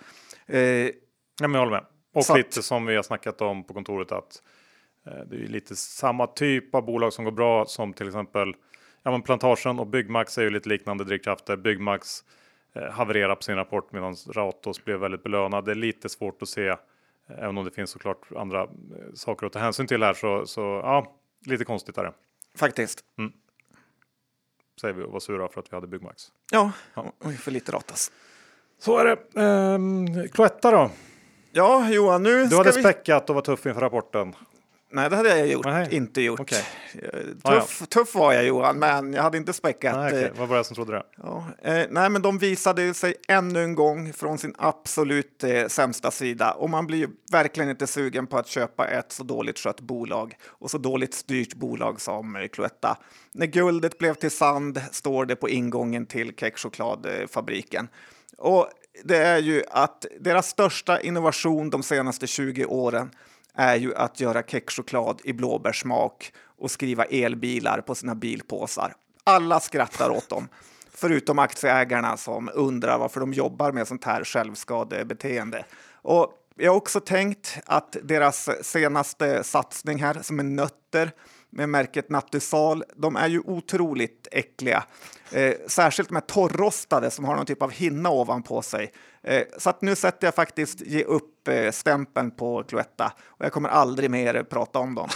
Eh, 0.47 0.61
ja, 0.61 0.93
men 1.41 1.53
jag 1.53 1.59
håller 1.59 1.73
med. 1.73 1.85
Och 2.15 2.37
lite 2.37 2.59
att, 2.59 2.65
som 2.65 2.87
vi 2.87 2.97
har 2.97 3.03
snackat 3.03 3.41
om 3.41 3.65
på 3.65 3.75
kontoret 3.75 4.13
att 4.13 4.43
eh, 5.07 5.25
det 5.31 5.37
är 5.37 5.49
lite 5.49 5.77
samma 5.77 6.27
typ 6.27 6.75
av 6.75 6.85
bolag 6.85 7.13
som 7.13 7.25
går 7.25 7.33
bra 7.33 7.67
som 7.67 7.93
till 7.93 8.07
exempel 8.07 8.55
ja, 9.09 9.13
men 9.13 9.23
Plantagen 9.23 9.79
och 9.79 9.87
Byggmax 9.87 10.39
är 10.39 10.43
ju 10.43 10.51
lite 10.51 10.69
liknande 10.69 11.05
drivkrafter. 11.05 11.57
Byggmax 11.57 12.25
Eh, 12.79 12.91
haverera 12.91 13.37
på 13.37 13.43
sin 13.43 13.57
rapport 13.57 13.93
medan 13.93 14.17
Ratos 14.31 14.85
blev 14.85 14.99
väldigt 14.99 15.23
belönad. 15.23 15.65
Det 15.65 15.71
är 15.71 15.75
lite 15.75 16.09
svårt 16.09 16.43
att 16.43 16.49
se, 16.49 16.69
eh, 16.69 16.77
även 17.27 17.59
om 17.59 17.65
det 17.65 17.71
finns 17.71 17.91
såklart 17.91 18.33
andra 18.37 18.63
eh, 18.63 18.69
saker 19.15 19.47
att 19.47 19.53
ta 19.53 19.59
hänsyn 19.59 19.87
till 19.87 20.03
här 20.03 20.15
så, 20.15 20.47
så 20.47 20.61
ja, 20.61 21.13
lite 21.47 21.65
konstigt 21.65 21.99
är 21.99 22.05
det. 22.05 22.13
Faktiskt. 22.57 23.05
Mm. 23.19 23.33
Säger 24.81 24.95
vi 24.95 25.03
och 25.03 25.13
var 25.13 25.21
sura 25.21 25.49
för 25.49 25.61
att 25.61 25.73
vi 25.73 25.77
hade 25.77 25.87
Byggmax. 25.87 26.33
Ja, 26.53 26.73
ja. 26.95 27.13
För 27.39 27.51
lite 27.51 27.73
Ratas. 27.73 28.13
Så 28.79 28.99
är 28.99 29.05
det. 29.05 29.41
Ehm, 29.43 30.29
Cloetta 30.29 30.71
då? 30.71 30.91
Ja, 31.53 31.91
Johan, 31.91 32.23
nu 32.23 32.47
Du 32.47 32.57
hade 32.57 32.73
vi... 32.73 32.81
späckat 32.81 33.31
och 33.31 33.35
var 33.35 33.43
tuff 33.43 33.67
inför 33.67 33.81
rapporten. 33.81 34.35
Nej, 34.91 35.11
det 35.11 35.17
hade 35.17 35.39
jag 35.39 35.49
gjort. 35.49 35.67
Nej. 35.67 35.89
inte 35.91 36.21
gjort. 36.21 36.41
Okay. 36.41 36.63
Eh, 36.95 37.11
tuff, 37.11 37.43
ah, 37.43 37.55
ja. 37.81 37.87
tuff 37.89 38.15
var 38.15 38.33
jag 38.33 38.45
Johan, 38.45 38.79
men 38.79 39.13
jag 39.13 39.23
hade 39.23 39.39
inte 39.39 39.53
späckat. 39.53 39.97
Nej, 39.97 40.13
okay. 40.13 40.31
Vad 40.39 40.49
var 40.49 40.57
det 40.57 40.65
som 40.65 40.75
trodde 40.75 40.93
det? 40.93 41.03
Ja, 41.17 41.47
eh, 41.63 41.87
nej, 41.91 42.11
men 42.11 42.23
de 42.23 42.39
visade 42.39 42.95
sig 42.95 43.15
ännu 43.29 43.63
en 43.63 43.75
gång 43.75 44.13
från 44.13 44.39
sin 44.39 44.55
absolut 44.59 45.45
eh, 45.45 45.67
sämsta 45.67 46.11
sida 46.11 46.53
och 46.53 46.71
man 46.71 46.87
blir 46.87 46.99
ju 46.99 47.09
verkligen 47.33 47.71
inte 47.71 47.87
sugen 47.87 48.27
på 48.27 48.39
att 48.39 48.47
köpa 48.47 48.87
ett 48.87 49.13
så 49.13 49.23
dåligt 49.23 49.59
skött 49.59 49.81
bolag 49.81 50.35
och 50.45 50.71
så 50.71 50.79
dåligt 50.79 51.15
styrt 51.15 51.55
bolag 51.55 52.01
som 52.01 52.37
eh, 52.37 52.49
Cloetta. 52.49 52.99
När 53.33 53.47
guldet 53.47 53.99
blev 53.99 54.15
till 54.15 54.31
sand 54.31 54.83
står 54.93 55.27
det 55.27 55.37
på 55.37 55.49
ingången 55.49 56.07
till 56.07 56.33
kexchokladfabriken. 56.37 57.89
Och 58.39 58.69
det 59.05 59.17
är 59.17 59.39
ju 59.39 59.63
att 59.71 60.07
deras 60.21 60.49
största 60.49 61.01
innovation 61.01 61.71
de 61.71 61.83
senaste 61.83 62.27
20 62.27 62.65
åren 62.65 63.11
är 63.59 63.77
ju 63.77 63.95
att 63.95 64.21
göra 64.21 64.43
kexchoklad 64.43 65.21
i 65.25 65.33
blåbärssmak 65.33 66.33
och 66.59 66.71
skriva 66.71 67.05
elbilar 67.05 67.81
på 67.81 67.95
sina 67.95 68.15
bilpåsar. 68.15 68.95
Alla 69.25 69.61
skrattar 69.61 70.11
åt 70.11 70.29
dem, 70.29 70.49
förutom 70.91 71.39
aktieägarna 71.39 72.17
som 72.17 72.51
undrar 72.55 72.99
varför 72.99 73.21
de 73.21 73.33
jobbar 73.33 73.73
med 73.73 73.89
sånt 73.89 74.05
här 74.05 74.25
självskadebeteende. 74.25 75.65
Och 75.93 76.33
jag 76.57 76.73
har 76.73 76.77
också 76.77 77.01
tänkt 77.01 77.59
att 77.67 77.97
deras 78.03 78.49
senaste 78.63 79.45
satsning 79.45 80.03
här, 80.03 80.23
som 80.23 80.39
är 80.39 80.45
nötter, 80.45 81.11
med 81.51 81.69
märket 81.69 82.11
Nattusal, 82.11 82.85
de 82.97 83.17
är 83.17 83.29
ju 83.29 83.41
otroligt 83.41 84.29
äckliga. 84.33 84.85
Eh, 85.33 85.55
särskilt 85.67 86.11
med 86.11 86.27
torrrostade 86.27 87.11
som 87.11 87.25
har 87.25 87.37
någon 87.37 87.47
typ 87.47 87.63
av 87.63 87.71
hinna 87.71 88.11
ovanpå 88.11 88.63
sig. 88.63 88.93
Eh, 89.23 89.43
så 89.59 89.71
att 89.71 89.83
nu 89.83 89.97
sätter 89.97 90.27
jag 90.27 90.35
faktiskt 90.35 90.81
ge 90.81 91.05
upp 91.05 91.49
eh, 91.49 91.71
stämpeln 91.71 92.31
på 92.31 92.63
Cloetta 92.63 93.13
och 93.27 93.45
jag 93.45 93.53
kommer 93.53 93.69
aldrig 93.69 94.11
mer 94.11 94.43
prata 94.43 94.79
om 94.79 94.95
dem. 94.95 95.09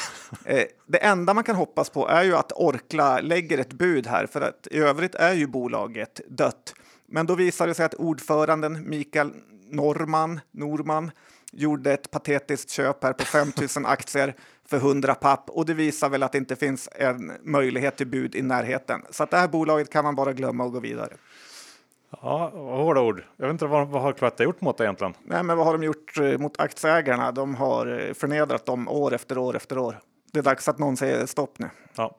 Eh, 0.45 0.65
det 0.87 0.99
enda 0.99 1.35
man 1.35 1.45
kan 1.45 1.57
hoppas 1.57 1.91
på 1.91 2.09
är 2.09 2.23
ju 2.23 2.37
att 2.37 2.53
Orkla 2.53 3.21
lägger 3.21 3.59
ett 3.59 3.73
bud 3.73 4.07
här 4.07 4.27
för 4.27 4.41
att 4.41 4.69
i 4.71 4.79
övrigt 4.79 5.15
är 5.15 5.33
ju 5.33 5.47
bolaget 5.47 6.21
dött. 6.29 6.75
Men 7.07 7.27
då 7.27 7.35
visar 7.35 7.67
det 7.67 7.75
sig 7.75 7.85
att 7.85 7.95
ordföranden 7.95 8.89
Mikael 8.89 9.33
Norman, 9.71 10.41
Norman 10.51 11.11
gjorde 11.53 11.93
ett 11.93 12.11
patetiskt 12.11 12.71
köp 12.71 13.05
här 13.05 13.13
på 13.13 13.25
5 13.25 13.49
000 13.77 13.87
aktier 13.87 14.35
för 14.65 14.77
100 14.77 15.15
papp 15.15 15.51
och 15.51 15.67
det 15.67 15.75
visar 15.75 16.09
väl 16.09 16.23
att 16.23 16.33
det 16.33 16.39
inte 16.39 16.57
finns 16.57 16.89
en 16.93 17.33
möjlighet 17.43 17.97
till 17.97 18.07
bud 18.07 18.35
i 18.35 18.43
närheten. 18.43 19.03
Så 19.11 19.23
att 19.23 19.31
det 19.31 19.37
här 19.37 19.49
bolaget 19.49 19.91
kan 19.91 20.05
man 20.05 20.15
bara 20.15 20.33
glömma 20.33 20.65
och 20.65 20.73
gå 20.73 20.81
vidare. 20.81 21.13
Ja, 22.21 22.51
hårda 22.55 23.01
ord. 23.01 23.25
Jag 23.37 23.47
vet 23.47 23.53
inte 23.53 23.67
vad, 23.67 23.89
vad 23.89 24.03
har 24.03 24.13
Cloetta 24.13 24.45
gjort 24.45 24.61
mot 24.61 24.79
det 24.79 24.85
egentligen? 24.85 25.15
Nej, 25.25 25.43
men 25.43 25.57
vad 25.57 25.67
har 25.67 25.73
de 25.73 25.83
gjort 25.83 26.19
eh, 26.19 26.39
mot 26.39 26.61
aktieägarna? 26.61 27.33
De 27.33 27.55
har 27.55 27.87
eh, 27.87 28.15
förnedrat 28.15 28.67
dem 28.67 28.89
år 28.89 29.15
efter 29.15 29.39
år 29.39 29.57
efter 29.57 29.79
år. 29.79 29.99
Det 30.33 30.39
är 30.39 30.43
dags 30.43 30.69
att 30.69 30.79
någon 30.79 30.97
säger 30.97 31.27
stopp 31.27 31.59
nu. 31.59 31.71
Ja. 31.97 32.17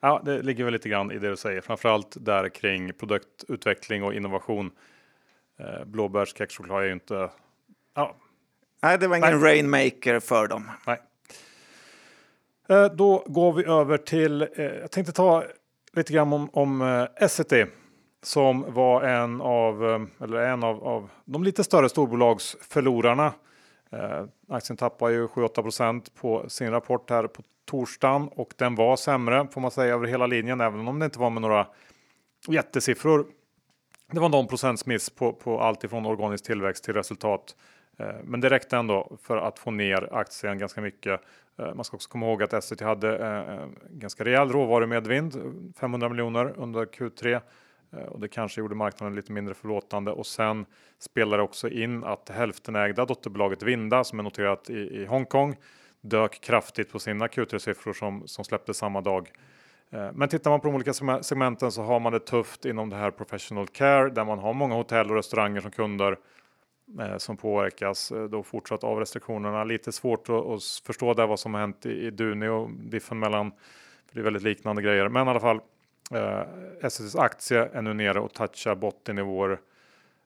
Ja, 0.00 0.22
det 0.24 0.42
ligger 0.42 0.64
väl 0.64 0.72
lite 0.72 0.88
grann 0.88 1.10
i 1.10 1.18
det 1.18 1.28
du 1.28 1.36
säger, 1.36 1.60
framförallt 1.60 2.16
där 2.20 2.48
kring 2.48 2.92
produktutveckling 2.92 4.02
och 4.02 4.14
innovation. 4.14 4.70
Eh, 5.60 5.84
Blåbärskexchoklad 5.84 6.82
är 6.82 6.86
ju 6.86 6.92
inte. 6.92 7.30
Ja. 7.94 8.16
Nej, 8.82 8.98
det 8.98 9.08
var 9.08 9.16
ingen 9.16 9.40
Nej. 9.40 9.52
rainmaker 9.52 10.20
för 10.20 10.48
dem. 10.48 10.70
Nej. 10.86 11.00
Eh, 12.68 12.84
då 12.84 13.24
går 13.26 13.52
vi 13.52 13.64
över 13.64 13.98
till. 13.98 14.42
Eh, 14.42 14.64
jag 14.64 14.90
tänkte 14.90 15.12
ta 15.12 15.44
lite 15.92 16.12
grann 16.12 16.32
om, 16.32 16.50
om 16.52 16.82
eh, 16.82 17.24
Essity 17.24 17.66
som 18.22 18.74
var 18.74 19.02
en 19.02 19.40
av, 19.40 19.90
eh, 19.90 20.24
eller 20.24 20.36
en 20.36 20.64
av, 20.64 20.84
av 20.84 21.10
de 21.24 21.44
lite 21.44 21.64
större 21.64 21.88
storbolagsförlorarna. 21.88 23.32
Eh, 23.92 24.24
aktien 24.48 24.76
tappar 24.76 25.08
ju 25.08 25.26
7-8 25.26 26.10
på 26.20 26.48
sin 26.48 26.70
rapport 26.70 27.10
här 27.10 27.26
på 27.26 27.42
torsdagen 27.64 28.28
och 28.28 28.54
den 28.56 28.74
var 28.74 28.96
sämre 28.96 29.48
får 29.52 29.60
man 29.60 29.70
säga 29.70 29.94
över 29.94 30.06
hela 30.06 30.26
linjen, 30.26 30.60
även 30.60 30.88
om 30.88 30.98
det 30.98 31.04
inte 31.04 31.18
var 31.18 31.30
med 31.30 31.42
några 31.42 31.66
jättesiffror. 32.48 33.26
Det 34.12 34.20
var 34.20 34.28
någon 34.28 34.46
procents 34.46 34.86
miss 34.86 35.10
på, 35.10 35.32
på 35.32 35.60
allt 35.60 35.84
ifrån 35.84 36.06
organisk 36.06 36.44
tillväxt 36.44 36.84
till 36.84 36.94
resultat. 36.94 37.54
Eh, 37.98 38.14
men 38.24 38.40
det 38.40 38.50
räckte 38.50 38.76
ändå 38.76 39.16
för 39.22 39.36
att 39.36 39.58
få 39.58 39.70
ner 39.70 40.08
aktien 40.12 40.58
ganska 40.58 40.80
mycket. 40.80 41.20
Eh, 41.58 41.74
man 41.74 41.84
ska 41.84 41.96
också 41.96 42.10
komma 42.10 42.26
ihåg 42.26 42.42
att 42.42 42.52
Essity 42.52 42.84
hade 42.84 43.18
eh, 43.18 43.66
ganska 43.90 44.24
rejäl 44.24 44.48
råvarumedvind, 44.48 45.36
500 45.80 46.08
miljoner 46.08 46.54
under 46.56 46.84
Q3 46.84 47.40
och 48.08 48.20
det 48.20 48.28
kanske 48.28 48.60
gjorde 48.60 48.74
marknaden 48.74 49.16
lite 49.16 49.32
mindre 49.32 49.54
förlåtande 49.54 50.10
och 50.10 50.26
sen 50.26 50.66
spelar 50.98 51.36
det 51.36 51.42
också 51.42 51.68
in 51.68 52.04
att 52.04 52.28
hälftenägda 52.28 53.04
dotterbolaget 53.04 53.62
Vinda 53.62 54.04
som 54.04 54.18
är 54.18 54.22
noterat 54.22 54.70
i, 54.70 54.74
i 54.74 55.06
Hongkong 55.06 55.56
dök 56.00 56.40
kraftigt 56.40 56.92
på 56.92 56.98
sina 56.98 57.26
Q3-siffror 57.26 57.92
som, 57.92 58.28
som 58.28 58.44
släpptes 58.44 58.76
samma 58.76 59.00
dag. 59.00 59.30
Eh, 59.90 60.08
men 60.12 60.28
tittar 60.28 60.50
man 60.50 60.60
på 60.60 60.68
de 60.68 60.74
olika 60.74 60.92
segmenten 61.22 61.72
så 61.72 61.82
har 61.82 62.00
man 62.00 62.12
det 62.12 62.20
tufft 62.20 62.64
inom 62.64 62.90
det 62.90 62.96
här 62.96 63.10
professional 63.10 63.68
care 63.68 64.08
där 64.10 64.24
man 64.24 64.38
har 64.38 64.52
många 64.52 64.74
hotell 64.74 65.10
och 65.10 65.16
restauranger 65.16 65.60
som 65.60 65.70
kunder 65.70 66.12
eh, 66.12 66.16
som 67.18 67.36
påverkas 67.36 68.12
då 68.30 68.42
fortsatt 68.42 68.84
av 68.84 68.98
restriktionerna. 68.98 69.64
Lite 69.64 69.92
svårt 69.92 70.28
att, 70.28 70.46
att 70.46 70.62
förstå 70.86 71.14
där 71.14 71.26
vad 71.26 71.40
som 71.40 71.54
har 71.54 71.60
hänt 71.60 71.86
i, 71.86 72.06
i 72.06 72.10
Duni 72.10 72.48
och 72.48 72.70
diffen 72.70 73.18
mellan. 73.18 73.50
För 74.06 74.14
det 74.14 74.20
är 74.20 74.24
väldigt 74.24 74.42
liknande 74.42 74.82
grejer, 74.82 75.08
men 75.08 75.26
i 75.26 75.30
alla 75.30 75.40
fall 75.40 75.60
Eh, 76.10 76.42
SSs 76.80 77.16
aktie 77.16 77.68
är 77.72 77.82
nu 77.82 77.94
nere 77.94 78.20
och 78.20 78.32
touchar 78.32 78.74
bottennivåer. 78.74 79.60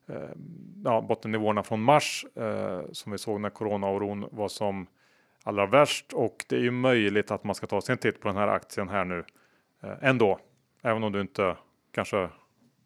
Eh, 0.07 0.29
ja, 0.83 1.01
bottennivåerna 1.01 1.63
från 1.63 1.81
mars 1.81 2.25
eh, 2.35 2.81
som 2.91 3.11
vi 3.11 3.17
såg 3.17 3.41
när 3.41 3.49
coronaoron 3.49 4.27
var 4.31 4.47
som 4.47 4.87
allra 5.43 5.65
värst 5.65 6.13
och 6.13 6.45
det 6.49 6.55
är 6.55 6.59
ju 6.59 6.71
möjligt 6.71 7.31
att 7.31 7.43
man 7.43 7.55
ska 7.55 7.67
ta 7.67 7.81
sig 7.81 7.93
en 7.93 7.97
titt 7.97 8.21
på 8.21 8.27
den 8.27 8.37
här 8.37 8.47
aktien 8.47 8.89
här 8.89 9.05
nu 9.05 9.23
eh, 9.83 9.93
ändå. 10.01 10.39
Även 10.81 11.03
om 11.03 11.11
du 11.11 11.21
inte 11.21 11.57
kanske... 11.91 12.17
Du 12.17 12.29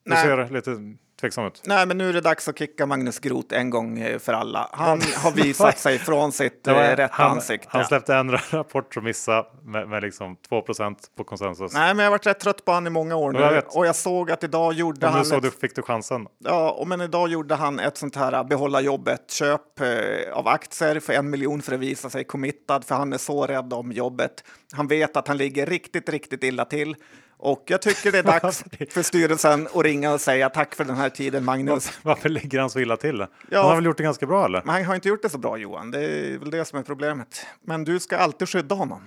Nej. 0.03 0.23
ser 0.23 0.49
lite 0.49 0.71
tveksam 1.19 1.45
ut. 1.45 1.61
Nej, 1.65 1.85
men 1.85 1.97
nu 1.97 2.09
är 2.09 2.13
det 2.13 2.21
dags 2.21 2.47
att 2.47 2.59
kicka 2.59 2.85
Magnus 2.85 3.19
Groth 3.19 3.55
en 3.57 3.69
gång 3.69 3.99
eh, 3.99 4.19
för 4.19 4.33
alla. 4.33 4.69
Han 4.73 5.01
har 5.15 5.31
visat 5.31 5.77
sig 5.79 5.99
från 5.99 6.31
sitt 6.31 6.67
var- 6.67 6.73
eh, 6.83 6.95
rätta 6.95 7.13
han, 7.13 7.31
ansikte. 7.31 7.67
han 7.71 7.85
släppte 7.85 8.15
en 8.15 8.31
rapport 8.51 8.93
som 8.93 9.03
missade 9.03 9.45
med, 9.63 9.89
med 9.89 10.03
liksom 10.03 10.37
2% 10.49 10.95
på 11.17 11.23
konsensus. 11.23 11.73
Nej, 11.73 11.93
men 11.93 12.03
jag 12.03 12.05
har 12.05 12.11
varit 12.11 12.27
rätt 12.27 12.39
trött 12.39 12.65
på 12.65 12.71
han 12.71 12.87
i 12.87 12.89
många 12.89 13.15
år 13.15 13.31
nu. 13.31 13.39
Jag. 13.39 13.63
Och 13.77 13.85
jag 13.87 13.95
såg 13.95 14.31
att 14.31 14.43
idag 14.43 14.73
gjorde 14.73 14.99
Men 15.01 15.09
han... 15.09 15.19
nu 15.19 15.25
så 15.25 15.35
ett- 15.37 15.43
du, 15.43 15.51
fick 15.51 15.75
du 15.75 15.81
chansen. 15.81 16.27
Ja, 16.37 16.71
och 16.71 16.87
men 16.87 17.01
idag 17.01 17.29
gjorde 17.29 17.55
han 17.55 17.79
ett 17.79 17.97
sånt 17.97 18.15
här 18.15 18.43
behålla 18.43 18.81
jobbet-köp 18.81 19.79
eh, 19.79 20.33
av 20.33 20.47
aktier 20.47 20.99
för 20.99 21.13
en 21.13 21.29
miljon 21.29 21.61
för 21.61 21.73
att 21.73 21.79
visa 21.79 22.09
sig 22.09 22.23
committad, 22.23 22.85
för 22.85 22.95
han 22.95 23.13
är 23.13 23.17
så 23.17 23.45
rädd 23.45 23.73
om 23.73 23.91
jobbet. 23.91 24.43
Han 24.73 24.87
vet 24.87 25.17
att 25.17 25.27
han 25.27 25.37
ligger 25.37 25.65
riktigt, 25.65 26.09
riktigt 26.09 26.43
illa 26.43 26.65
till. 26.65 26.95
Och 27.41 27.63
jag 27.67 27.81
tycker 27.81 28.11
det 28.11 28.17
är 28.19 28.23
dags 28.23 28.63
för 28.93 29.01
styrelsen 29.03 29.67
att 29.73 29.83
ringa 29.83 30.13
och 30.13 30.21
säga 30.21 30.49
tack 30.49 30.75
för 30.75 30.85
den 30.85 30.95
här 30.95 31.09
tiden, 31.09 31.45
Magnus. 31.45 31.99
Varför 32.01 32.29
ligger 32.29 32.59
han 32.59 32.69
så 32.69 32.79
illa 32.79 32.97
till? 32.97 33.25
Ja. 33.49 33.57
Han 33.59 33.67
har 33.69 33.75
väl 33.75 33.85
gjort 33.85 33.97
det 33.97 34.03
ganska 34.03 34.25
bra 34.25 34.45
eller? 34.45 34.61
Men 34.65 34.75
han 34.75 34.85
har 34.85 34.95
inte 34.95 35.09
gjort 35.09 35.21
det 35.21 35.29
så 35.29 35.37
bra, 35.37 35.57
Johan. 35.57 35.91
Det 35.91 35.99
är 36.05 36.37
väl 36.37 36.51
det 36.51 36.65
som 36.65 36.79
är 36.79 36.83
problemet. 36.83 37.45
Men 37.61 37.83
du 37.83 37.99
ska 37.99 38.17
alltid 38.17 38.49
skydda 38.49 38.75
honom. 38.75 39.01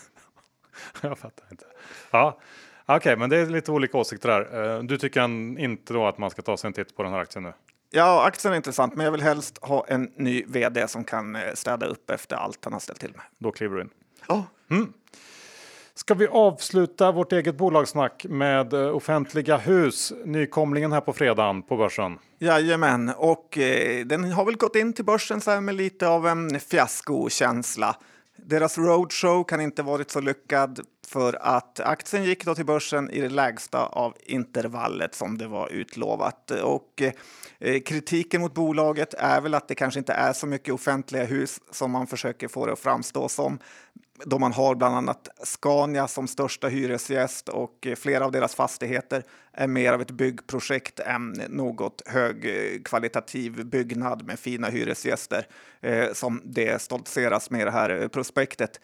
Jag 1.00 1.18
fattar 1.18 1.44
inte. 1.50 1.64
Ja, 2.10 2.38
okej, 2.86 3.16
men 3.16 3.30
det 3.30 3.36
är 3.36 3.46
lite 3.46 3.72
olika 3.72 3.98
åsikter 3.98 4.28
där. 4.28 4.76
Eh, 4.76 4.82
Du 4.82 4.98
tycker 4.98 5.24
inte 5.60 5.92
då 5.92 6.06
att 6.06 6.18
man 6.18 6.30
ska 6.30 6.42
ta 6.42 6.56
sig 6.56 6.68
en 6.68 6.72
titt 6.74 6.96
på 6.96 7.02
den 7.02 7.12
här 7.12 7.20
aktien 7.20 7.42
nu? 7.42 7.52
Ja, 7.90 8.24
aktien 8.26 8.52
är 8.52 8.56
intressant, 8.56 8.94
men 8.96 9.04
jag 9.04 9.12
vill 9.12 9.22
helst 9.22 9.58
ha 9.62 9.84
en 9.88 10.12
ny 10.16 10.44
vd 10.46 10.88
som 10.88 11.04
kan 11.04 11.36
eh, 11.36 11.42
städa 11.54 11.86
upp 11.86 12.10
efter 12.10 12.36
allt 12.36 12.64
han 12.64 12.72
har 12.72 12.80
ställt 12.80 13.00
till 13.00 13.12
med. 13.16 13.24
Då 13.38 13.52
kliver 13.52 13.76
du 13.76 13.82
in. 13.82 13.90
Ja, 14.28 14.44
Ska 16.00 16.14
vi 16.14 16.26
avsluta 16.26 17.12
vårt 17.12 17.32
eget 17.32 17.56
bolagssnack 17.56 18.26
med 18.28 18.72
eh, 18.72 18.96
offentliga 18.96 19.56
hus? 19.56 20.12
Nykomlingen 20.24 20.92
här 20.92 21.00
på 21.00 21.12
fredagen 21.12 21.62
på 21.62 21.76
börsen. 21.76 22.18
Jajamän, 22.38 23.12
och 23.16 23.58
eh, 23.58 24.06
den 24.06 24.32
har 24.32 24.44
väl 24.44 24.56
gått 24.56 24.76
in 24.76 24.92
till 24.92 25.04
börsen 25.04 25.40
så 25.40 25.50
här 25.50 25.60
med 25.60 25.74
lite 25.74 26.08
av 26.08 26.26
en 26.26 26.60
fiaskokänsla. 26.60 27.96
Deras 28.36 28.78
roadshow 28.78 29.44
kan 29.44 29.60
inte 29.60 29.82
varit 29.82 30.10
så 30.10 30.20
lyckad 30.20 30.80
för 31.08 31.38
att 31.40 31.80
aktien 31.80 32.24
gick 32.24 32.44
då 32.44 32.54
till 32.54 32.66
börsen 32.66 33.10
i 33.10 33.20
det 33.20 33.28
lägsta 33.28 33.86
av 33.86 34.14
intervallet 34.20 35.14
som 35.14 35.38
det 35.38 35.46
var 35.46 35.68
utlovat. 35.68 36.50
Och 36.50 37.02
eh, 37.02 37.12
Eh, 37.60 37.80
kritiken 37.80 38.40
mot 38.40 38.54
bolaget 38.54 39.14
är 39.14 39.40
väl 39.40 39.54
att 39.54 39.68
det 39.68 39.74
kanske 39.74 40.00
inte 40.00 40.12
är 40.12 40.32
så 40.32 40.46
mycket 40.46 40.74
offentliga 40.74 41.24
hus 41.24 41.60
som 41.70 41.90
man 41.90 42.06
försöker 42.06 42.48
få 42.48 42.66
det 42.66 42.72
att 42.72 42.78
framstå 42.78 43.28
som 43.28 43.58
då 44.24 44.38
man 44.38 44.52
har 44.52 44.74
bland 44.74 44.94
annat 44.94 45.28
Scania 45.42 46.08
som 46.08 46.28
största 46.28 46.68
hyresgäst 46.68 47.48
och 47.48 47.86
eh, 47.86 47.94
flera 47.94 48.24
av 48.24 48.32
deras 48.32 48.54
fastigheter 48.54 49.24
är 49.52 49.66
mer 49.66 49.92
av 49.92 50.00
ett 50.00 50.10
byggprojekt 50.10 51.00
än 51.00 51.42
något 51.48 52.02
högkvalitativ 52.06 53.66
byggnad 53.66 54.26
med 54.26 54.38
fina 54.38 54.68
hyresgäster 54.68 55.46
eh, 55.80 56.12
som 56.12 56.42
det 56.44 56.82
stoltseras 56.82 57.50
med 57.50 57.60
i 57.60 57.64
det 57.64 57.70
här 57.70 57.90
eh, 58.02 58.08
prospektet. 58.08 58.80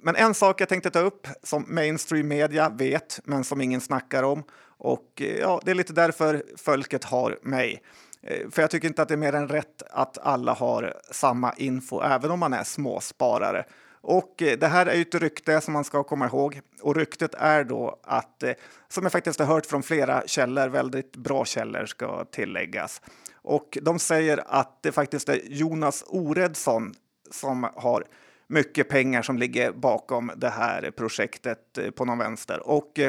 Men 0.00 0.16
en 0.16 0.34
sak 0.34 0.60
jag 0.60 0.68
tänkte 0.68 0.90
ta 0.90 1.00
upp 1.00 1.26
som 1.42 1.64
mainstream 1.68 2.28
media 2.28 2.68
vet, 2.68 3.20
men 3.24 3.44
som 3.44 3.60
ingen 3.60 3.80
snackar 3.80 4.22
om 4.22 4.42
och 4.78 5.22
ja, 5.40 5.60
det 5.64 5.70
är 5.70 5.74
lite 5.74 5.92
därför 5.92 6.42
folket 6.56 7.04
har 7.04 7.38
mig. 7.42 7.82
Eh, 8.22 8.50
för 8.50 8.62
jag 8.62 8.70
tycker 8.70 8.88
inte 8.88 9.02
att 9.02 9.08
det 9.08 9.14
är 9.14 9.18
mer 9.18 9.34
än 9.34 9.48
rätt 9.48 9.82
att 9.90 10.18
alla 10.18 10.52
har 10.52 10.94
samma 11.10 11.52
info, 11.52 12.00
även 12.02 12.30
om 12.30 12.40
man 12.40 12.52
är 12.52 12.64
småsparare. 12.64 13.64
Och 14.00 14.42
eh, 14.42 14.58
det 14.58 14.66
här 14.66 14.86
är 14.86 14.94
ju 14.94 15.02
ett 15.02 15.14
rykte 15.14 15.60
som 15.60 15.72
man 15.72 15.84
ska 15.84 16.02
komma 16.02 16.26
ihåg. 16.26 16.60
Och 16.80 16.96
ryktet 16.96 17.34
är 17.34 17.64
då 17.64 18.00
att, 18.02 18.42
eh, 18.42 18.52
som 18.88 19.02
jag 19.02 19.12
faktiskt 19.12 19.38
har 19.38 19.46
hört 19.46 19.66
från 19.66 19.82
flera 19.82 20.22
källor, 20.26 20.68
väldigt 20.68 21.16
bra 21.16 21.44
källor 21.44 21.86
ska 21.86 22.24
tilläggas. 22.24 23.02
Och 23.34 23.78
de 23.82 23.98
säger 23.98 24.42
att 24.46 24.82
det 24.82 24.92
faktiskt 24.92 25.28
är 25.28 25.40
Jonas 25.44 26.04
Oredsson 26.06 26.94
som 27.30 27.68
har 27.74 28.04
mycket 28.46 28.88
pengar 28.88 29.22
som 29.22 29.38
ligger 29.38 29.72
bakom 29.72 30.32
det 30.36 30.48
här 30.48 30.90
projektet 30.90 31.78
på 31.94 32.04
någon 32.04 32.18
vänster. 32.18 32.68
Och 32.68 33.00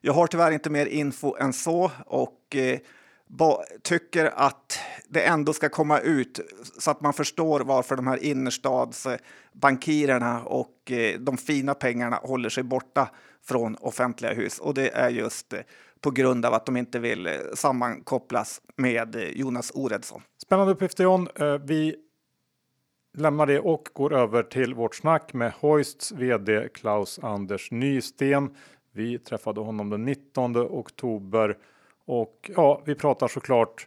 jag 0.00 0.12
har 0.12 0.26
tyvärr 0.26 0.50
inte 0.50 0.70
mer 0.70 0.86
info 0.86 1.36
än 1.36 1.52
så 1.52 1.90
och 2.06 2.56
tycker 3.82 4.26
att 4.26 4.78
det 5.08 5.26
ändå 5.26 5.52
ska 5.52 5.68
komma 5.68 5.98
ut 5.98 6.40
så 6.78 6.90
att 6.90 7.00
man 7.00 7.12
förstår 7.12 7.60
varför 7.60 7.96
de 7.96 8.06
här 8.06 8.24
innerstadsbankirerna 8.24 10.42
och 10.42 10.90
eh, 10.90 11.20
de 11.20 11.36
fina 11.36 11.74
pengarna 11.74 12.16
håller 12.16 12.48
sig 12.48 12.62
borta 12.62 13.10
från 13.44 13.74
offentliga 13.74 14.32
hus. 14.32 14.58
Och 14.58 14.74
det 14.74 14.88
är 14.88 15.08
just 15.08 15.52
eh, 15.52 15.60
på 16.00 16.10
grund 16.10 16.46
av 16.46 16.54
att 16.54 16.66
de 16.66 16.76
inte 16.76 16.98
vill 16.98 17.26
eh, 17.26 17.32
sammankopplas 17.54 18.60
med 18.76 19.16
Jonas 19.32 19.72
Oredsson. 19.74 20.22
Spännande 20.42 20.72
uppgifter 20.72 21.04
John. 21.04 21.28
Vi 21.64 21.96
lämnar 23.16 23.46
det 23.46 23.60
och 23.60 23.88
går 23.92 24.12
över 24.12 24.42
till 24.42 24.74
vårt 24.74 24.94
snack 24.94 25.32
med 25.32 25.52
Hoists 25.52 26.12
vd 26.12 26.68
Klaus 26.68 27.20
Anders 27.22 27.70
Nysten. 27.70 28.56
Vi 28.92 29.18
träffade 29.18 29.60
honom 29.60 29.90
den 29.90 30.04
19 30.04 30.56
oktober 30.56 31.56
och 32.10 32.50
ja, 32.56 32.82
vi 32.84 32.94
pratar 32.94 33.28
såklart 33.28 33.86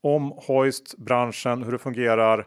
om 0.00 0.32
Hoist, 0.36 0.96
branschen, 0.96 1.62
hur 1.62 1.72
det 1.72 1.78
fungerar, 1.78 2.38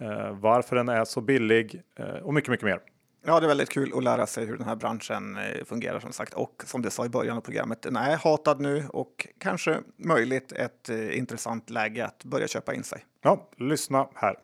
eh, 0.00 0.38
varför 0.40 0.76
den 0.76 0.88
är 0.88 1.04
så 1.04 1.20
billig 1.20 1.82
eh, 1.98 2.06
och 2.06 2.34
mycket, 2.34 2.50
mycket 2.50 2.64
mer. 2.64 2.80
Ja, 3.26 3.40
det 3.40 3.46
är 3.46 3.48
väldigt 3.48 3.70
kul 3.70 3.92
att 3.96 4.04
lära 4.04 4.26
sig 4.26 4.46
hur 4.46 4.56
den 4.56 4.66
här 4.66 4.76
branschen 4.76 5.36
eh, 5.36 5.64
fungerar 5.64 6.00
som 6.00 6.12
sagt. 6.12 6.34
Och 6.34 6.62
som 6.66 6.82
du 6.82 6.90
sa 6.90 7.04
i 7.06 7.08
början 7.08 7.36
av 7.36 7.40
programmet, 7.40 7.82
den 7.82 7.96
är 7.96 8.16
hatad 8.16 8.60
nu 8.60 8.84
och 8.88 9.26
kanske 9.38 9.80
möjligt 9.96 10.52
ett 10.52 10.88
eh, 10.88 11.18
intressant 11.18 11.70
läge 11.70 12.06
att 12.06 12.24
börja 12.24 12.48
köpa 12.48 12.74
in 12.74 12.82
sig. 12.82 13.04
Ja, 13.22 13.48
lyssna 13.56 14.08
här. 14.14 14.34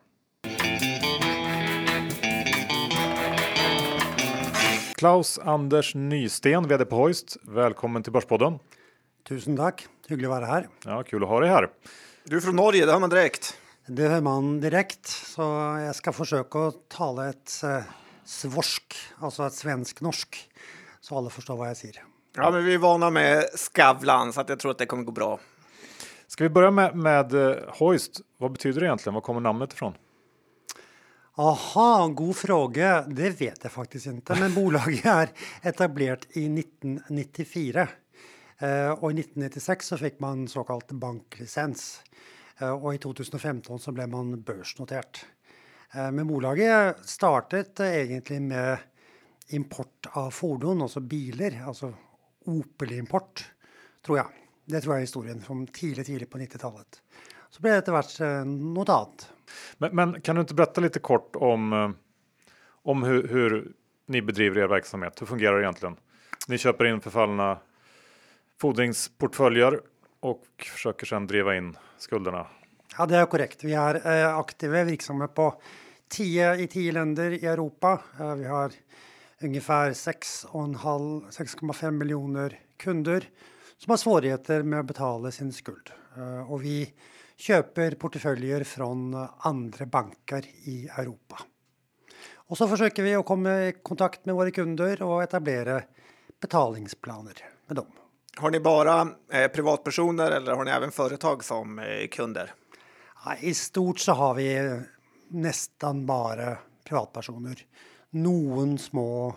Klaus 4.95 5.39
Anders 5.39 5.95
Nysten, 5.95 6.69
vd 6.69 6.85
på 6.85 6.97
Hoist. 6.97 7.37
Välkommen 7.43 8.03
till 8.03 8.13
Börspodden. 8.13 8.59
Tusen 9.29 9.57
takk. 9.57 9.89
Hyggelig 10.13 10.29
å 10.29 10.33
være 10.35 10.49
her. 10.51 10.65
Ja, 10.85 11.03
kul 11.09 11.23
att 11.25 11.29
ha 11.29 11.41
dig 11.41 11.49
här. 11.49 11.69
Du 12.25 12.37
är 12.37 12.41
från 12.41 12.57
Norge, 12.57 12.87
det 12.87 12.93
hör 12.93 13.01
man 13.01 13.11
direkt. 13.11 13.57
Det 13.87 14.09
hører 14.09 14.23
man 14.23 14.61
direkte, 14.61 15.09
så 15.11 15.45
jeg 15.81 15.95
skal 15.97 16.15
forsøke 16.15 16.61
å 16.61 16.73
tale 16.93 17.31
et 17.33 17.55
eh, 17.67 17.89
svorsk, 18.29 18.95
altså 19.25 19.47
et 19.47 19.57
svensk-norsk, 19.57 20.39
så 21.03 21.17
alle 21.19 21.33
forstår 21.33 21.59
hva 21.59 21.71
jeg 21.73 21.79
sier. 21.81 22.03
Ja, 22.37 22.51
men 22.51 22.63
vi 22.65 22.75
är 22.75 22.79
vana 22.79 23.11
med 23.11 23.49
Skavlan 23.57 24.33
så 24.33 24.41
att 24.41 24.49
jag 24.49 24.59
tror 24.59 24.71
att 24.71 24.79
det 24.79 24.87
kommer 24.87 25.05
gå 25.05 25.13
bra. 25.13 25.41
Ska 26.27 26.45
vi 26.45 26.51
börja 26.51 26.71
med, 26.71 26.97
med 26.97 27.35
eh, 27.35 27.57
Hoist? 27.79 28.21
Vad 28.39 28.53
betyder 28.53 28.81
det 28.81 28.87
egentligen? 28.87 29.15
Var 29.15 29.21
kommer 29.21 29.41
namnet 29.41 29.73
ifrån? 29.73 29.95
Aha, 31.35 32.07
god 32.09 32.37
fråga. 32.37 33.05
Det 33.09 33.31
vet 33.41 33.65
jeg 33.65 33.73
faktisk 33.73 34.07
ikke. 34.13 34.37
Men 34.37 34.55
bolaget 34.55 35.07
er 35.09 35.33
etablert 35.73 36.29
i 36.37 36.45
1994. 36.45 37.89
Eh, 38.63 38.69
i 38.69 39.15
1996 39.21 39.87
så 39.87 39.97
fick 39.99 40.21
man 40.21 40.49
såkalt 40.49 40.93
banklicens. 40.93 42.03
Eh, 42.59 42.85
och 42.85 42.95
i 42.95 42.99
2015 42.99 43.79
så 43.79 43.93
blev 43.93 44.09
man 44.09 44.43
børsnotert. 44.43 45.27
Eh, 45.95 46.11
men 46.11 46.27
bolaget 46.27 46.97
startet 47.09 47.81
egentligen 47.81 48.49
med 48.49 48.79
import 49.49 50.07
av 50.11 50.31
fordon, 50.31 50.83
alltså 50.83 51.01
bilar, 51.01 51.63
alltså 51.67 51.95
Opel-import, 52.45 53.51
tror 54.07 54.19
jag. 54.19 54.27
Det 54.65 54.81
tror 54.81 54.95
jag 54.95 54.99
är 54.99 55.01
historien, 55.01 55.41
från 55.41 55.67
tidigt, 55.67 56.07
tidigt 56.07 56.31
på 56.31 56.39
90-talet. 56.39 57.03
Så 57.51 57.63
blev 57.63 57.73
det 57.73 57.79
etter 57.79 58.23
eh, 58.23 58.45
något 58.45 58.89
annat. 58.89 59.33
Men, 59.79 59.97
men 59.97 60.21
kan 60.21 60.35
du 60.35 60.41
inte 60.41 60.55
berätta 60.55 60.81
lite 60.81 60.99
kort 60.99 61.37
om, 61.37 61.73
eh, 61.73 61.91
om 62.83 63.03
hur, 63.03 63.29
hur 63.29 63.73
ni 64.07 64.23
bedriver 64.23 64.61
er 64.61 64.69
verksamhet? 64.69 65.23
Hur 65.23 65.27
fungerar 65.27 65.57
det 65.57 65.63
egentligen? 65.63 65.97
Ni 66.49 66.59
köper 66.59 66.85
in 66.85 67.01
förfallna 67.01 67.59
fordringsportföljer 68.61 69.81
och 70.21 70.45
försöker 70.73 71.07
sedan 71.07 71.27
driva 71.27 71.57
in 71.57 71.77
skulderna. 71.99 72.47
Ja, 72.99 73.07
det 73.07 73.17
är 73.17 73.27
korrekt. 73.27 73.65
Vi 73.65 73.75
är 73.75 74.23
eh, 74.23 74.39
aktiva 74.39 74.85
verksamma 74.85 75.29
på 75.29 75.61
tio 76.09 76.55
i 76.57 76.67
tio 76.67 76.93
länder 76.93 77.31
i 77.31 77.47
Europa. 77.47 78.01
Eh, 78.21 78.35
vi 78.35 78.45
har 78.45 78.73
ungefär 79.43 79.91
6,5 79.91 81.31
6,5 81.31 81.91
miljoner 81.91 82.61
kunder 82.77 83.29
som 83.79 83.91
har 83.91 83.97
svårigheter 83.97 84.63
med 84.63 84.81
att 84.81 84.87
betala 84.87 85.31
sin 85.31 85.53
skuld. 85.53 85.91
Eh, 86.17 86.53
och 86.53 86.65
vi 86.65 86.93
köper 87.37 87.91
portföljer 87.91 88.65
från 88.65 89.27
andra 89.39 89.87
banker 89.87 90.45
i 90.65 90.89
Europa. 90.97 91.39
Och 92.35 92.59
så 92.59 92.69
försöker 92.69 93.03
vi 93.03 93.15
att 93.15 93.27
komma 93.27 93.63
i 93.63 93.75
kontakt 93.83 94.25
med 94.25 94.35
våra 94.35 94.51
kunder 94.51 95.03
och 95.03 95.23
etablera 95.23 95.83
betalningsplaner 96.41 97.35
med 97.67 97.77
dem. 97.77 98.02
Har 98.37 98.51
ni 98.51 98.61
bara 98.61 99.09
eh, 99.33 99.49
privatpersoner 99.49 100.31
eller 100.31 100.53
har 100.55 100.65
ni 100.65 100.71
även 100.71 100.91
företag 100.93 101.45
som 101.45 101.79
eh, 101.79 102.07
kunder? 102.09 102.53
Ja, 103.25 103.37
I 103.41 103.55
stort 103.55 103.99
så 103.99 104.13
har 104.13 104.35
vi 104.35 104.81
nesten 105.29 106.07
bare 106.07 106.57
privatpersoner. 106.89 107.61
Noen 108.11 108.79
små 108.79 109.35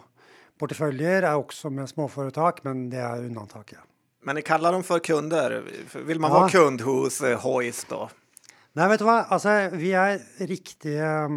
porteføljer 0.59 1.23
er 1.27 1.35
også 1.35 1.69
med 1.71 1.89
småforetak, 1.91 2.63
men 2.63 2.89
det 2.89 2.99
er 3.03 3.25
unntaket. 3.27 3.79
Men 4.25 4.35
ni 4.35 4.41
kallar 4.41 4.71
dem 4.71 4.83
för 4.83 4.99
kunder. 4.99 5.63
Vill 5.93 6.19
man 6.19 6.31
Ja. 6.31 6.39
vara 6.39 6.49
kund 6.49 6.81
hos 6.81 7.21
eh, 7.21 7.39
Hoist 7.39 7.89
då? 7.89 8.09
Nei, 8.75 8.87
vet 8.89 8.99
du 8.99 9.05
hva? 9.05 9.21
Altså, 9.29 9.69
vi 9.71 9.91
er 9.95 10.19
riktig, 10.39 10.97
eh, 10.97 11.29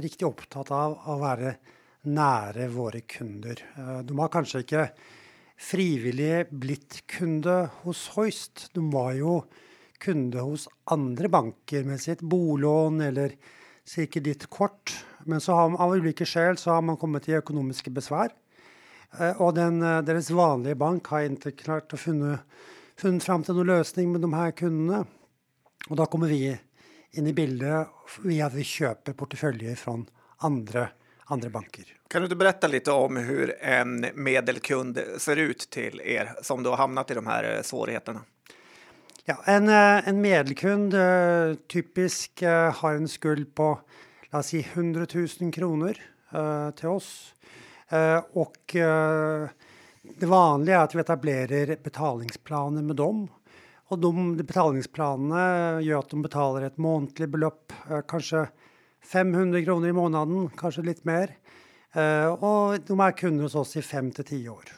riktig 0.00 0.26
opptatt 0.26 0.70
av 0.70 0.98
å 1.08 1.18
være 1.20 1.54
nære 2.04 2.68
våre 2.68 3.00
kunder. 3.00 3.62
Eh, 3.78 4.02
De 4.02 4.18
har 4.18 4.28
kanskje 4.28 4.60
ikke 4.64 4.88
frivillige 5.62 6.46
blitt 6.50 7.02
kunde 7.10 7.68
hos 7.82 8.08
Hoist. 8.16 8.68
De 8.74 8.82
var 8.92 9.14
jo 9.18 9.42
kunde 10.02 10.42
hos 10.42 10.66
andre 10.90 11.30
banker 11.30 11.84
med 11.86 12.02
sitt 12.02 12.22
bolån 12.26 13.00
eller 13.06 13.36
sikkert 13.86 14.26
ditt 14.26 14.46
kort. 14.50 14.94
Men 15.26 15.40
så 15.40 15.54
har, 15.54 15.74
av 15.78 15.94
ulike 15.94 16.26
skjell 16.26 16.58
så 16.58 16.76
har 16.76 16.82
man 16.86 16.98
kommet 16.98 17.28
i 17.30 17.38
økonomiske 17.38 17.92
besvær. 17.94 18.34
Eh, 19.18 19.40
Og 19.40 19.54
den, 19.54 19.82
eh, 19.82 20.02
deres 20.02 20.30
vanlige 20.30 20.78
bank 20.78 21.06
har 21.06 21.28
ikke 21.28 21.56
klart 21.64 21.94
å 21.94 22.00
funne, 22.00 22.40
funnet 22.96 23.22
fram 23.22 23.44
til 23.44 23.54
noen 23.54 23.78
løsning 23.78 24.12
med 24.12 24.22
de 24.22 24.32
her 24.34 24.52
kundene. 24.52 25.06
Og 25.90 25.96
da 25.96 26.06
kommer 26.06 26.28
vi 26.28 26.58
inn 27.12 27.26
i 27.26 27.32
bildet 27.32 27.88
via 28.24 28.46
at 28.46 28.54
vi 28.54 28.62
kjøper 28.62 29.14
porteføljer 29.14 29.76
fra 29.76 29.98
andre, 30.42 30.90
andre 31.24 31.50
banker. 31.50 31.84
Kan 32.08 32.22
du 32.22 32.26
inte 32.26 32.36
berätta 32.36 32.66
lite 32.66 32.92
om 32.92 33.16
hur 33.16 33.62
en 33.62 34.06
medelkund 34.14 34.98
ser 35.18 35.36
ut 35.36 35.70
till 35.70 36.00
er 36.04 36.34
som 36.42 36.62
då 36.62 36.70
har 36.70 36.76
hamnat 36.76 37.10
i 37.10 37.14
de 37.14 37.26
här 37.26 37.56
eh, 37.56 37.62
svårigheterna? 37.62 38.20
Ja, 39.24 39.42
en, 39.44 39.68
eh, 39.68 40.08
en 40.08 40.20
medelkund 40.20 40.94
eh, 40.94 41.54
typisk 41.68 42.42
har 42.74 42.94
en 42.94 43.08
skuld 43.08 43.54
på 43.54 43.80
la 44.32 44.38
oss 44.38 44.46
si 44.46 44.66
100 44.72 45.06
000 45.40 45.52
kroner 45.52 46.00
eh, 46.32 46.70
til 46.70 46.88
oss. 46.88 47.34
Eh, 47.88 48.22
det 50.02 50.26
vanlige 50.26 50.76
er 50.76 50.82
at 50.82 50.94
vi 50.94 51.00
etablerer 51.02 51.76
betalingsplaner 51.84 52.82
med 52.82 52.96
dem. 52.96 53.26
Og 53.92 54.00
de 54.00 54.12
betalingsplanene 54.40 55.82
gjør 55.84 56.00
at 56.00 56.14
de 56.14 56.22
betaler 56.24 56.66
et 56.66 56.80
månedlig 56.80 57.28
beløp, 57.34 57.74
eh, 57.90 58.00
kanskje 58.08 58.46
500 59.04 59.64
kroner 59.64 59.88
i 59.88 59.92
måneden, 59.96 60.48
kanskje 60.56 60.84
litt 60.86 61.04
mer. 61.04 61.34
Eh, 61.94 62.28
og 62.32 62.78
de 62.86 63.00
er 63.00 63.12
kunder 63.18 63.42
hos 63.48 63.54
oss 63.58 63.76
i 63.76 63.82
fem 63.82 64.10
til 64.14 64.24
ti 64.24 64.48
år. 64.48 64.70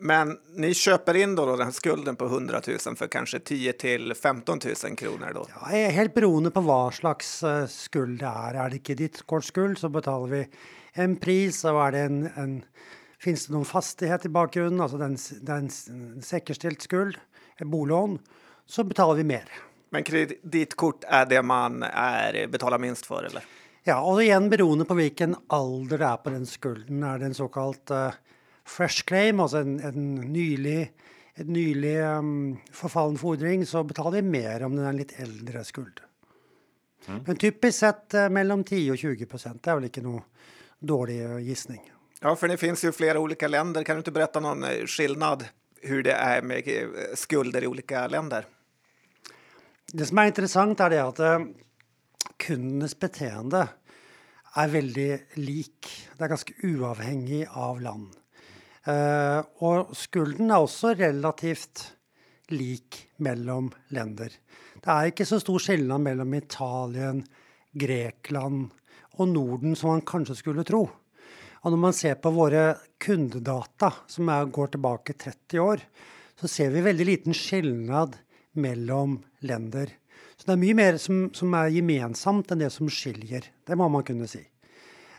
Men 0.00 0.36
ni 0.54 0.74
köper 0.74 1.16
in 1.16 1.34
då, 1.34 1.46
då 1.46 1.56
den 1.56 1.72
skulden 1.72 2.16
på 2.16 2.24
100 2.26 2.60
000 2.86 2.96
för 2.96 3.06
kanske 3.06 3.38
10 3.40 3.72
till 3.72 4.14
15 4.14 4.58
000 4.84 4.96
kronor 4.96 5.30
då? 5.34 5.46
Ja, 5.60 5.70
er 5.76 5.90
helt 5.90 6.14
beroende 6.14 6.50
på 6.54 6.60
hva 6.62 6.90
slags 6.94 7.42
eh, 7.42 7.66
skuld 7.66 8.20
det 8.20 8.28
er. 8.30 8.54
Er 8.54 8.70
det 8.70 8.82
kredittkortskuld, 8.86 9.78
så 9.78 9.88
betaler 9.90 10.28
vi 10.30 10.44
en 10.94 11.16
pris. 11.16 11.64
Og 11.64 11.80
er 11.88 11.90
det 11.96 12.04
en, 12.10 12.20
en 12.36 12.56
Fins 13.18 13.48
det 13.48 13.50
noen 13.50 13.66
fastighet 13.66 14.28
i 14.28 14.30
bakgrunnen, 14.30 14.78
altså 14.78 14.94
det 15.00 15.02
er 15.02 15.10
en- 15.10 15.40
det 15.46 15.50
er 15.50 15.56
en 15.58 15.70
s- 15.74 16.28
sikkerstilt 16.28 16.82
skuld, 16.86 17.16
et 17.60 17.66
bolån, 17.66 18.20
så 18.64 18.84
betaler 18.86 19.16
vi 19.18 19.24
mer. 19.24 19.48
Men 19.90 20.04
kreditkort 20.04 21.04
är 21.08 21.26
det 21.26 21.42
man 21.42 21.82
är, 21.82 22.46
betalar 22.46 22.78
minst 22.78 23.06
för 23.06 23.22
eller? 23.24 23.44
Ja, 23.88 24.00
og 24.04 24.20
igjen 24.20 24.50
beroende 24.52 24.84
på 24.84 24.96
hvilken 24.98 25.36
alder 25.48 26.00
det 26.00 26.08
er 26.08 26.18
på 26.20 26.32
den 26.34 26.46
skulden. 26.46 27.04
Er 27.06 27.20
det 27.20 27.30
en 27.30 27.36
såkalt 27.38 27.90
eh, 27.94 28.16
fresh 28.68 29.06
claim, 29.08 29.40
altså 29.40 29.62
en, 29.64 29.78
en 29.80 30.10
nylig, 30.32 30.90
et 31.38 31.48
nylig 31.48 31.94
um, 32.04 32.58
forfallen 32.74 33.16
fordring, 33.16 33.64
så 33.66 33.84
betaler 33.88 34.18
vi 34.18 34.34
mer 34.34 34.66
om 34.66 34.76
den 34.76 34.84
er 34.84 34.92
en 34.92 35.00
litt 35.00 35.14
eldre 35.16 35.64
skuld. 35.64 36.02
Men 37.08 37.36
typisk 37.40 37.78
sett 37.78 38.14
eh, 38.14 38.28
mellom 38.28 38.64
10 38.64 38.90
og 38.92 39.00
20 39.00 39.24
Det 39.24 39.70
er 39.70 39.78
vel 39.78 39.88
ikke 39.88 40.04
noe 40.04 40.20
dårlig 40.78 41.22
eh, 41.24 41.38
gissning. 41.48 41.80
Ja, 42.20 42.36
för 42.36 42.48
det 42.48 42.56
finns 42.56 42.84
ju 42.84 42.92
flera 42.92 43.20
olika 43.20 43.48
länder. 43.48 43.84
Kan 43.84 43.96
du 43.96 44.00
inte 44.00 44.12
berätta 44.12 44.40
någon 44.40 44.64
skillnad 44.86 45.44
hur 45.82 46.02
det 46.02 46.12
är 46.12 46.42
med 46.42 46.62
skulder 47.14 47.64
i 47.64 47.66
olika 47.66 48.08
länder? 48.08 48.44
Det 49.88 50.04
som 50.04 50.18
er 50.20 50.28
interessant, 50.28 50.80
er 50.84 50.92
det 50.92 50.98
at 51.00 51.20
eh, 51.24 51.44
kundenes 52.36 52.92
beteende 53.00 53.62
er 54.60 54.68
veldig 54.68 55.06
lik. 55.40 55.88
Det 56.12 56.26
er 56.26 56.32
ganske 56.34 56.56
uavhengig 56.68 57.46
av 57.48 57.80
land. 57.80 58.10
Eh, 58.84 59.40
og 59.64 59.94
skulden 59.96 60.52
er 60.52 60.60
også 60.60 60.92
relativt 60.92 61.86
lik 62.52 63.00
mellom 63.24 63.70
lender. 63.96 64.36
Det 64.76 64.92
er 64.92 65.08
ikke 65.08 65.28
så 65.28 65.40
stor 65.40 65.64
skillnad 65.64 66.04
mellom 66.04 66.36
Italien, 66.36 67.24
Grekland 67.72 68.68
og 69.16 69.32
Norden 69.32 69.72
som 69.72 69.94
man 69.94 70.04
kanskje 70.04 70.36
skulle 70.42 70.68
tro. 70.68 70.84
Og 71.64 71.72
når 71.72 71.84
man 71.88 71.96
ser 71.96 72.20
på 72.20 72.36
våre 72.36 72.74
kundedata, 73.00 73.94
som 74.04 74.28
er, 74.36 74.52
går 74.52 74.76
tilbake 74.76 75.16
30 75.16 75.64
år, 75.64 75.88
så 76.38 76.56
ser 76.60 76.76
vi 76.76 76.84
veldig 76.84 77.08
liten 77.08 77.34
skillnad 77.34 78.20
mellom 78.52 79.22
länder. 79.38 79.90
Så 80.36 80.42
det 80.46 80.52
är 80.52 80.56
mycket 80.56 80.76
mer 80.76 80.96
som, 80.96 81.30
som 81.34 81.54
är 81.54 81.68
gemensamt 81.68 82.50
än 82.50 82.58
det 82.58 82.70
som 82.70 82.90
skiljer. 82.90 83.44
Det 83.66 83.76
må 83.76 83.88
man 83.88 84.02
kunna 84.02 84.26
säga. 84.26 84.44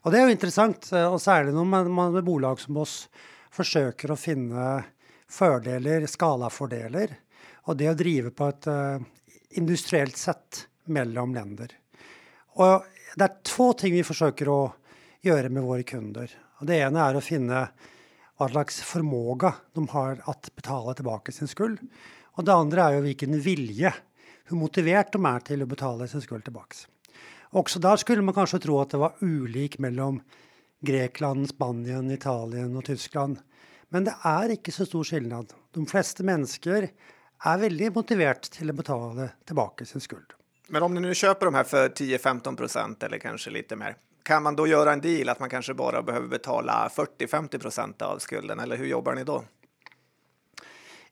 Och 0.02 0.12
det 0.12 0.20
är 0.20 0.26
ju 0.26 0.32
intressant, 0.32 0.92
eh, 0.92 1.14
och 1.14 1.22
särskilt 1.22 1.56
när 1.56 1.64
man, 1.64 1.92
man 1.92 2.14
med 2.14 2.24
bolag 2.24 2.60
som 2.60 2.78
oss 2.78 3.10
försöker 3.52 4.12
att 4.12 4.20
finna 4.20 4.84
fördelar, 5.30 6.06
skalafördelar, 6.06 7.08
och 7.54 7.78
det 7.78 7.88
att 7.88 7.98
driva 7.98 8.32
på 8.32 8.46
ett 8.46 8.68
uh, 8.68 9.02
industriellt 9.50 10.18
sätt 10.18 10.68
mellan 10.86 11.34
länder. 11.34 11.72
Och 12.48 12.84
det 13.16 13.24
är 13.24 13.44
två 13.44 13.74
ting 13.74 13.94
vi 13.94 14.04
försöker 14.04 14.66
att 14.66 14.72
göra 15.22 15.50
med 15.50 15.64
våra 15.64 15.84
kunder. 15.84 16.32
och 16.60 16.66
det 16.66 16.76
ena 16.76 17.10
är 17.10 17.16
att 17.16 17.24
finna 17.24 17.68
hva 18.40 18.48
slags 18.50 18.82
förmåga 18.82 19.54
de 19.74 19.88
har 19.88 20.22
att 20.24 20.56
betala 20.56 20.94
tillbaka 20.94 21.32
sin 21.32 21.48
skuld. 21.48 21.80
Och 22.24 22.44
det 22.44 22.54
andra 22.54 22.84
är 22.84 22.94
ju 22.94 23.02
vilken 23.02 23.40
vilje, 23.40 23.94
hur 24.46 24.58
motiverade 24.58 25.10
de 25.12 25.26
är 25.26 25.40
till 25.40 25.62
att 25.62 25.68
betala 25.68 26.08
sin 26.08 26.22
skuld 26.22 26.44
tillbaka. 26.44 26.76
Också 27.50 27.80
där 27.80 27.96
skulle 27.96 28.22
man 28.22 28.34
kanske 28.34 28.60
tro 28.60 28.80
att 28.80 28.90
det 28.90 28.98
var 28.98 29.14
ulik 29.20 29.78
mellan 29.78 30.22
Grekland, 30.82 31.50
Spanien, 31.50 32.12
Italien 32.12 32.78
och 32.78 32.86
Tyskland. 32.86 33.40
Men 33.90 34.04
det 34.04 34.16
är 34.22 34.50
inte 34.50 34.72
så 34.72 34.86
stor 34.86 35.04
skillnad. 35.04 35.54
De 35.72 35.86
flesta 35.86 36.24
människor 36.24 36.88
är 37.44 37.58
väldigt 37.58 37.96
motiverade 37.96 38.40
till 38.40 38.70
att 38.70 38.76
betala 38.76 39.30
tillbaka 39.46 39.86
sin 39.86 40.02
skuld. 40.02 40.34
Men 40.68 40.84
om 40.84 40.94
ni 40.94 41.00
nu 41.02 41.16
köper 41.16 41.46
de 41.46 41.56
här 41.56 41.64
för 41.64 41.90
10-15 41.90 42.56
procent 42.56 43.04
eller 43.04 43.18
kanske 43.18 43.50
lite 43.50 43.76
mer, 43.76 43.96
kan 44.30 44.44
man 44.44 44.56
då 44.56 44.68
göra 44.68 44.94
en 44.94 45.02
deal 45.02 45.30
att 45.30 45.40
man 45.40 45.50
kanske 45.50 45.74
bara 45.74 46.02
behöver 46.02 46.28
betala 46.28 46.92
40-50 46.96 47.60
procent 47.60 48.02
av 48.02 48.20
skulden? 48.20 48.60
Eller 48.60 48.78
hur 48.78 48.86
jobbar 48.86 49.16
ni 49.16 49.24
då? 49.24 49.44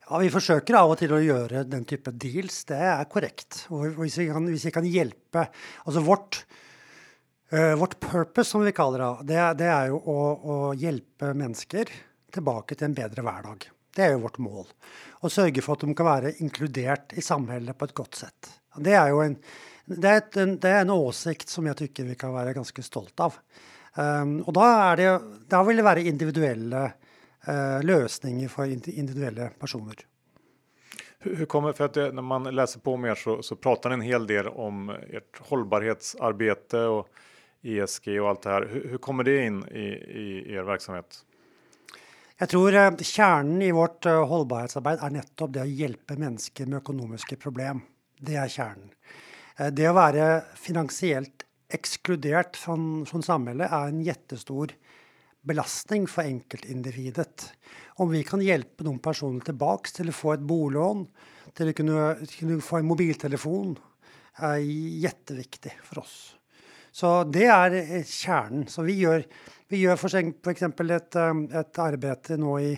Ja, 0.08 0.18
Vi 0.18 0.30
försöker 0.30 0.74
av 0.74 0.90
och 0.90 0.98
till 0.98 1.14
att 1.14 1.22
göra 1.22 1.64
den 1.64 1.84
typen 1.84 2.12
av 2.12 2.18
deals, 2.18 2.64
det 2.64 2.76
är 2.76 3.04
korrekt. 3.04 3.66
Och 3.68 3.78
om 3.78 4.02
vi 4.02 4.10
kan, 4.10 4.46
vi 4.46 4.70
kan 4.70 4.86
hjälpa, 4.86 5.46
alltså 5.84 6.00
vårt, 6.00 6.46
uh, 7.52 7.74
vårt 7.74 8.00
purpose, 8.00 8.50
som 8.50 8.64
vi 8.64 8.72
kallar 8.72 9.22
det, 9.22 9.34
det, 9.34 9.54
det 9.54 9.64
är 9.64 9.86
ju 9.86 9.94
att, 9.96 10.44
å 10.44 10.74
hjelpe 10.76 11.34
mennesker 11.34 11.88
tilbake 12.32 12.84
en 12.84 12.94
bättre 12.94 13.22
vardag. 13.22 13.70
Det 13.96 14.02
är 14.02 14.10
ju 14.10 14.18
vårt 14.18 14.38
mål. 14.38 14.66
Och 15.10 15.32
sörja 15.32 15.62
för 15.62 15.72
att 15.72 15.80
de 15.80 15.94
kan 15.94 16.06
vara 16.06 16.30
inkluderade 16.30 17.14
i 17.14 17.22
samhället 17.22 17.78
på 17.78 17.84
ett 17.84 17.94
gott 17.94 18.14
sätt. 18.14 18.50
Det 18.76 18.92
är 18.92 19.08
ju 19.08 19.22
en, 19.22 19.36
det 19.88 20.08
er 20.08 20.20
et, 20.20 20.36
en, 20.36 20.54
det 20.60 20.70
er 20.70 20.84
en 20.84 20.94
åsikt 20.94 21.48
som 21.48 21.66
jeg 21.66 21.78
tykker 21.82 22.08
vi 22.10 22.16
kan 22.20 22.34
være 22.34 22.56
ganske 22.56 22.82
stolt 22.84 23.20
av. 23.24 23.38
Um, 23.98 24.38
og 24.44 24.52
da, 24.54 24.66
er 24.90 25.00
det, 25.00 25.12
da 25.50 25.62
vil 25.66 25.80
det 25.80 25.86
være 25.86 26.04
individuelle 26.06 26.82
eh, 27.48 27.82
lösningar 27.82 28.48
för 28.48 28.66
indi- 28.66 28.98
individuella 28.98 29.48
personer. 29.48 29.94
Hur, 31.18 31.36
hur 31.36 31.46
kommer, 31.46 31.72
för 31.72 31.84
att 31.84 31.94
det, 31.94 32.12
när 32.12 32.22
man 32.22 32.44
läser 32.44 32.80
på 32.80 32.96
mer 32.96 33.14
så, 33.14 33.42
så 33.42 33.56
pratar 33.56 33.90
ni 33.90 33.94
en 33.94 34.00
hel 34.00 34.26
del 34.26 34.48
om 34.48 34.90
ert 34.90 35.38
hållbarhetsarbete 35.38 36.80
och 36.80 37.08
ESG 37.62 38.20
och 38.20 38.28
allt 38.28 38.42
det 38.42 38.50
här. 38.50 38.68
Hur, 38.72 38.88
hur 38.88 38.98
kommer 38.98 39.24
det 39.24 39.44
in 39.44 39.64
i, 39.68 39.88
i 40.18 40.54
er 40.54 40.62
verksamhet? 40.62 41.24
Jeg 42.38 42.48
tror 42.52 42.74
eh, 42.74 42.96
kjernen 43.02 43.62
i 43.62 43.72
vårt 43.74 44.06
eh, 44.06 44.26
holdbarhetsarbeid 44.30 45.02
er 45.02 45.16
nettopp 45.16 45.56
det 45.56 45.64
å 45.64 45.72
hjelpe 45.80 46.14
mennesker 46.14 46.68
med 46.70 46.84
økonomiske 46.84 47.36
problem. 47.42 47.80
Det 48.20 48.36
er 48.38 48.52
kjernen. 48.52 48.92
Eh, 49.58 49.72
det 49.74 49.88
å 49.90 49.96
være 49.98 50.28
finansielt 50.58 51.44
ekskludert 51.68 52.56
fra, 52.56 52.78
fra 53.08 53.22
samfunnet 53.24 53.68
er 53.68 53.90
en 53.90 54.04
jättestor 54.06 54.72
belastning 55.48 56.06
for 56.10 56.28
enkeltindividet. 56.28 57.50
Om 58.02 58.12
vi 58.12 58.22
kan 58.26 58.42
hjelpe 58.44 58.86
noen 58.86 59.02
personer 59.02 59.44
tilbake 59.44 59.92
til 59.94 60.10
å 60.10 60.16
få 60.16 60.34
et 60.36 60.46
bolån, 60.48 61.04
til 61.56 61.70
å 61.70 61.76
kunne, 61.76 62.08
kunne 62.38 62.58
få 62.64 62.80
en 62.80 62.88
mobiltelefon, 62.88 63.76
er 64.38 64.62
jätteviktigt 64.62 65.80
for 65.82 66.04
oss. 66.04 66.16
Så 66.94 67.22
det 67.30 67.46
er 67.50 67.74
eh, 67.78 68.02
kärnan. 68.02 68.06
kjernen. 68.06 68.66
Så 68.68 68.82
vi 68.86 68.98
gjør, 69.02 69.24
vi 69.68 69.82
gjør 69.84 69.98
for 70.00 70.14
f.eks. 70.14 70.62
Et, 70.62 71.18
et 71.18 71.58
eh, 71.60 71.84
arbeid 71.84 72.30
nå 72.40 72.58
i, 72.62 72.72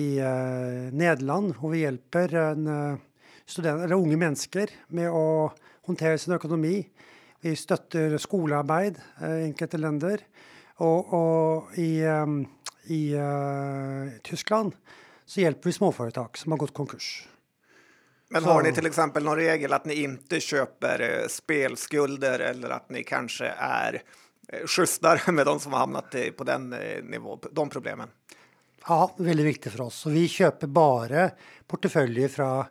i 0.00 0.06
uh, 0.20 0.90
Nederland, 0.92 1.54
hvor 1.58 1.72
vi 1.74 1.84
hjelper 1.84 2.34
en, 2.42 2.66
eh, 2.66 2.98
student, 3.46 3.84
eller 3.84 3.96
unge 3.96 4.18
mennesker 4.20 4.72
med 4.96 5.10
å 5.10 5.50
håndtere 5.90 6.18
sin 6.18 6.34
økonomi. 6.36 6.76
Vi 7.40 7.56
støtter 7.56 8.16
skolearbeid 8.20 8.98
eh, 9.22 9.36
i 9.40 9.48
enkelte 9.48 9.80
länder. 9.80 10.22
Og, 10.80 11.12
og 11.12 11.78
i, 11.80 12.00
eh, 12.06 12.26
i 12.90 13.00
uh, 13.12 14.12
Tyskland 14.24 14.72
så 15.26 15.40
hjälper 15.40 15.68
vi 15.68 15.72
småföretag 15.72 16.38
som 16.38 16.52
har 16.52 16.58
gått 16.58 16.74
konkurs. 16.74 17.28
Men 18.30 18.44
har 18.44 18.62
ni 18.62 18.72
till 18.72 18.86
exempel 18.86 19.24
någon 19.24 19.36
regel 19.36 19.72
att 19.72 19.84
ni 19.84 19.94
inte 20.02 20.40
köper 20.40 21.00
eh, 21.00 21.28
spelskulder 21.28 22.38
eller 22.38 22.70
att 22.70 22.90
ni 22.90 23.04
kanske 23.04 23.46
är 23.58 24.02
eh, 24.48 24.66
schysstare 24.66 25.32
med 25.32 25.46
de 25.46 25.60
som 25.60 25.72
har 25.72 25.80
hamnat 25.80 26.14
på 26.36 26.44
den 26.44 26.74
nivån, 27.02 27.38
de 27.52 27.68
problemen? 27.68 28.08
Ja, 28.88 29.14
väldigt 29.16 29.46
viktigt 29.46 29.72
för 29.72 29.80
oss. 29.80 29.94
Så 29.94 30.10
vi 30.10 30.28
köper 30.28 30.66
bara 30.66 31.30
portföljer 31.66 32.28
från 32.28 32.64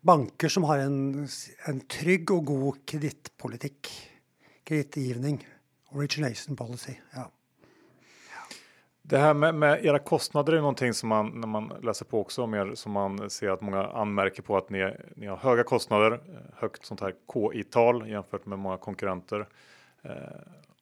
banker 0.00 0.48
som 0.48 0.64
har 0.64 0.78
en, 0.78 1.28
en 1.66 1.80
trygg 1.80 2.30
och 2.30 2.44
god 2.44 2.86
kreditpolitik, 2.86 3.88
kreditgivning, 4.64 5.46
origination 5.88 6.56
policy. 6.56 6.92
Ja. 7.14 7.30
Det 9.02 9.18
här 9.18 9.34
med, 9.34 9.54
med, 9.54 9.84
era 9.84 9.98
kostnader 9.98 10.52
är 10.52 10.60
någonting 10.60 10.94
som 10.94 11.08
man 11.08 11.40
när 11.40 11.46
man 11.46 11.72
läser 11.82 12.04
på 12.04 12.20
också 12.20 12.42
om 12.42 12.54
er 12.54 12.74
som 12.74 12.92
man 12.92 13.30
ser 13.30 13.50
att 13.50 13.60
många 13.60 13.86
anmärker 13.86 14.42
på 14.42 14.56
att 14.56 14.70
ni, 14.70 14.96
ni 15.16 15.26
har 15.26 15.36
höga 15.36 15.64
kostnader, 15.64 16.12
eh, 16.12 16.18
högt 16.54 16.84
sånt 16.84 17.00
här 17.00 17.14
KI-tal 17.32 18.08
jämfört 18.08 18.46
med 18.46 18.58
många 18.58 18.78
konkurrenter. 18.78 19.48
Eh, 20.02 20.12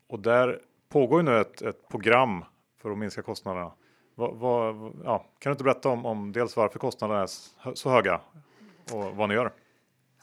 och 0.06 0.20
där 0.20 0.60
pågår 0.88 1.20
ju 1.20 1.24
nu 1.24 1.40
ett, 1.40 1.62
ett 1.62 1.88
program 1.88 2.44
för 2.82 2.90
att 2.90 2.98
minska 2.98 3.22
kostnaderna. 3.22 3.72
Vad, 4.14 4.36
vad, 4.36 4.92
ja, 5.04 5.18
kan 5.38 5.50
du 5.50 5.52
inte 5.52 5.64
berätta 5.64 5.88
om, 5.88 6.06
om 6.06 6.32
dels 6.32 6.56
varför 6.56 6.78
kostnaderna 6.78 7.22
är 7.22 7.28
så 7.74 7.90
höga 7.90 8.20
och 8.92 9.16
vad 9.16 9.28
ni 9.28 9.34
gör? 9.34 9.52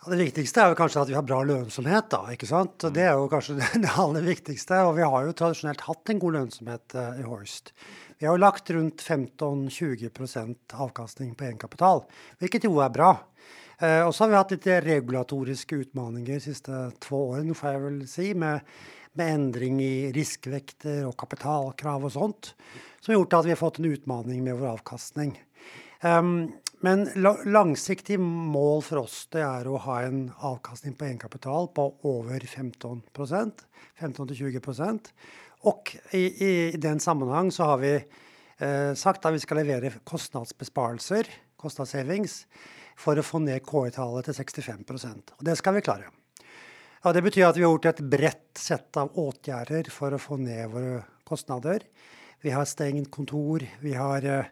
Ja, 0.06 0.12
det 0.12 0.18
viktigaste 0.18 0.62
är 0.62 0.76
kanske 0.76 1.00
att 1.00 1.10
vi 1.10 1.14
har 1.14 1.22
bra 1.22 1.44
lönsamhet. 1.44 2.06
Då, 2.10 2.28
ikke 2.32 2.48
sant? 2.48 2.84
Mm. 2.84 2.94
Det 2.94 3.02
är 3.02 3.22
ju 3.22 3.30
kanske 3.30 3.54
det 3.74 3.92
allra 3.96 4.22
viktigaste. 4.22 4.80
Och 4.80 4.98
vi 4.98 5.02
har 5.02 5.26
ju 5.26 5.34
traditionellt 5.34 5.82
haft 5.82 6.10
en 6.10 6.20
god 6.20 6.34
lönsamhet 6.34 6.96
eh, 6.96 7.20
i 7.20 7.24
Horst. 7.24 7.74
Vi 8.18 8.26
har 8.26 8.38
lagt 8.38 8.70
runt 8.70 9.02
15-20% 9.02 10.56
avkastning 10.74 11.36
på 11.36 11.44
egenkapital, 11.44 12.04
vilket 12.40 12.64
ju 12.64 12.82
är 12.82 12.90
bra. 12.90 13.20
Uh, 13.84 14.08
och 14.08 14.16
så 14.16 14.24
har 14.24 14.30
vi 14.30 14.36
haft 14.36 14.52
lite 14.52 14.82
regulatoriska 14.82 15.76
utmaningar 15.76 16.34
de 16.34 16.40
sista 16.40 16.92
två 17.00 17.30
åren, 17.30 17.56
får 17.56 17.70
jag 17.70 17.80
väl 17.80 18.08
säga, 18.08 18.36
med, 18.36 18.60
med 19.14 19.34
ändring 19.34 19.82
i 19.82 20.12
riskväkter 20.12 21.06
och 21.06 21.18
kapitalkrav 21.18 22.06
och 22.06 22.12
sånt, 22.12 22.56
som 23.00 23.14
har 23.14 23.22
gjort 23.22 23.34
att 23.34 23.46
vi 23.46 23.50
har 23.50 23.56
fått 23.56 23.80
en 23.80 23.86
utmaning 23.86 24.44
med 24.44 24.56
vår 24.56 24.68
avkastning. 24.68 25.44
Um, 26.04 26.52
men 26.80 27.10
långsiktigt 27.46 28.20
mål 28.20 28.82
för 28.82 28.98
oss 28.98 29.28
det 29.32 29.42
är 29.42 29.76
att 29.76 29.82
ha 29.82 30.02
en 30.02 30.32
avkastning 30.38 30.94
på 30.94 31.06
egenkapital 31.06 31.68
på 31.68 31.96
över 32.04 32.40
15% 32.40 33.52
15 34.00 34.28
till 34.28 34.38
20% 34.38 35.00
Och 35.60 35.98
i, 36.12 36.46
i, 36.46 36.72
den 36.78 37.00
sammanhang 37.00 37.52
så 37.52 37.64
har 37.64 37.78
vi 37.78 38.04
eh, 38.58 38.94
sagt 38.94 39.26
att 39.26 39.34
vi 39.34 39.40
ska 39.40 39.56
leverera 39.56 39.94
kostnadsbesparelser, 40.04 41.28
kostnadssavings, 41.58 42.48
för 42.98 43.18
att 43.18 43.26
få 43.26 43.40
ner 43.40 43.60
KI-talet 43.60 44.26
till 44.26 44.34
65 44.34 44.84
Och 45.32 45.44
det 45.44 45.56
ska 45.56 45.72
vi 45.72 45.82
klara. 45.82 46.04
Ja, 47.04 47.14
det 47.14 47.22
betyder 47.22 47.48
att 47.48 47.58
vi 47.58 47.64
har 47.64 47.72
gjort 47.72 47.86
ett 47.86 48.00
brett 48.00 48.58
sätt 48.58 48.98
av 48.98 49.12
åtgärder 49.14 49.84
för 49.84 50.12
att 50.12 50.22
få 50.22 50.38
ner 50.38 50.68
våra 50.68 51.04
kostnader. 51.24 51.82
Vi 52.42 52.52
har 52.52 52.66
stängt 52.66 53.12
kontor, 53.12 53.64
vi 53.80 53.94
har 53.94 54.26
eh, 54.26 54.46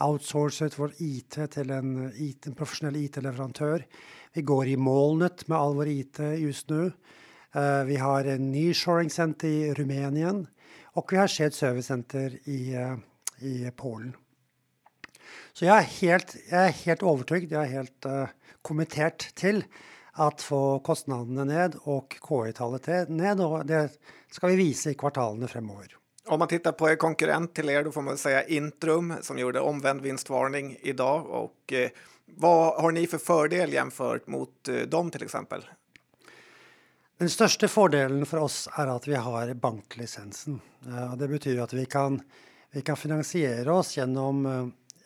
outsourcat 0.00 0.78
vår 0.78 0.92
IT 0.98 1.38
till 1.50 1.70
en, 1.70 2.12
IT, 2.14 2.46
en 2.46 2.54
professionell 2.54 2.96
IT-leverantör. 2.96 3.86
Vi 4.32 4.42
går 4.42 4.66
i 4.66 4.76
molnet 4.76 5.48
med 5.48 5.58
all 5.58 5.74
vår 5.74 5.88
IT 5.88 6.18
just 6.38 6.68
nu. 6.68 6.92
Uh, 7.56 7.84
vi 7.84 7.96
har 7.96 8.24
en 8.24 8.52
ny 8.52 8.74
shoring 8.74 9.10
center 9.10 9.48
i 9.48 9.74
Rumänien 9.74 10.46
och 10.84 11.12
vi 11.12 11.16
har 11.16 11.28
shared 11.28 11.54
service 11.54 11.86
center 11.86 12.38
i, 12.44 12.76
uh, 12.76 12.98
i 13.38 13.70
Polen. 13.76 14.16
Så 15.52 15.64
jag 15.64 15.78
är 15.78 15.82
helt, 15.82 16.36
jag 16.50 16.64
är 16.64 16.72
helt 16.72 17.02
övertygad, 17.02 17.52
jag 17.52 17.62
är 17.62 17.68
helt 17.68 18.06
uh, 18.06 18.26
kommitterad 18.62 19.18
till 19.18 19.64
att 20.12 20.42
få 20.42 20.78
kostnaderna 20.78 21.44
ned 21.44 21.74
och 21.82 22.16
KI-talet 22.28 23.08
ned 23.08 23.40
och 23.40 23.66
det 23.66 23.90
ska 24.30 24.46
vi 24.46 24.56
visa 24.56 24.90
i 24.90 24.94
kvartalen 24.94 25.48
framöver. 25.48 25.99
Om 26.26 26.38
man 26.38 26.48
tittar 26.48 26.72
på 26.72 26.90
er 26.90 26.96
konkurrent 26.96 27.54
till 27.54 27.70
er, 27.70 27.84
då 27.84 27.92
får 27.92 28.02
man 28.02 28.18
säga 28.18 28.46
Intrum 28.46 29.14
som 29.20 29.38
gjorde 29.38 29.60
omvänd 29.60 30.00
vinstvarning 30.00 30.76
idag. 30.82 31.26
Och, 31.26 31.72
eh, 31.72 31.90
vad 32.26 32.82
har 32.82 32.92
ni 32.92 33.06
för 33.06 33.18
fördel 33.18 33.72
jämfört 33.72 34.26
mot 34.26 34.68
eh, 34.68 34.74
dem 34.74 35.10
till 35.10 35.22
exempel? 35.22 35.64
Den 37.18 37.30
största 37.30 37.68
fördelen 37.68 38.26
för 38.26 38.38
oss 38.38 38.68
är 38.72 38.86
att 38.86 39.08
vi 39.08 39.14
har 39.14 39.54
banklicensen. 39.54 40.60
Eh, 40.86 41.16
det 41.16 41.28
betyder 41.28 41.62
att 41.62 41.72
vi 41.72 41.86
kan, 41.86 42.22
vi 42.70 42.82
kan 42.82 42.96
finansiera 42.96 43.74
oss 43.74 43.96
genom 43.96 44.46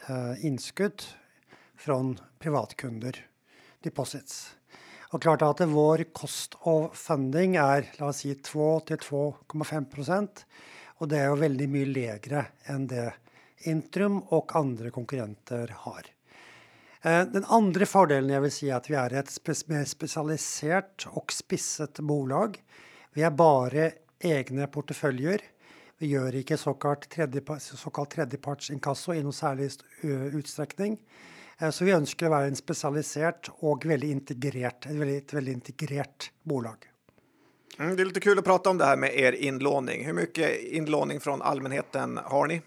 eh, 0.09 0.45
inskudd 0.47 1.03
från 1.77 2.21
privatkunder, 2.39 3.27
deposits. 3.81 4.57
Och 5.01 5.23
klart 5.23 5.43
att 5.43 5.61
vår 5.61 6.05
kost 6.13 6.55
och 6.59 6.97
funding 6.97 7.57
är 7.57 7.91
låt 7.97 8.09
oss 8.09 8.17
säga 8.17 8.35
2 8.43 8.81
till 8.81 8.97
2,5 8.97 9.91
procent 9.91 10.47
och 10.95 11.09
det 11.09 11.19
är 11.19 11.29
ju 11.29 11.37
väldigt 11.37 11.71
mycket 11.71 11.89
lägre 11.89 12.47
än 12.65 12.87
det 12.87 13.15
Intrum 13.59 14.19
och 14.19 14.57
andra 14.57 14.91
konkurrenter 14.91 15.75
har. 15.77 16.07
Eh, 17.03 17.25
den 17.27 17.45
andra 17.45 17.87
fördelen 17.87 18.31
jag 18.31 18.41
vill 18.41 18.53
säga 18.53 18.75
är 18.75 18.79
att 18.79 18.91
vi 18.91 18.95
är 18.95 19.13
ett 19.13 19.69
mer 19.69 19.85
specialiserat 19.85 21.07
och 21.07 21.33
spissat 21.33 21.99
bolag. 21.99 22.63
Vi 23.13 23.23
har 23.23 23.31
bara 23.31 23.91
egna 24.19 24.67
portföljer. 24.67 25.41
Vi 25.99 26.07
gör 26.07 26.35
inte 26.35 26.57
så 26.57 26.75
kallat 26.75 27.11
tredje, 27.11 27.41
tredjepartsinkasso 28.11 29.15
i 29.15 29.23
någon 29.23 29.33
särskild 29.33 29.83
utsträckning. 30.35 31.01
Eh, 31.59 31.71
så 31.71 31.85
vi 31.85 31.93
önskar 31.93 32.29
vara 32.29 32.45
en 32.45 32.57
specialiserat 32.57 33.51
och 33.53 33.87
väldigt 33.87 34.11
integrerat, 34.11 34.87
ett 34.87 34.93
väldigt, 34.93 35.33
väldigt 35.33 35.55
integrerat 35.55 36.31
bolag. 36.43 36.94
Mm, 37.79 37.97
det 37.97 38.03
är 38.03 38.05
lite 38.05 38.21
kul 38.21 38.39
att 38.39 38.45
prata 38.45 38.71
om 38.71 38.79
det 38.79 38.85
här 38.85 38.97
med 38.97 39.19
er 39.19 39.33
inlåning. 39.33 40.05
Hur 40.05 40.13
mycket 40.13 40.61
inlåning 40.63 41.21
från 41.21 41.43
allmänheten 41.43 42.21
har 42.25 42.47
ni? 42.47 42.63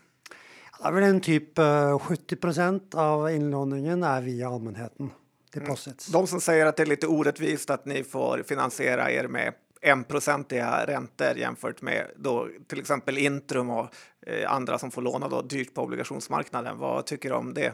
Det 0.79 0.87
är 0.87 0.91
väl 0.91 1.03
en 1.03 1.21
typ 1.21 1.59
70 2.01 2.35
eh, 2.35 2.39
procent 2.39 2.95
av 2.95 3.31
inlåningen 3.31 4.03
är 4.03 4.21
via 4.21 4.49
allmänheten. 4.49 5.09
Deposits. 5.53 6.09
Mm. 6.09 6.21
De 6.21 6.27
som 6.27 6.41
säger 6.41 6.65
att 6.65 6.77
det 6.77 6.83
är 6.83 6.87
lite 6.87 7.07
orättvist 7.07 7.69
att 7.69 7.85
ni 7.85 8.03
får 8.03 8.43
finansiera 8.47 9.11
er 9.11 9.27
med 9.27 9.53
1-procentiga 9.81 10.85
räntor 10.87 11.37
jämfört 11.37 11.81
med 11.81 12.11
då 12.15 12.47
till 12.67 12.79
exempel 12.79 13.17
Intrum 13.17 13.69
och 13.69 13.87
eh, 14.27 14.51
andra 14.53 14.79
som 14.79 14.91
får 14.91 15.01
låna 15.01 15.27
då 15.27 15.41
dyrt 15.41 15.73
på 15.73 15.81
obligationsmarknaden. 15.81 16.77
Vad 16.77 17.05
tycker 17.05 17.29
du 17.29 17.35
om 17.35 17.53
det? 17.53 17.73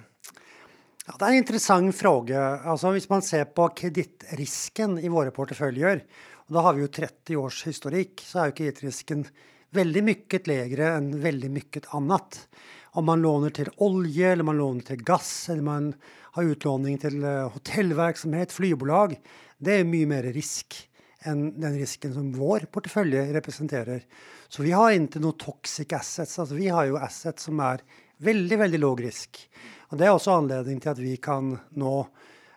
Ja, 1.05 1.13
det 1.19 1.25
är 1.25 1.29
en 1.29 1.35
intressant 1.35 1.95
fråga. 1.95 2.59
Alltså, 2.65 2.87
om 2.87 2.99
man 3.09 3.21
ser 3.21 3.45
på 3.45 3.69
kreditrisken 3.69 4.99
i 4.99 5.09
våra 5.09 5.31
portföljer 5.31 6.03
och 6.45 6.53
då 6.53 6.59
har 6.59 6.73
vi 6.73 6.81
ju 6.81 6.87
30 6.87 7.35
års 7.35 7.67
historik 7.67 8.21
så 8.25 8.39
är 8.39 8.45
ju 8.45 8.51
kreditrisken 8.51 9.25
väldigt 9.69 10.03
mycket 10.03 10.47
lägre 10.47 10.87
än 10.87 11.21
väldigt 11.21 11.51
mycket 11.51 11.93
annat. 11.93 12.47
Om 12.83 13.05
man 13.05 13.21
lånar 13.21 13.49
till 13.49 13.69
olja 13.77 14.31
eller 14.31 14.43
man 14.43 14.57
lånar 14.57 14.81
till 14.81 15.03
gas 15.03 15.49
eller 15.49 15.61
man 15.61 15.93
har 16.05 16.43
utlåning 16.43 16.97
till 16.97 17.23
eh, 17.23 17.49
hotellverksamhet, 17.49 18.51
flygbolag. 18.51 19.19
Det 19.57 19.73
är 19.73 19.83
mycket 19.83 20.07
mer 20.07 20.23
risk 20.23 20.89
än 21.19 21.61
den 21.61 21.77
risken 21.77 22.13
som 22.13 22.33
vår 22.33 22.59
portfölj 22.59 23.17
representerar. 23.17 24.01
Så 24.47 24.63
vi 24.63 24.71
har 24.71 24.91
inte 24.91 25.19
några 25.19 25.37
toxic 25.37 25.93
assets, 25.93 26.39
alltså 26.39 26.55
vi 26.55 26.67
har 26.67 26.83
ju 26.83 26.97
assets 26.97 27.43
som 27.43 27.59
är 27.59 27.81
väldigt, 28.17 28.59
väldigt 28.59 28.79
låg 28.79 29.03
risk. 29.03 29.49
Och 29.79 29.97
det 29.97 30.05
är 30.05 30.11
också 30.11 30.31
anledningen 30.31 30.81
till 30.81 30.91
att 30.91 30.99
vi 30.99 31.17
kan 31.17 31.59
nå 31.69 32.07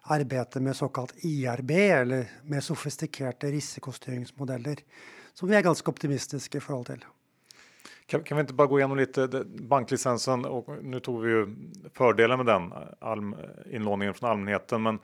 arbeta 0.07 0.61
med 0.61 0.77
så 0.77 0.88
kallat 0.88 1.14
IRB 1.16 1.71
eller 1.71 2.31
med 2.42 2.64
sofistikerade 2.64 3.47
riskostyrningsmodeller 3.47 4.77
som 5.35 5.48
vi 5.48 5.57
är 5.57 5.63
ganska 5.63 5.90
optimistiska 5.90 6.59
i 6.59 6.61
förhållande 6.61 6.92
till. 6.92 7.04
Kan, 8.07 8.23
kan, 8.23 8.37
vi 8.37 8.40
inte 8.40 8.54
bara 8.54 8.67
gå 8.67 8.79
igenom 8.79 8.96
lite 8.96 9.44
banklicensen 9.46 10.44
och 10.44 10.85
nu 10.85 11.00
tog 11.00 11.23
vi 11.23 11.31
ju 11.31 11.46
fördelen 11.94 12.37
med 12.37 12.46
den 12.46 12.73
all, 12.98 13.35
inlåningen 13.71 14.15
från 14.15 14.31
allmänheten, 14.31 14.83
men 14.83 14.98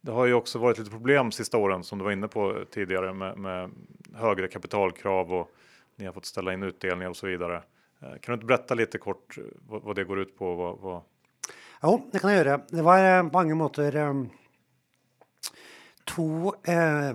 det 0.00 0.12
har 0.12 0.26
ju 0.26 0.34
också 0.34 0.58
varit 0.58 0.78
lite 0.78 0.90
problem 0.90 1.32
sista 1.32 1.58
åren 1.58 1.84
som 1.84 1.98
du 1.98 2.04
var 2.04 2.12
inne 2.12 2.28
på 2.28 2.64
tidigare 2.70 3.14
med, 3.14 3.38
med 3.38 3.70
högre 4.14 4.48
kapitalkrav 4.48 5.32
och 5.32 5.50
ni 5.96 6.06
har 6.06 6.12
fått 6.12 6.26
ställa 6.26 6.52
in 6.52 6.62
utdelningar 6.62 7.10
och 7.10 7.16
så 7.16 7.26
vidare. 7.26 7.56
Eh, 8.02 8.08
kan 8.08 8.20
du 8.26 8.34
inte 8.34 8.46
berätta 8.46 8.74
lite 8.74 8.98
kort 8.98 9.38
vad, 9.68 9.82
vad 9.82 9.96
det 9.96 10.04
går 10.04 10.18
ut 10.18 10.38
på? 10.38 10.54
Vad, 10.54 10.78
vad... 10.78 11.02
Jo, 11.82 12.08
det 12.12 12.18
kan 12.18 12.32
jag 12.32 12.46
göra. 12.46 12.60
Det 12.68 12.82
var 12.82 13.30
på 13.30 13.38
många 13.38 13.54
måter 13.54 13.96
um 13.96 14.30
två 16.06 16.54
eh, 16.64 17.14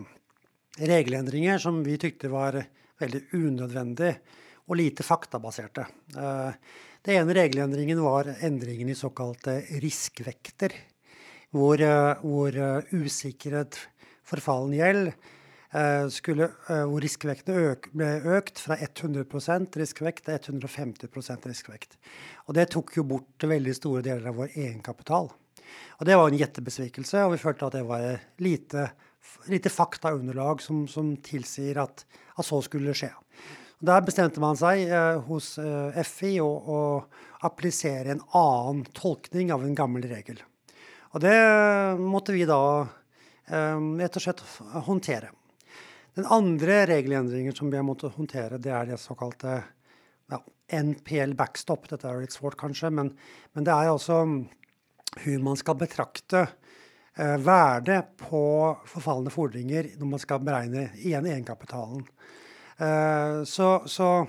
regeländringar 0.78 1.58
som 1.58 1.84
vi 1.84 1.98
tyckte 1.98 2.30
var 2.30 2.64
väldigt 3.00 3.34
onödvändiga 3.34 4.16
och 4.54 4.76
lite 4.76 5.04
faktabaserade. 5.04 5.88
Eh, 6.18 6.50
den 7.02 7.16
ena 7.16 7.34
regeländringen 7.34 8.02
var 8.02 8.36
ändringen 8.40 8.90
i 8.90 8.96
så 8.96 9.10
kallade 9.10 9.62
eh, 9.62 9.80
riskväkter. 9.80 10.74
Hvor, 11.50 11.82
eh, 11.82 12.16
hvor 12.22 12.58
uh, 12.58 12.78
eh, 12.78 12.84
usikret 12.90 13.80
förfallen 14.24 14.74
gäld 14.74 15.12
eh, 15.72 16.08
skulle, 16.08 16.44
eh, 16.44 16.88
hvor 16.88 17.04
ök, 17.04 17.50
øk, 17.50 17.92
ble 17.92 18.22
100% 18.22 19.78
riskvekt 19.78 20.30
150 20.30 21.08
riskvekt. 21.44 21.98
Och 22.34 22.54
det 22.54 22.66
tog 22.66 22.92
ju 22.96 23.04
bort 23.04 23.44
väldigt 23.44 23.78
stora 23.78 24.02
delar 24.02 24.30
av 24.30 24.36
vår 24.36 24.50
egenkapital. 24.54 25.30
Och 25.90 26.06
det 26.06 26.16
var 26.16 26.28
en 26.28 26.38
jättebesvikelse 26.38 27.24
och 27.24 27.34
vi 27.34 27.38
kände 27.38 27.66
att 27.66 27.72
det 27.72 27.84
var 27.84 28.20
lite, 28.38 28.92
lite 29.46 29.70
faktaunderlag 29.70 30.62
som, 30.62 30.88
som 30.88 31.18
tillsäger 31.18 31.78
att, 31.78 32.06
att 32.36 32.46
så 32.46 32.62
skulle 32.62 32.94
ske. 32.94 33.10
Och 33.82 33.86
där 33.86 34.02
bestämde 34.02 34.40
man 34.40 34.58
sig 34.58 34.90
eh, 34.90 35.22
hos 35.22 35.58
eh, 35.58 36.04
FI 36.04 36.40
och, 36.40 36.70
och 36.70 37.04
applicera 37.40 38.12
en 38.12 38.22
annan 38.32 38.86
tolkning 38.86 39.54
av 39.54 39.64
en 39.64 39.76
gammal 39.76 40.02
regel. 40.02 40.44
Och 41.00 41.20
det 41.20 41.98
måste 42.00 42.32
vi 42.32 42.46
da 42.46 42.88
eh, 43.48 43.80
rett 43.98 44.16
og 44.16 44.22
slett 44.22 44.44
håndtere. 44.86 45.32
Den 46.14 46.26
andre 46.26 46.86
regeländringen 46.86 47.54
som 47.54 47.72
vi 47.72 47.78
har 47.78 47.84
måttet 47.84 48.14
håndtere, 48.14 48.58
det 48.58 48.72
är 48.72 48.86
det 48.86 48.98
såkalte 48.98 49.64
ja, 50.30 50.44
NPL 50.84 51.34
backstop. 51.34 51.90
Dette 51.90 52.08
er 52.08 52.14
lite 52.14 52.22
litt 52.22 52.32
svårt, 52.32 52.58
kanske, 52.58 52.90
men, 52.90 53.18
men 53.54 53.64
det 53.64 53.72
är 53.72 53.90
altså 53.90 54.46
hur 55.18 55.40
man 55.40 55.58
ska 55.58 55.74
betrakta 55.74 56.48
eh, 57.18 57.38
värde 57.38 58.06
på 58.18 58.78
förfallna 58.86 59.30
fordringar 59.30 59.86
när 59.98 60.06
man 60.06 60.20
ska 60.20 60.40
beräkna 60.40 60.94
igen 60.96 61.26
egenkapitalen. 61.26 62.06
Eh, 62.78 63.44
så, 63.44 63.84
så, 63.86 64.28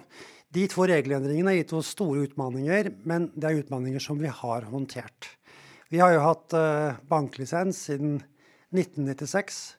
de 0.49 0.69
två 0.69 0.87
regeländringarna 0.87 1.51
har 1.51 1.55
gett 1.55 1.73
oss 1.73 1.87
stora 1.87 2.21
utmaningar, 2.21 2.93
men 3.03 3.31
det 3.35 3.47
är 3.47 3.53
utmaningar 3.53 3.99
som 3.99 4.19
vi 4.19 4.27
har 4.27 4.63
hanterat. 4.63 5.27
Vi 5.89 5.99
har 5.99 6.13
ju 6.13 6.19
haft 6.19 6.53
eh, 6.53 6.93
banklicens 7.09 7.83
sedan 7.83 8.17
1996. 8.17 9.77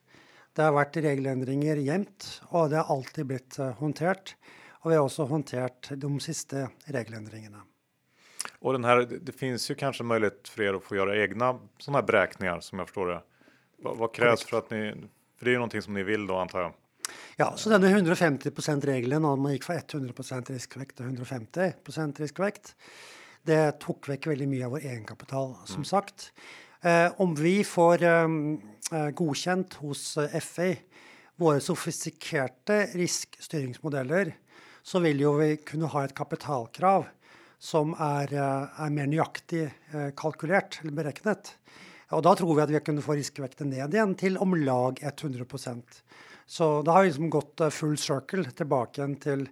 Det 0.52 0.62
har 0.62 0.72
varit 0.72 0.96
regeländringar 0.96 1.76
jämt 1.76 2.42
och 2.42 2.70
det 2.70 2.76
har 2.76 2.96
alltid 2.96 3.26
blivit 3.26 3.58
eh, 3.58 3.78
hanterat. 3.80 4.36
Och 4.68 4.90
vi 4.90 4.96
har 4.96 5.04
också 5.04 5.24
hanterat 5.24 5.90
de 5.96 6.20
sista 6.20 6.68
regeländringarna. 6.84 7.62
Och 8.58 8.72
den 8.72 8.84
här, 8.84 9.08
det 9.22 9.32
finns 9.32 9.70
ju 9.70 9.74
kanske 9.74 10.02
möjlighet 10.02 10.48
för 10.48 10.62
er 10.62 10.74
att 10.74 10.84
få 10.84 10.96
göra 10.96 11.22
egna 11.22 11.58
sådana 11.78 11.98
här 11.98 12.06
beräkningar 12.06 12.60
som 12.60 12.78
jag 12.78 12.88
förstår 12.88 13.06
det. 13.06 13.22
Vad, 13.76 13.96
vad 13.96 14.14
krävs 14.14 14.44
Correct. 14.44 14.50
för 14.50 14.58
att 14.58 14.70
ni, 14.70 14.94
för 15.38 15.44
det 15.44 15.50
är 15.50 15.52
ju 15.52 15.58
någonting 15.58 15.82
som 15.82 15.94
ni 15.94 16.02
vill 16.02 16.26
då 16.26 16.36
antar 16.36 16.60
jag? 16.60 16.72
Ja, 17.36 17.56
så 17.56 17.70
den 17.70 17.84
150% 17.84 18.86
regeln 18.86 19.24
om 19.24 19.40
man 19.40 19.52
gick 19.52 19.64
från 19.64 19.76
100 19.76 20.12
riskvekt 20.46 20.96
till 20.96 21.06
150% 21.06 22.18
riskvekt. 22.18 22.76
Det 23.42 23.72
tog 23.72 24.08
väck 24.08 24.26
väldigt 24.26 24.48
mycket 24.48 24.64
av 24.64 24.70
vår 24.70 24.78
egenkapital 24.78 25.54
som 25.64 25.74
mm. 25.74 25.84
sagt. 25.84 26.32
Eh, 26.80 27.12
om 27.16 27.34
vi 27.34 27.64
får 27.64 28.02
ehm, 28.02 28.60
eh, 28.92 29.10
godkänt 29.10 29.74
hos 29.74 30.16
eh, 30.16 30.40
FA 30.40 30.74
våra 31.36 31.60
sofistikerade 31.60 32.86
riskstyringsmodeller 32.86 34.36
så 34.82 34.98
vill 34.98 35.20
ju 35.20 35.38
vi 35.38 35.56
kunna 35.56 35.86
ha 35.86 36.04
ett 36.04 36.14
kapitalkrav 36.14 37.04
som 37.64 37.94
är, 37.98 38.32
eh, 38.32 38.80
är 38.80 38.90
mer 38.90 39.06
nöjaktigt 39.06 39.72
eh, 39.92 40.10
kalkylerat 40.16 40.78
eller 40.80 40.92
beräknat. 40.92 41.56
Och 42.10 42.22
då 42.22 42.34
tror 42.34 42.54
vi 42.54 42.62
att 42.62 42.70
vi 42.70 42.80
kan 42.80 43.02
få 43.02 43.12
riskvekten 43.12 43.70
ned 43.70 43.94
igen 43.94 44.14
till 44.14 44.38
om 44.38 44.54
lag 44.54 44.98
100% 45.02 45.82
Så 46.46 46.82
det 46.82 46.90
har 46.90 47.04
liksom 47.04 47.30
gått 47.30 47.60
full 47.70 47.98
circle 47.98 48.50
tillbaka 48.50 49.08
till 49.20 49.48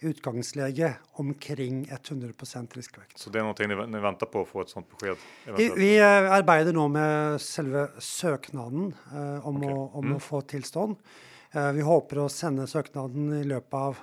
utgångsläge 0.00 0.94
omkring 1.12 1.90
100 2.08 2.32
riskvekt. 2.72 3.18
Så 3.18 3.30
det 3.30 3.38
är 3.38 3.42
någonting 3.42 3.68
ni, 3.68 3.86
ni, 3.86 4.00
väntar 4.00 4.26
på 4.26 4.42
att 4.42 4.48
få 4.48 4.60
ett 4.60 4.68
sådant 4.68 4.90
besked? 4.90 5.16
Vi, 5.56 5.72
vi 5.76 6.00
arbetar 6.00 6.72
nu 6.72 6.88
med 6.88 7.40
själva 7.40 7.88
söknaden 7.98 8.94
eh, 9.12 9.46
om, 9.46 9.56
okay. 9.56 9.70
å, 9.70 9.90
om 9.94 10.04
mm. 10.04 10.16
å 10.16 10.20
få 10.20 10.40
tillstånd. 10.40 10.96
Eh, 11.52 11.72
vi 11.72 11.80
hoppas 11.80 12.18
att 12.18 12.32
sända 12.32 12.66
söknaden 12.66 13.32
i 13.32 13.44
löpet 13.44 13.74
av 13.74 13.98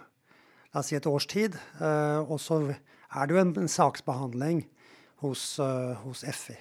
låt 0.72 0.86
säga 0.86 0.98
ett 0.98 1.06
års 1.06 1.28
tid. 1.28 1.58
Eh, 1.82 2.32
och 2.32 2.42
så 2.42 2.74
är 3.16 3.28
det 3.28 3.34
ju 3.34 3.40
en, 3.40 3.58
en 3.58 3.70
saksbehandling 3.70 4.68
hos, 5.16 5.60
uh, 5.60 5.66
hos 5.94 6.26
FI. 6.34 6.58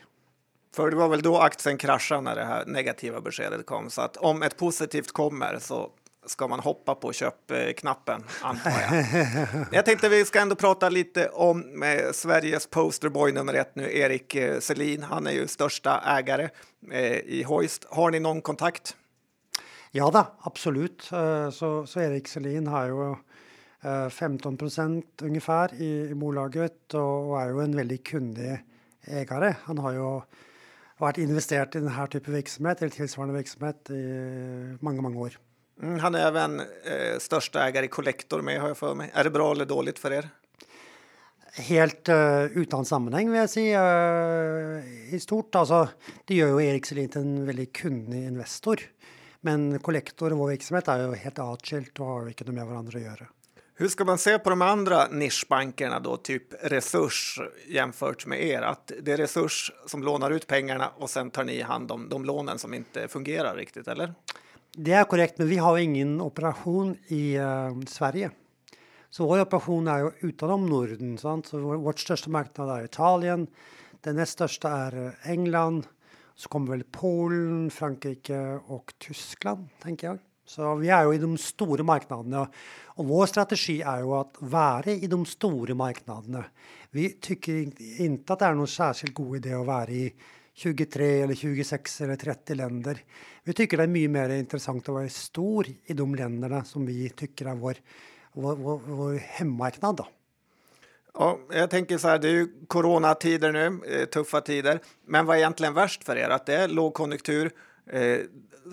För 0.77 0.91
det 0.91 0.97
var 0.97 1.09
väl 1.09 1.23
då 1.23 1.39
aktien 1.39 1.79
kraschade 1.79 2.21
när 2.21 2.35
det 2.35 2.45
här 2.45 2.67
negativa 2.67 3.21
beskedet 3.21 3.67
kom. 3.67 3.91
Så 3.91 4.01
att 4.01 4.17
om 4.17 4.43
ett 4.43 4.57
positivt 4.57 5.13
kommer 5.13 5.59
så 5.59 5.91
ska 6.27 6.49
man 6.49 6.61
hoppa 6.61 6.95
på 6.95 7.13
köpknappen, 7.13 8.25
antar 8.43 8.71
jag. 8.71 9.07
jag 9.73 9.85
tänkte 9.85 10.09
vi 10.09 10.25
ska 10.25 10.41
ändå 10.41 10.55
prata 10.55 10.89
lite 10.89 11.29
om 11.29 11.83
eh, 11.83 12.13
Sveriges 12.13 12.67
posterboy 12.67 13.33
nummer 13.33 13.55
ett 13.55 13.75
nu, 13.75 13.99
Erik 13.99 14.35
eh, 14.35 14.61
Selin. 14.61 15.03
Han 15.03 15.27
är 15.27 15.33
ju 15.33 15.47
största 15.47 16.01
ägare 16.07 16.49
i 17.25 17.43
Hoist. 17.43 17.87
Har 17.91 18.11
ni 18.11 18.21
någon 18.21 18.41
kontakt? 18.41 18.97
Ja 19.91 20.11
då, 20.11 20.27
absolut. 20.41 21.03
Så, 21.53 21.87
så 21.87 22.01
Erik 22.01 22.29
Selin 22.29 22.67
har 22.67 22.87
ju 22.87 23.17
15 24.11 24.53
eh, 24.53 24.59
procent 24.59 25.22
ungefär 25.22 25.74
i, 25.74 26.09
i 26.11 26.14
bolaget 26.14 26.95
och, 26.95 27.30
och 27.30 27.43
är 27.43 27.49
ju 27.49 27.61
en 27.61 27.76
väldigt 27.76 28.07
kunnig 28.07 28.59
ägare. 29.05 29.55
Han 29.62 29.78
har 29.78 29.93
ju 29.93 30.20
varit 30.99 31.18
investerat 31.18 31.76
i 31.76 31.78
den 31.78 31.89
här 31.89 32.07
typen 32.07 32.33
av 32.33 32.35
verksamhet 32.35 32.83
eller 32.83 32.91
tillsvarande 32.91 33.35
verksamhet 33.35 33.91
i 33.91 34.78
många, 34.80 35.03
många 35.03 35.20
år. 35.20 35.39
Mm, 35.83 35.99
han 35.99 36.14
är 36.14 36.26
även 36.26 36.61
eh, 36.61 37.18
största 37.18 37.68
ägare 37.68 37.85
i 37.85 37.89
Collector 37.89 38.43
med 38.43 38.61
har 38.61 38.68
jag 38.68 38.76
för 38.76 38.95
mig. 38.95 39.11
Är 39.14 39.24
det 39.24 39.30
bra 39.30 39.53
eller 39.53 39.64
dåligt 39.64 39.99
för 39.99 40.12
er? 40.12 40.28
Helt 41.55 42.09
uh, 42.09 42.45
utan 42.45 42.85
sammanhang 42.85 43.30
vill 43.30 43.41
jag 43.41 43.51
säga 43.51 43.83
uh, 43.83 45.14
i 45.14 45.20
stort. 45.20 45.55
Alltså, 45.55 45.89
det 46.24 46.35
gör 46.35 46.61
ju 46.61 46.66
Erik 46.66 46.87
Selin 46.87 47.09
till 47.09 47.20
en 47.20 47.47
väldigt 47.47 47.72
kunnig 47.72 48.26
investor. 48.26 48.80
Men 49.41 49.78
Collector 49.78 50.33
och 50.33 50.39
vår 50.39 50.49
verksamhet 50.49 50.89
är 50.89 50.99
ju 50.99 51.14
helt 51.14 51.39
avskilt 51.39 52.01
och 52.01 52.07
har 52.07 52.28
inte 52.28 52.45
med 52.45 52.66
varandra 52.66 52.99
att 52.99 53.05
göra. 53.05 53.26
Hur 53.83 53.89
ska 53.89 54.05
man 54.05 54.18
se 54.18 54.39
på 54.39 54.51
de 54.51 54.62
andra 54.62 55.07
nischbankerna 55.07 56.01
då, 56.01 56.16
typ 56.16 56.43
Resurs 56.62 57.41
jämfört 57.68 58.26
med 58.26 58.47
er? 58.47 58.62
Att 58.62 58.93
det 59.03 59.12
är 59.12 59.16
Resurs 59.16 59.72
som 59.87 60.03
lånar 60.03 60.30
ut 60.30 60.47
pengarna 60.47 60.89
och 60.97 61.11
sen 61.11 61.30
tar 61.30 61.45
ni 61.45 61.62
hand 61.62 61.93
om 61.93 62.09
de 62.09 62.24
lånen 62.24 62.59
som 62.59 62.74
inte 62.74 63.09
fungerar 63.09 63.57
riktigt, 63.57 63.89
eller? 63.89 64.14
Det 64.72 64.93
är 64.93 65.05
korrekt, 65.05 65.39
men 65.39 65.49
vi 65.49 65.57
har 65.57 65.78
ingen 65.78 66.20
operation 66.20 66.97
i 67.07 67.39
uh, 67.39 67.80
Sverige. 67.87 68.30
Så 69.11 69.26
vår 69.26 69.41
operation 69.41 69.89
är 69.89 69.99
ju 69.99 70.11
utom 70.20 70.66
Norden. 70.66 71.18
Sant? 71.18 71.47
Så 71.47 71.59
vår, 71.59 71.76
vårt 71.76 71.99
största 71.99 72.30
marknad 72.30 72.78
är 72.78 72.85
Italien. 72.85 73.47
Den 74.01 74.16
näst 74.16 74.33
största 74.33 74.68
är 74.68 75.07
eh, 75.07 75.30
England. 75.30 75.87
Så 76.35 76.49
kommer 76.49 76.70
väl 76.70 76.85
Polen, 76.85 77.70
Frankrike 77.70 78.61
och 78.66 78.95
Tyskland, 78.99 79.68
tänker 79.80 80.07
jag. 80.07 80.18
Så 80.45 80.74
vi 80.74 80.88
är 80.88 81.05
ju 81.05 81.14
i 81.14 81.18
de 81.18 81.38
stora 81.38 81.82
marknaderna 81.82 82.49
och 82.86 83.05
vår 83.05 83.26
strategi 83.26 83.82
är 83.82 83.99
ju 83.99 84.12
att 84.12 84.34
vara 84.38 84.90
i 84.90 85.07
de 85.07 85.26
stora 85.26 85.74
marknaderna. 85.74 86.45
Vi 86.90 87.09
tycker 87.11 87.53
inte 88.01 88.32
att 88.32 88.38
det 88.38 88.45
är 88.45 88.55
någon 88.55 88.68
särskilt 88.68 89.14
god 89.14 89.36
idé 89.36 89.55
att 89.55 89.66
vara 89.66 89.88
i 89.88 90.14
23 90.55 91.20
eller 91.20 91.34
26 91.34 92.01
eller 92.01 92.16
30 92.16 92.55
länder. 92.55 92.99
Vi 93.45 93.53
tycker 93.53 93.76
det 93.76 93.82
är 93.82 93.86
mycket 93.86 94.11
mer 94.11 94.28
intressant 94.28 94.88
att 94.88 94.95
vara 94.95 95.09
stor 95.09 95.66
i 95.84 95.93
de 95.93 96.14
länderna 96.14 96.64
som 96.64 96.86
vi 96.86 97.11
tycker 97.11 97.47
är 97.47 97.55
vår, 97.55 97.76
vår, 98.32 98.57
vår, 98.57 98.80
vår 98.86 99.14
hemmamarknad. 99.14 99.97
Då. 99.97 100.07
Ja, 101.14 101.38
jag 101.51 101.70
tänker 101.70 101.99
så 101.99 102.09
här, 102.09 102.18
det 102.18 102.28
är 102.28 102.32
ju 102.32 102.49
coronatider 102.66 103.53
nu, 103.53 103.80
eh, 103.86 104.05
tuffa 104.05 104.40
tider. 104.40 104.80
Men 105.07 105.26
vad 105.26 105.36
är 105.36 105.40
egentligen 105.40 105.74
värst 105.74 106.05
för 106.05 106.16
er? 106.16 106.28
Att 106.28 106.47
det 106.47 106.55
är 106.55 106.68
lågkonjunktur 106.68 107.51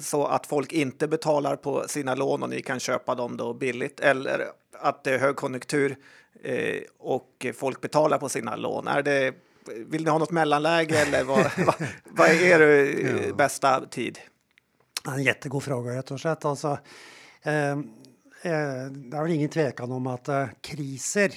så 0.01 0.25
att 0.25 0.47
folk 0.47 0.73
inte 0.73 1.07
betalar 1.07 1.55
på 1.55 1.87
sina 1.87 2.15
lån 2.15 2.43
och 2.43 2.49
ni 2.49 2.61
kan 2.61 2.79
köpa 2.79 3.15
dem 3.15 3.37
då 3.37 3.53
billigt 3.53 3.99
eller 3.99 4.47
att 4.73 5.03
det 5.03 5.13
är 5.13 5.19
högkonjunktur 5.19 5.97
eh, 6.43 6.81
och 6.99 7.45
folk 7.55 7.81
betalar 7.81 8.17
på 8.17 8.29
sina 8.29 8.55
lån? 8.55 8.87
Är 8.87 9.01
det 9.01 9.33
vill 9.75 10.03
ni 10.03 10.09
ha 10.09 10.17
något 10.17 10.31
mellanläge 10.31 10.99
eller 10.99 11.23
vad, 11.23 11.51
vad, 11.65 11.75
vad 12.03 12.29
är 12.29 12.61
er 12.61 13.27
ja. 13.27 13.33
bästa 13.33 13.85
tid? 13.85 14.19
En 15.07 15.23
jättegod 15.23 15.63
fråga 15.63 15.97
rätt 15.97 16.11
och 16.11 16.19
slett. 16.19 16.43
Eh, 16.43 16.51
eh, 17.43 17.77
det 18.91 19.17
är 19.17 19.23
väl 19.23 19.31
ingen 19.31 19.49
tvekan 19.49 19.91
om 19.91 20.07
att 20.07 20.27
eh, 20.27 20.47
kriser 20.61 21.31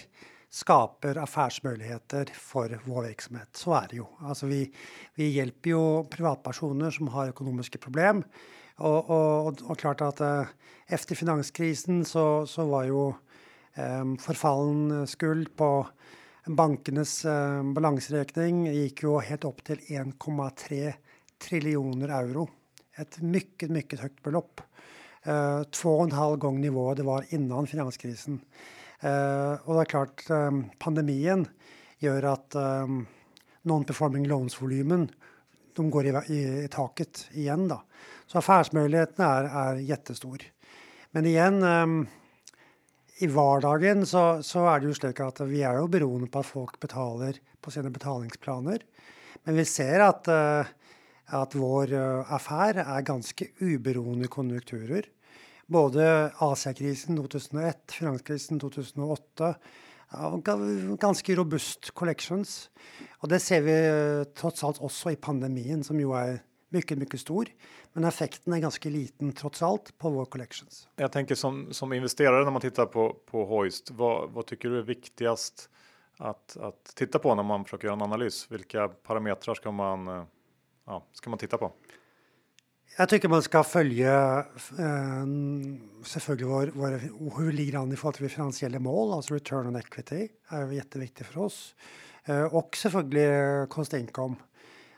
skapar 0.52 1.16
affärsmöjligheter 1.18 2.28
för 2.34 2.80
vår 2.84 3.02
verksamhet. 3.02 3.48
Så 3.52 3.74
är 3.74 3.86
det 3.90 3.96
ju. 3.96 4.04
Alltså 4.20 4.46
vi, 4.46 4.74
vi 5.14 5.28
hjälper 5.28 5.70
ju 5.70 6.04
privatpersoner 6.04 6.90
som 6.90 7.08
har 7.08 7.28
ekonomiska 7.28 7.78
problem. 7.78 8.24
Och, 8.76 9.10
och, 9.10 9.62
och 9.62 9.78
klart 9.78 10.00
att 10.00 10.20
äh, 10.20 10.42
efter 10.86 11.14
finanskrisen 11.14 12.04
så, 12.04 12.46
så 12.46 12.64
var 12.64 12.84
ju 12.84 13.08
äh, 13.74 14.16
förfallen 14.20 15.06
skuld 15.06 15.56
på 15.56 15.86
bankernas 16.46 17.24
äh, 17.24 17.62
balansräkning 17.62 18.66
gick 18.66 19.02
ju 19.02 19.20
helt 19.20 19.44
upp 19.44 19.64
till 19.64 19.78
1,3 19.78 20.92
triljoner 21.48 22.08
euro. 22.08 22.48
Ett 22.96 23.20
mycket, 23.20 23.70
mycket 23.70 24.00
högt 24.00 24.22
belopp. 24.22 24.60
Eh, 25.22 25.62
två 25.62 25.98
och 25.98 26.04
en 26.04 26.12
halv 26.12 26.36
gång 26.38 26.60
nivå 26.60 26.94
det 26.94 27.02
var 27.02 27.24
innan 27.28 27.66
finanskrisen. 27.66 28.40
Eh, 29.02 29.52
och 29.64 29.74
det 29.74 29.80
är 29.80 29.84
klart, 29.84 30.30
ehm, 30.30 30.64
pandemin 30.78 31.48
gör 31.98 32.22
att 32.22 32.54
ehm, 32.54 33.06
non-performing 33.62 34.26
loans-volymen 34.26 35.08
de 35.76 35.90
går 35.90 36.06
i, 36.06 36.08
i, 36.28 36.64
i, 36.64 36.68
taket 36.68 37.28
igen. 37.32 37.68
Då. 37.68 37.82
Så 38.26 38.38
affärsmöjligheterna 38.38 39.28
är, 39.28 39.44
är 39.44 39.74
jättestor. 39.74 40.42
Men 41.10 41.26
igjen, 41.26 41.62
ehm, 41.62 42.06
i 43.18 43.26
vardagen 43.26 44.06
så, 44.06 44.42
så, 44.42 44.66
är 44.66 44.80
det 44.80 44.86
ju 44.86 44.94
slik 44.94 45.20
att 45.20 45.40
vi 45.40 45.62
är 45.62 45.80
ju 45.80 45.88
beroende 45.88 46.26
på 46.26 46.38
att 46.38 46.46
folk 46.46 46.80
betalar 46.80 47.34
på 47.60 47.70
sina 47.70 47.90
betalningsplaner. 47.90 48.82
Men 49.44 49.56
vi 49.56 49.64
ser 49.64 50.00
att, 50.00 50.28
uh, 50.28 50.66
att 51.26 51.54
vår 51.54 51.92
eh, 51.92 52.32
affär 52.32 52.74
är 52.74 53.00
ganska 53.00 53.44
oberoende 53.60 54.28
konjunkturer. 54.28 55.04
Både 55.72 56.32
Asiakrisen 56.36 57.16
2001, 57.16 57.92
finanskrisen 57.92 58.60
2008 58.60 59.54
ganske 61.00 61.34
robust 61.34 61.90
collections. 61.94 62.70
Og 63.22 63.30
det 63.32 63.38
ser 63.40 63.62
vi 63.64 63.72
eh, 63.72 64.24
trots 64.36 64.64
alt 64.64 64.82
også 64.84 65.14
i 65.14 65.16
pandemien, 65.16 65.80
som 65.84 66.00
jo 66.00 66.12
er 66.12 66.42
mycket, 66.72 66.98
mycket 66.98 67.20
stor. 67.20 67.48
Men 67.92 68.04
effekten 68.04 68.52
är 68.52 68.58
ganska 68.58 68.88
liten 68.88 69.32
trots 69.32 69.62
allt 69.62 69.98
på 69.98 70.10
vår 70.10 70.24
collections. 70.24 70.88
Jag 70.96 71.12
tänker 71.12 71.34
som, 71.34 71.72
som 71.72 71.92
investerare 71.92 72.44
när 72.44 72.50
man 72.50 72.60
tittar 72.60 72.86
på, 72.86 73.16
på 73.26 73.44
Hoist, 73.44 73.90
vad, 73.90 74.30
vad 74.30 74.46
tycker 74.46 74.68
du 74.68 74.78
är 74.78 74.82
viktigast 74.82 75.70
att, 76.18 76.56
att 76.56 76.84
titta 76.96 77.18
på 77.18 77.34
när 77.34 77.42
man 77.42 77.64
försöker 77.64 77.88
göra 77.88 77.96
en 77.96 78.02
analys? 78.02 78.46
Vilka 78.50 78.88
parametrar 78.88 79.54
ska 79.54 79.70
man, 79.70 80.08
eh, 80.08 80.24
ja, 80.86 81.06
ska 81.12 81.30
man 81.30 81.38
titta 81.38 81.58
på? 81.58 81.72
Jag 82.96 83.08
tycker 83.08 83.28
man 83.28 83.42
ska 83.42 83.64
följa 83.64 84.38
eh, 84.78 85.26
selvfølgelig 86.04 86.46
var, 86.46 86.70
vår, 86.74 87.00
hvor 87.30 87.52
ligger 87.52 87.78
an 87.78 87.92
i 87.92 87.96
förhållande 87.96 88.18
till 88.18 88.28
finansiella 88.28 88.78
mål, 88.78 89.12
alltså 89.12 89.34
return 89.34 89.66
on 89.66 89.76
equity 89.76 90.28
är 90.48 90.72
jätteviktigt 90.72 91.26
för 91.26 91.40
oss. 91.40 91.74
Eh, 92.24 92.44
och 92.44 92.76
självklart 92.76 93.68
cost 93.68 93.92
income. 93.92 94.34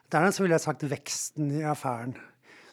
Dernest 0.08 0.40
vill 0.40 0.50
jag 0.50 0.60
sagt 0.60 0.82
växten 0.82 1.50
i 1.50 1.64
affären. 1.64 2.14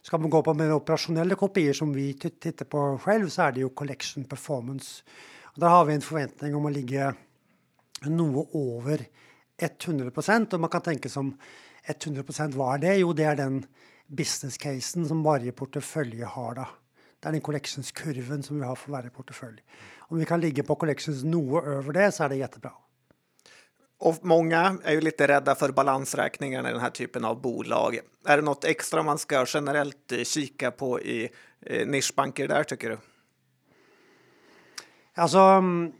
Ska 0.02 0.18
man 0.18 0.30
gå 0.30 0.44
på 0.44 0.54
med 0.54 0.74
operationella 0.74 1.36
kopior 1.36 1.74
som 1.74 1.94
vi 1.94 2.14
tittar 2.14 2.66
på 2.66 3.00
själv 3.04 3.30
så 3.30 3.42
är 3.42 3.52
det 3.52 3.60
ju 3.60 3.70
collection 3.70 4.24
performance. 4.24 5.04
Och 5.44 5.60
där 5.60 5.68
har 5.68 5.86
vi 5.86 5.94
en 5.94 6.02
förväntning 6.02 6.56
om 6.56 6.66
att 6.66 6.74
ligga 6.74 7.16
något 8.06 8.50
över 8.56 9.06
100 9.86 10.12
procent 10.12 10.54
och 10.54 10.60
man 10.60 10.70
kan 10.70 10.82
tänka 10.82 11.10
som 11.10 11.38
100 11.84 12.24
procent, 12.24 12.56
vad 12.56 12.74
är 12.74 12.78
det? 12.78 12.96
Jo, 12.96 13.14
det 13.14 13.24
är 13.24 13.36
den 13.36 13.66
business-casen 14.12 15.08
som 15.08 15.24
varje 15.24 15.52
portefølje 15.52 16.26
har. 16.26 16.56
da. 16.56 16.68
Det 17.22 17.30
er 17.30 17.32
den 17.32 17.42
collections-kurven 17.42 18.44
som 18.44 18.60
vi 18.60 18.66
har 18.66 18.76
for 18.76 18.92
hver 18.96 19.10
portefølje. 19.10 19.62
Om 20.10 20.20
vi 20.20 20.26
kan 20.26 20.42
ligga 20.42 20.64
på 20.64 20.76
collections 20.76 21.24
noe 21.24 21.62
över 21.62 21.94
det, 21.94 22.12
så 22.12 22.24
är 22.24 22.30
det 22.30 22.36
jättebra. 22.36 22.72
Och 24.02 24.26
många 24.26 24.78
är 24.84 24.94
ju 24.94 25.02
lite 25.02 25.28
rädda 25.28 25.56
för 25.56 25.72
balansräkningarna 25.72 26.70
i 26.70 26.72
den 26.72 26.82
här 26.82 26.90
typen 26.90 27.26
av 27.26 27.42
bolag. 27.42 28.00
Är 28.26 28.38
det 28.38 28.44
något 28.44 28.66
extra 28.66 29.04
man 29.04 29.18
ska 29.18 29.46
generellt 29.48 30.14
kika 30.24 30.72
på 30.72 31.00
i 31.02 31.30
eh, 31.62 31.88
nischbanker 31.88 32.48
där, 32.48 32.64
tycker 32.64 32.90
du? 32.90 32.98
Alltså, 35.14 35.40
mm, 35.40 35.92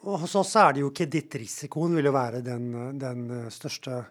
hos 0.00 0.34
oss 0.34 0.56
är 0.56 0.72
det 0.72 0.80
ju 0.80 0.90
kreditrisken 0.90 1.96
vill 1.96 2.04
ju 2.04 2.10
vara 2.10 2.40
den, 2.40 2.98
den 2.98 3.50
största, 3.50 4.04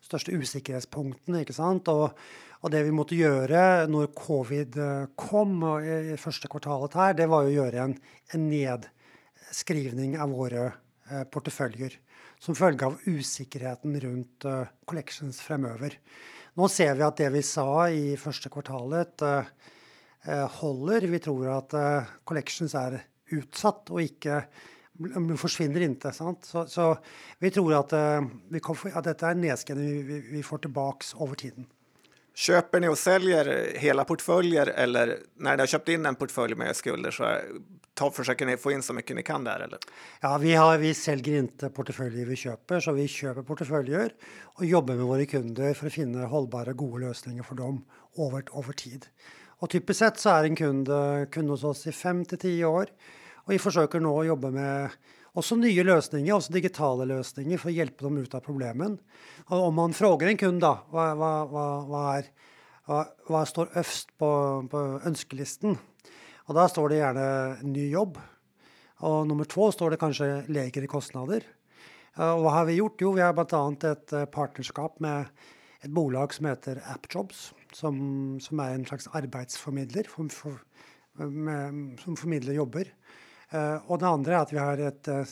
största 0.00 0.32
osäkerhetspunkten, 0.32 1.36
inte 1.36 1.52
sant? 1.52 1.88
Och 1.88 2.18
och 2.60 2.70
det 2.70 2.82
vi 2.82 2.90
måste 2.90 3.16
göra 3.16 3.86
när 3.86 4.06
covid 4.06 4.76
eh, 4.76 5.04
kom 5.16 5.80
i 5.82 6.16
första 6.16 6.48
kvartalet 6.48 6.94
här, 6.94 7.14
det 7.14 7.26
var 7.26 7.44
att 7.44 7.52
göra 7.52 7.82
en, 7.82 8.00
en 8.32 8.50
nedskrivning 8.50 10.20
av 10.20 10.30
våra 10.30 10.64
eh, 11.10 11.24
portföljer 11.30 11.92
som 12.38 12.54
följd 12.54 12.82
av 12.82 12.98
osäkerheten 13.06 14.00
runt 14.00 14.44
eh, 14.44 14.62
collections 14.84 15.40
framöver. 15.40 15.98
Nu 16.54 16.68
ser 16.68 16.94
vi 16.94 17.02
att 17.02 17.16
det 17.16 17.30
vi 17.30 17.42
sa 17.42 17.90
i 17.90 18.16
första 18.16 18.48
kvartalet 18.50 19.20
håller. 20.50 21.00
Vi 21.00 21.18
tror 21.18 21.48
att 21.48 21.74
collections 22.24 22.74
är 22.74 23.02
utsatt 23.26 23.90
och 23.90 24.02
inte 24.02 24.44
försvinner 25.38 25.80
inte. 25.80 26.12
Sant? 26.12 26.44
Så, 26.44 26.66
så 26.66 26.98
vi 27.38 27.50
tror 27.50 27.74
att, 27.74 28.22
vi 28.48 28.60
kommer, 28.60 28.98
att 28.98 29.04
detta 29.04 29.26
är 29.26 29.30
en 29.30 29.40
nedskrivning 29.40 30.06
vi, 30.06 30.20
vi 30.20 30.42
får 30.42 30.58
tillbaka 30.58 31.04
över 31.20 31.34
tiden. 31.34 31.66
Köper 32.38 32.80
ni 32.80 32.88
och 32.88 32.98
säljer 32.98 33.72
hela 33.78 34.04
portföljer 34.04 34.66
eller 34.66 35.18
när 35.36 35.56
ni 35.56 35.62
har 35.62 35.66
köpt 35.66 35.88
in 35.88 36.06
en 36.06 36.14
portfölj 36.14 36.54
med 36.54 36.76
skulder 36.76 37.10
så 37.10 37.36
ta, 37.94 38.10
försöker 38.10 38.46
ni 38.46 38.56
få 38.56 38.72
in 38.72 38.82
så 38.82 38.92
mycket 38.92 39.16
ni 39.16 39.22
kan 39.22 39.44
där? 39.44 39.60
Eller? 39.60 39.78
Ja, 40.20 40.38
vi, 40.38 40.54
har, 40.54 40.78
vi 40.78 40.94
säljer 40.94 41.38
inte 41.38 41.68
portföljer 41.68 42.26
vi 42.26 42.36
köper, 42.36 42.80
så 42.80 42.92
vi 42.92 43.08
köper 43.08 43.42
portföljer 43.42 44.12
och 44.42 44.64
jobbar 44.64 44.94
med 44.94 45.04
våra 45.04 45.26
kunder 45.26 45.74
för 45.74 45.86
att 45.86 45.92
finna 45.92 46.26
hållbara, 46.26 46.72
goda 46.72 47.06
lösningar 47.06 47.42
för 47.42 47.54
dem 47.54 47.84
över, 48.18 48.58
över 48.58 48.72
tid. 48.72 49.06
Och 49.46 49.70
typiskt 49.70 49.98
sett 49.98 50.18
så 50.18 50.28
är 50.30 50.44
en 50.44 50.56
kund, 50.56 50.88
kund 51.30 51.50
hos 51.50 51.64
oss 51.64 51.86
i 51.86 51.92
5 51.92 52.24
till 52.24 52.38
10 52.38 52.64
år 52.64 52.86
och 53.34 53.52
vi 53.52 53.58
försöker 53.58 54.00
nu 54.00 54.26
jobba 54.26 54.50
med 54.50 54.90
Også 55.38 55.54
nya 55.54 55.84
lösningar, 55.86 56.34
også 56.34 56.52
digitala 56.52 57.04
lösningar 57.04 57.58
för 57.58 57.68
att 57.68 57.74
hjälpa 57.74 58.04
dem 58.04 58.18
ut 58.18 58.34
av 58.34 58.40
problemen. 58.40 58.98
Og 59.46 59.68
om 59.68 59.74
man 59.74 59.92
frågar 59.94 60.28
en 60.28 60.36
kund 60.36 60.60
då, 60.60 60.78
vad, 60.90 61.16
hva, 61.16 61.34
hva, 61.86 62.00
er, 62.18 62.26
hva, 63.28 63.44
står 63.46 63.70
øverst 63.76 64.10
på, 64.18 64.30
på 64.70 65.00
önskelistan? 65.06 65.78
Och 66.48 66.54
da 66.54 66.68
står 66.68 66.88
det 66.88 66.96
gärna 66.96 67.56
ny 67.62 67.90
jobb. 67.90 68.18
Och 68.98 69.26
nummer 69.26 69.44
två 69.44 69.72
står 69.72 69.90
det 69.90 69.96
kanske 69.96 70.42
lägre 70.48 70.86
kostnader. 70.86 71.42
Och 72.16 72.42
vad 72.42 72.52
har 72.52 72.64
vi 72.64 72.74
gjort? 72.74 73.00
Jo, 73.00 73.12
vi 73.12 73.22
har 73.22 73.32
bland 73.32 73.54
annat 73.54 73.84
ett 73.84 74.12
eh, 74.12 74.24
partnerskap 74.24 75.00
med 75.00 75.24
ett 75.80 75.90
bolag 75.90 76.34
som 76.34 76.46
heter 76.46 76.82
AppJobs 76.94 77.54
som, 77.72 78.40
som 78.40 78.60
är 78.60 78.74
en 78.74 78.86
slags 78.86 79.06
arbetsförmedlare 79.06 80.08
for, 80.08 80.28
for, 80.28 80.58
med, 81.26 81.98
som 82.00 82.16
förmedlar 82.16 82.52
jobber. 82.54 82.94
Eh, 83.50 83.60
uh, 83.60 83.90
och 83.90 83.98
det 83.98 84.06
andra 84.06 84.36
är 84.36 84.38
att 84.38 84.52
vi 84.52 84.58
har 84.58 84.78
ett, 84.78 85.08
uh, 85.08 85.18
eh, 85.18 85.26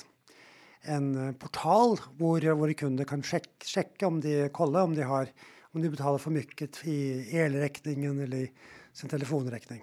en 0.82 1.34
portal 1.34 1.96
där 2.40 2.52
våra 2.52 2.74
kunder 2.74 3.04
kan 3.04 3.22
checka 3.64 4.06
om 4.06 4.20
de 4.20 4.48
kolla 4.48 4.82
om 4.82 4.94
de 4.94 5.02
har 5.02 5.28
om 5.76 5.82
de 5.82 5.88
betalar 5.88 6.18
för 6.18 6.30
mycket 6.30 6.86
i 6.86 7.28
elräkningen 7.36 8.20
eller 8.20 8.36
i 8.36 8.52
sin 8.92 9.10
telefonräkning. 9.10 9.82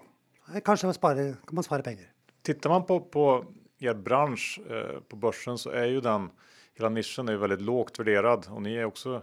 Eh, 0.54 0.60
Kanske 0.60 0.86
man 0.86 0.94
sparar, 0.94 1.32
kan 1.32 1.54
man 1.54 1.64
spara 1.64 1.82
pengar. 1.82 2.06
Tittar 2.42 2.70
man 2.70 2.86
på, 2.86 3.00
på 3.00 3.44
er 3.78 3.94
bransch 3.94 4.60
eh, 4.70 5.00
på 5.00 5.16
börsen 5.16 5.58
så 5.58 5.70
är 5.70 5.84
ju 5.84 6.00
den 6.00 6.30
hela 6.74 6.88
nischen 6.88 7.28
är 7.28 7.36
väldigt 7.36 7.60
lågt 7.60 7.98
värderad 7.98 8.46
och 8.50 8.62
ni 8.62 8.74
är 8.74 8.84
också 8.84 9.22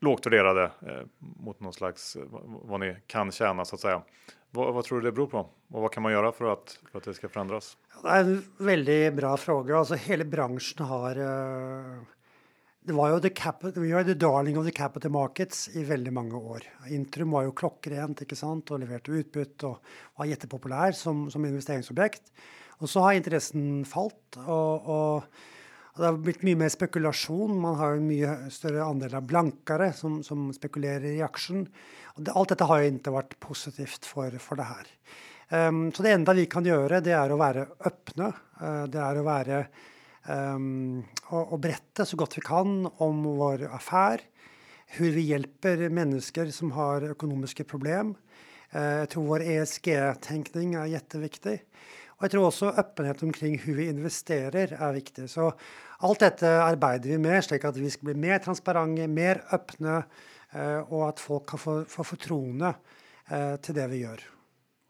lågt 0.00 0.26
värderade 0.26 0.64
eh, 0.64 1.06
mot 1.18 1.60
någon 1.60 1.72
slags 1.72 2.16
eh, 2.16 2.22
vad 2.62 2.80
ni 2.80 2.96
kan 3.06 3.32
tjäna 3.32 3.64
så 3.64 3.74
att 3.74 3.80
säga. 3.80 4.02
Vad, 4.54 4.74
vad, 4.74 4.84
tror 4.84 5.00
du 5.00 5.04
det 5.04 5.12
beror 5.12 5.26
på 5.26 5.38
och 5.68 5.82
vad 5.82 5.92
kan 5.92 6.02
man 6.02 6.12
göra 6.12 6.32
för 6.32 6.52
att, 6.52 6.80
för 6.90 6.98
att 6.98 7.04
det 7.04 7.14
ska 7.14 7.28
förändras? 7.28 7.76
Det 8.02 8.08
är 8.08 8.20
en 8.20 8.44
väldigt 8.58 9.14
bra 9.14 9.36
fråga. 9.36 9.76
Alltså 9.76 9.94
hela 9.94 10.24
branschen 10.24 10.86
har 10.86 11.18
uh, 11.18 12.02
det 12.84 12.92
var 12.92 13.14
ju 13.14 13.20
the 13.20 13.28
capital, 13.28 13.82
vi 13.82 13.92
var 13.92 14.04
the 14.04 14.14
darling 14.14 14.58
of 14.58 14.66
the 14.66 14.72
capital 14.72 15.10
markets 15.10 15.76
i 15.76 15.84
väldigt 15.84 16.12
många 16.12 16.36
år. 16.36 16.62
Intrum 16.90 17.30
var 17.30 17.42
ju 17.42 17.52
klockrent, 17.52 18.20
inte 18.20 18.36
sant, 18.36 18.70
och 18.70 18.80
levererade 18.80 19.12
utbyte 19.12 19.66
och 19.66 19.78
var 20.16 20.24
jättepopulär 20.24 20.92
som, 20.92 21.30
som 21.30 21.44
investeringsobjekt. 21.44 22.22
Och 22.68 22.90
så 22.90 23.00
har 23.00 23.12
intressen 23.12 23.84
fallit 23.84 24.36
och, 24.46 25.14
och 25.14 25.24
Alltså, 25.92 26.02
det 26.02 26.08
har 26.08 26.16
blivit 26.16 26.42
mycket 26.42 26.58
mer 26.58 26.68
spekulation. 26.68 27.60
Man 27.60 27.74
har 27.74 27.92
en 27.92 28.06
mycket 28.06 28.52
större 28.52 28.84
andel 28.84 29.14
av 29.14 29.22
blankare 29.22 29.92
som, 29.92 30.22
som 30.22 30.52
spekulerar 30.52 31.04
i 31.04 31.22
aktien. 31.22 31.68
Det, 32.16 32.30
allt 32.30 32.48
detta 32.48 32.64
har 32.64 32.82
inte 32.82 33.10
varit 33.10 33.40
positivt 33.40 34.04
för, 34.04 34.30
för 34.38 34.56
det 34.56 34.62
här. 34.62 34.86
Um, 35.68 35.92
så 35.92 36.02
det 36.02 36.10
enda 36.10 36.32
vi 36.32 36.46
kan 36.46 36.64
göra 36.64 37.00
det 37.00 37.12
är 37.12 37.30
att 37.30 37.38
vara 37.38 37.66
öppna. 37.80 38.26
Uh, 38.62 38.84
det 38.84 38.98
är 38.98 39.16
att 39.16 39.24
vara 39.24 39.64
um, 40.54 41.04
och, 41.24 41.52
och, 41.52 41.58
berätta 41.58 42.04
så 42.04 42.16
gott 42.16 42.38
vi 42.38 42.40
kan 42.40 42.90
om 42.96 43.22
vår 43.22 43.74
affär. 43.74 44.20
Hur 44.86 45.10
vi 45.10 45.20
hjälper 45.20 45.88
människor 45.88 46.46
som 46.46 46.72
har 46.72 47.10
ekonomiska 47.10 47.64
problem. 47.64 48.14
Uh, 48.74 48.82
jag 48.82 49.08
tror 49.08 49.24
vår 49.24 49.42
ESG-tänkning 49.42 50.74
är 50.74 50.86
jätteviktig. 50.86 51.62
Och 52.22 52.26
jag 52.26 52.30
tror 52.30 52.46
också 52.46 52.66
öppenhet 52.66 53.22
omkring 53.22 53.58
hur 53.58 53.74
vi 53.74 53.88
investerar 53.88 54.72
är 54.72 54.92
viktigt. 54.92 55.30
Så 55.30 55.52
allt 55.98 56.18
detta 56.18 56.48
arbetar 56.48 57.08
vi 57.08 57.18
med 57.18 57.44
så 57.44 57.68
att 57.68 57.76
vi 57.76 57.90
ska 57.90 58.02
bli 58.02 58.14
mer 58.14 58.38
transparenta, 58.38 59.06
mer 59.06 59.44
öppna 59.50 60.02
eh, 60.50 60.78
och 60.78 61.08
att 61.08 61.20
folk 61.20 61.48
kan 61.48 61.58
få, 61.58 61.84
få 61.84 62.04
förtroende 62.04 62.74
eh, 63.28 63.56
till 63.56 63.74
det 63.74 63.86
vi 63.86 63.96
gör. 63.96 64.20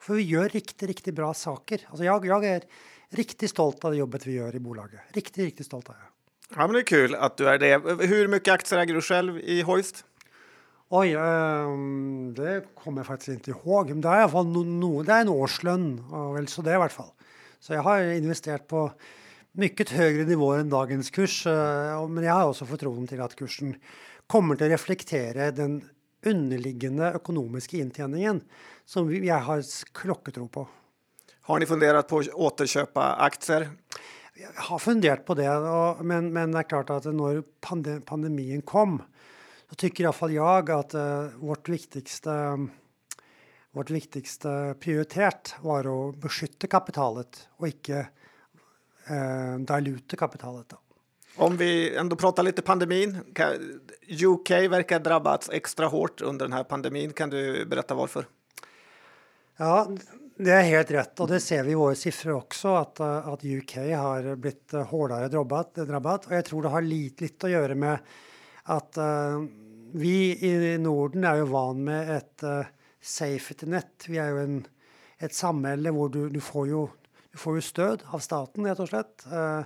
För 0.01 0.14
vi 0.14 0.22
gör 0.22 0.49
riktigt, 0.49 0.89
riktigt 0.89 1.14
bra 1.14 1.35
saker. 1.35 1.80
Alltså 1.89 2.05
jag, 2.05 2.26
jag 2.26 2.45
är 2.45 2.62
riktigt 3.11 3.51
stolt 3.51 3.85
av 3.85 3.91
det 3.91 3.97
jobbet 3.97 4.26
vi 4.26 4.33
gör 4.33 4.55
i 4.55 4.61
bolaget. 4.61 5.01
Riktigt, 5.12 5.45
riktigt 5.45 5.66
stolt 5.66 5.89
av 5.89 5.95
det. 5.95 6.57
Ja, 6.57 6.66
men 6.66 6.72
det 6.72 6.80
är 6.80 6.85
kul 6.85 7.14
att 7.14 7.37
du 7.37 7.49
är 7.49 7.59
det. 7.59 8.07
Hur 8.07 8.28
mycket 8.28 8.55
aktier 8.55 8.78
äger 8.78 8.95
du 8.95 9.01
själv 9.01 9.39
i 9.39 9.62
Hoist? 9.62 10.05
Oj, 10.95 11.16
um, 11.16 12.34
det 12.34 12.64
kommer 12.74 12.99
jag 12.99 13.07
faktiskt 13.07 13.28
inte 13.28 13.51
ihåg. 13.51 14.03
Det 14.03 14.09
är 14.09 14.18
i 14.18 14.22
alla 14.22 14.28
fall 14.28 14.47
no, 14.47 14.64
no, 14.64 15.03
det 15.03 15.12
är 15.12 15.20
en 15.20 15.28
årslön, 15.28 16.05
väl 16.34 16.49
så 16.49 16.62
det 16.62 16.70
i 16.70 16.74
alla 16.74 16.88
fall. 16.88 17.11
Så 17.61 17.72
jag 17.72 17.82
har 17.82 18.01
investerat 18.01 18.68
på 18.68 18.93
mycket 19.53 19.90
högre 19.90 20.24
nivåer 20.24 20.59
än 20.59 20.70
dagens 20.70 21.11
kurs, 21.11 21.47
uh, 21.47 22.09
men 22.09 22.24
jag 22.24 22.34
har 22.34 22.49
också 22.49 22.66
förtroende 22.66 23.07
till 23.07 23.20
att 23.20 23.36
kursen 23.36 23.74
kommer 24.26 24.55
att 24.55 24.61
reflektera 24.61 25.51
den 25.51 25.84
underliggande 26.26 27.12
ekonomiska 27.16 27.76
intjäningen 27.76 28.40
som 28.84 29.24
jag 29.24 29.38
har 29.38 29.62
klocketro 29.93 30.49
på. 30.49 30.68
Har 31.40 31.59
ni 31.59 31.66
funderat 31.66 32.09
på 32.09 32.18
att 32.18 32.28
återköpa 32.28 33.12
aktier? 33.12 33.68
Jag 34.34 34.62
har 34.62 34.78
funderat 34.78 35.26
på 35.26 35.34
det, 35.34 35.49
men, 36.05 36.32
men 36.32 36.53
det 36.53 36.59
är 36.59 36.62
klart 36.62 36.90
att 36.90 37.05
när 37.05 38.01
pandemin 38.01 38.62
kom 38.62 39.03
så 39.73 39.77
tycker 39.77 40.05
i 40.05 40.07
alla 40.07 40.12
fall 40.12 40.33
jag 40.33 40.70
att 40.70 40.95
uh, 40.95 41.25
vårt 41.37 41.68
viktigaste 41.68 42.59
vårt 43.70 43.91
viktigaste 43.91 44.75
prioritet 44.81 45.55
var 45.61 46.09
att 46.09 46.16
beskytta 46.16 46.66
kapitalet 46.66 47.49
och 47.57 47.66
inte 47.66 48.07
uh, 49.11 49.59
diluta 49.59 50.16
kapitalet. 50.16 50.68
Då. 50.68 50.77
Om 51.37 51.57
vi 51.57 51.97
ändå 51.97 52.16
pratar 52.16 52.43
lite 52.43 52.62
pandemin. 52.62 53.18
UK 54.25 54.51
verkar 54.51 55.01
drabbats 55.01 55.51
extra 55.53 55.87
hårt 55.87 56.20
under 56.20 56.45
den 56.45 56.53
här 56.53 56.64
pandemin. 56.64 57.12
Kan 57.12 57.31
du 57.31 57.66
berätta 57.66 57.95
varför? 57.95 58.27
Ja, 59.57 59.89
det 60.37 60.51
är 60.51 60.62
helt 60.62 60.91
rätt 60.91 61.20
och 61.20 61.29
det 61.29 61.41
ser 61.41 61.64
vi 61.64 61.73
i 61.73 61.75
våra 61.75 61.95
siffror 61.95 62.33
också 62.33 62.75
att, 62.75 63.01
att 63.01 63.45
UK 63.45 63.77
har 63.77 64.37
blivit 64.37 64.73
hårdare 64.73 65.29
drabbat, 65.29 65.75
drabbat 65.75 66.27
och 66.27 66.33
jag 66.33 66.45
tror 66.45 66.62
det 66.62 66.68
har 66.68 66.83
lite, 66.83 67.25
lite 67.25 67.47
att 67.47 67.53
göra 67.53 67.75
med 67.75 67.99
att 68.62 68.99
uh, 68.99 69.43
vi 69.95 70.47
i 70.47 70.78
Norden 70.78 71.24
är 71.24 71.36
ju 71.36 71.43
van 71.43 71.84
med 71.84 72.16
ett 72.16 72.43
uh, 72.43 72.64
safety 73.01 73.66
net. 73.66 74.05
Vi 74.09 74.18
är 74.18 74.28
ju 74.28 74.40
en, 74.40 74.66
ett 75.18 75.34
samhälle 75.34 75.90
där 75.90 76.09
du, 76.09 76.28
du, 76.28 76.40
får 76.40 76.66
ju, 76.66 76.86
du 77.32 77.38
får 77.38 77.55
ju 77.55 77.61
stöd 77.61 78.03
av 78.07 78.18
staten 78.18 78.64
helt 78.64 78.80
och 78.80 78.88
slett. 78.88 79.26
Uh, 79.32 79.61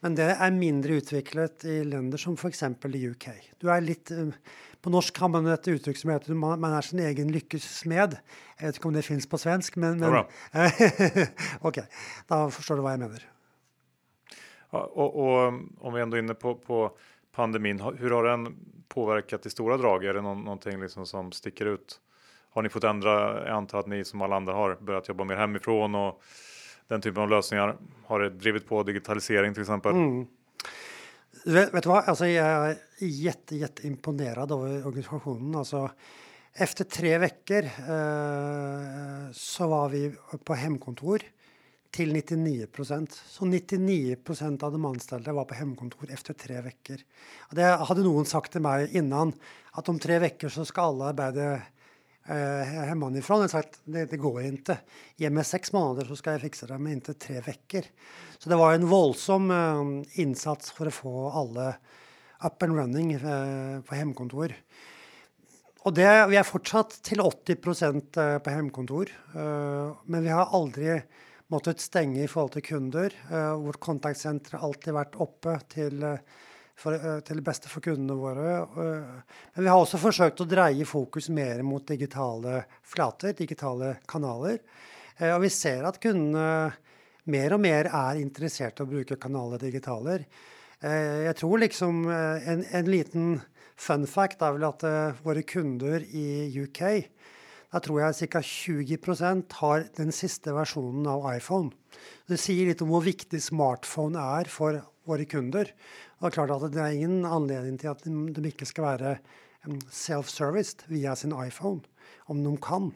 men 0.00 0.14
det 0.14 0.22
är 0.22 0.50
mindre 0.50 0.94
utvecklat 0.94 1.64
i 1.64 1.84
länder 1.84 2.18
som 2.18 2.36
för 2.36 2.48
exempel 2.48 2.96
i 2.96 3.08
UK. 3.08 3.28
Du 3.58 3.70
är 3.70 3.80
lite, 3.80 4.32
på 4.80 4.90
norsk 4.90 5.18
har 5.18 5.28
man 5.28 5.46
ett 5.46 5.68
uttryck 5.68 5.96
som 5.96 6.10
heter 6.10 6.34
man, 6.34 6.60
man 6.60 6.72
är 6.72 6.80
sin 6.80 6.98
egen 6.98 7.32
lyckes 7.32 7.78
smed. 7.78 8.16
Jag 8.58 8.66
vet 8.66 8.76
inte 8.76 8.88
om 8.88 8.94
det 8.94 9.02
finns 9.02 9.28
på 9.28 9.38
svensk, 9.38 9.76
men... 9.76 9.98
men 9.98 10.10
Okej, 10.14 11.26
okay, 11.60 11.84
då 12.26 12.50
förstår 12.50 12.76
du 12.76 12.82
vad 12.82 12.92
jag 12.92 13.00
menar. 13.00 13.22
Ja, 14.70 14.80
och, 14.80 15.16
och, 15.16 15.52
om 15.78 15.94
vi 15.94 16.00
ändå 16.00 16.16
är 16.16 16.22
inne 16.22 16.34
på, 16.34 16.54
på 16.54 16.96
pandemin, 17.32 17.80
hur 17.80 18.10
har 18.10 18.24
den 18.24 18.56
påverkat 18.88 19.46
i 19.46 19.50
stora 19.50 19.76
drag? 19.76 20.04
Är 20.04 20.14
det 20.14 20.22
någon, 20.22 20.44
någonting 20.44 20.80
liksom 20.80 21.06
som 21.06 21.32
sticker 21.32 21.66
ut? 21.66 22.00
Har 22.50 22.62
ni 22.62 22.68
fått 22.68 22.84
ändra? 22.84 23.46
Jag 23.46 23.56
antar 23.56 23.78
att 23.78 23.86
ni 23.86 24.04
som 24.04 24.22
alla 24.22 24.36
andra 24.36 24.52
har 24.52 24.76
börjat 24.80 25.08
jobba 25.08 25.24
mer 25.24 25.36
hemifrån 25.36 25.94
och 25.94 26.22
den 26.88 27.00
typen 27.00 27.22
av 27.22 27.30
lösningar. 27.30 27.76
Har 28.04 28.20
det 28.20 28.30
drivit 28.30 28.68
på 28.68 28.82
digitalisering 28.82 29.54
till 29.54 29.62
exempel? 29.62 29.92
Mm. 29.92 30.26
Vet, 31.44 31.74
vet, 31.74 31.82
du 31.82 31.88
vad? 31.88 32.04
Alltså, 32.04 32.26
jag 32.26 32.70
är 32.70 32.76
jätte, 32.98 33.56
jätteimponerad 33.56 34.52
av 34.52 34.60
organisationen. 34.60 35.54
Alltså, 35.54 35.90
efter 36.54 36.84
tre 36.84 37.18
veckor 37.18 37.64
eh, 37.64 39.32
så 39.32 39.68
var 39.68 39.88
vi 39.88 40.14
på 40.44 40.54
hemkontor 40.54 41.22
till 41.90 42.12
99 42.12 42.66
procent. 42.66 43.22
Så 43.26 43.44
99 43.44 44.16
procent 44.16 44.62
av 44.62 44.72
de 44.72 44.84
anställda 44.84 45.32
var 45.32 45.44
på 45.44 45.54
hemkontor 45.54 46.10
efter 46.10 46.34
tre 46.34 46.60
veckor. 46.60 46.96
Det 47.50 47.62
hade 47.62 48.02
någon 48.02 48.26
sagt 48.26 48.52
till 48.52 48.60
mig 48.60 48.96
innan 48.96 49.32
att 49.70 49.88
om 49.88 49.98
tre 49.98 50.18
veckor 50.18 50.48
så 50.48 50.64
ska 50.64 50.82
alla 50.82 51.04
arbeta 51.04 51.52
eh, 52.28 52.64
hemifrån. 52.64 53.40
Jag 53.40 53.50
sagt 53.50 53.80
det, 53.84 54.04
det 54.04 54.16
går 54.16 54.42
inte. 54.42 54.78
Ge 55.16 55.30
mig 55.30 55.44
sex 55.44 55.72
månader 55.72 56.06
så 56.06 56.16
ska 56.16 56.32
jag 56.32 56.40
fixa 56.40 56.66
det, 56.66 56.78
men 56.78 56.92
inte 56.92 57.14
tre 57.14 57.40
veckor. 57.40 57.82
Så 58.38 58.48
det 58.48 58.56
var 58.56 58.74
en 58.74 58.86
våldsam 58.86 59.50
eh, 59.50 60.20
insats 60.20 60.70
för 60.70 60.86
att 60.86 60.94
få 60.94 61.30
alla 61.30 61.74
up 62.44 62.62
and 62.62 62.76
running 62.76 63.12
eh, 63.12 63.80
på 63.80 63.94
hemkontor. 63.94 64.54
Och 65.80 65.94
det, 65.94 66.26
vi 66.26 66.36
är 66.36 66.42
fortsatt 66.42 66.90
till 67.02 67.20
80 67.20 67.56
procent 67.56 68.16
eh, 68.16 68.38
på 68.38 68.50
hemkontor, 68.50 69.08
eh, 69.34 69.96
men 70.04 70.22
vi 70.22 70.28
har 70.28 70.46
aldrig 70.46 71.02
måttet 71.48 71.80
stänga 71.80 72.22
i 72.22 72.28
förhållande 72.28 72.52
till 72.52 72.62
kunder. 72.62 73.14
Eh, 73.30 73.36
uh, 73.36 73.54
vårt 73.54 73.80
kontaktcenter 73.80 74.58
har 74.58 74.68
alltid 74.68 74.94
varit 74.94 75.14
uppe 75.14 75.60
till 75.68 76.02
eh, 76.02 76.14
för, 76.76 77.16
eh, 77.16 77.20
till 77.20 77.36
det 77.36 77.42
bästa 77.42 77.68
för 77.68 77.80
kunderna 77.80 78.20
våra. 78.20 78.68
Men 79.54 79.64
vi 79.64 79.68
har 79.68 79.80
också 79.82 79.98
försökt 79.98 80.40
att 80.40 80.48
dra 80.48 80.84
fokus 80.84 81.28
mer 81.28 81.62
mot 81.62 81.86
digitala 81.86 82.64
flator, 82.82 83.32
digitala 83.32 83.94
kanaler. 83.94 84.58
Eh, 85.16 85.34
och 85.34 85.44
vi 85.44 85.50
ser 85.50 85.82
att 85.82 86.00
kunderna 86.00 86.72
mer 87.24 87.52
och 87.52 87.60
mer 87.60 87.84
är 87.84 88.14
intresserade 88.14 88.74
av 88.78 88.82
att 88.82 88.88
bruka 88.88 89.16
kanaler 89.16 89.58
digitaler. 89.58 90.26
Jag 91.24 91.36
tror 91.36 91.58
liksom 91.58 92.08
en, 92.46 92.64
en 92.70 92.90
liten 92.90 93.40
fun 93.76 94.06
fact 94.06 94.42
är 94.42 94.52
väl 94.52 94.64
att 94.64 94.82
våra 95.22 95.42
kunder 95.42 96.00
i 96.00 96.60
UK, 96.62 96.82
där 97.72 97.80
tror 97.80 98.00
jag 98.00 98.14
cirka 98.14 98.42
20 98.42 98.96
procent 98.96 99.52
har 99.52 99.86
den 99.96 100.12
sista 100.12 100.54
versionen 100.54 101.06
av 101.06 101.36
iPhone. 101.36 101.70
Det 102.26 102.36
säger 102.36 102.66
lite 102.66 102.84
om 102.84 102.90
hur 102.90 103.00
viktig 103.00 103.42
smartphone 103.42 104.18
är 104.18 104.44
för 104.44 104.82
våra 105.04 105.24
kunder. 105.24 105.74
Og 106.18 106.20
det 106.20 106.26
är 106.26 106.30
klart 106.30 106.50
att 106.50 106.72
det 106.72 106.80
är 106.80 106.92
ingen 106.92 107.24
anledning 107.24 107.78
till 107.78 107.88
att 107.88 108.04
de, 108.04 108.28
ikke 108.28 108.46
inte 108.46 108.66
ska 108.66 108.82
vara 108.82 109.18
self-serviced 109.90 110.82
via 110.86 111.16
sin 111.16 111.34
iPhone, 111.46 111.80
om 112.18 112.44
de 112.44 112.56
kan. 112.56 112.94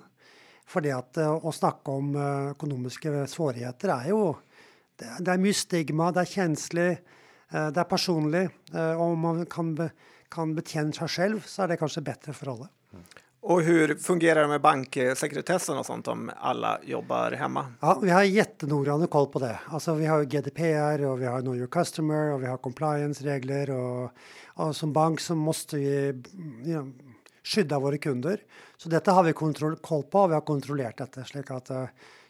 För 0.67 0.81
det 0.81 0.93
att 0.93 1.17
eh, 1.17 1.45
å 1.45 1.53
snakke 1.53 1.91
om 1.91 2.15
eh, 2.17 2.51
økonomiske 2.51 3.09
ekonomiska 3.09 3.27
svårigheter 3.27 3.89
är 3.89 4.07
ju, 4.09 4.35
det, 4.97 5.05
er 5.05 5.33
är 5.33 5.39
mycket 5.39 5.57
stigma, 5.57 6.13
det 6.13 6.21
är 6.21 6.25
känsligt, 6.25 6.99
eh, 7.51 7.69
det 7.69 7.81
är 7.81 7.85
personligt 7.85 8.51
Og 8.73 9.01
om 9.01 9.19
man 9.19 9.47
kan, 9.47 9.91
kan 10.29 10.55
betjäna 10.55 10.93
sig 10.93 11.09
själv 11.09 11.41
så 11.47 11.63
är 11.63 11.69
det 11.69 11.77
kanske 11.77 12.01
bättre 12.01 12.33
för 12.33 12.47
alla. 12.47 12.69
Mm. 12.93 13.05
Och 13.45 13.63
hur 13.63 13.95
fungerar 13.95 14.43
det 14.43 14.49
med 14.49 14.61
banksekretessen 14.61 15.79
och 15.79 15.87
sånt 15.87 16.09
om 16.09 16.31
alla 16.37 16.81
jobbar 16.83 17.33
hemma? 17.33 17.67
Ja, 17.81 17.99
vi 18.03 18.11
har 18.11 18.23
jättenoggrann 18.23 19.07
koll 19.07 19.27
på 19.27 19.39
det. 19.39 19.61
Alltså, 19.67 19.95
vi 19.95 20.07
har 20.07 20.25
GDPR 20.25 21.05
och 21.05 21.21
vi 21.21 21.27
har 21.27 21.41
Know 21.41 21.57
Your 21.57 21.67
Customer 21.67 22.33
och 22.33 22.43
vi 22.43 22.47
har 22.47 22.57
compliance-regler 22.57 23.71
och, 23.71 24.11
och, 24.47 24.77
som 24.77 24.93
bank 24.93 25.21
så 25.21 25.35
måste 25.35 25.77
vi 25.77 25.87
you 25.87 26.23
know, 26.65 26.93
skydda 27.45 27.79
våra 27.79 27.99
kunder. 27.99 28.41
Så 28.77 28.89
detta 28.89 29.13
har 29.13 29.23
vi 29.23 29.33
kontroll, 29.33 29.77
koll 29.77 30.03
på 30.03 30.21
och 30.21 30.31
vi 30.31 30.35
har 30.35 30.41
kontrollerat 30.41 30.97
detta 30.97 31.25
så 31.25 31.55
att 31.55 31.71
uh, 31.71 31.85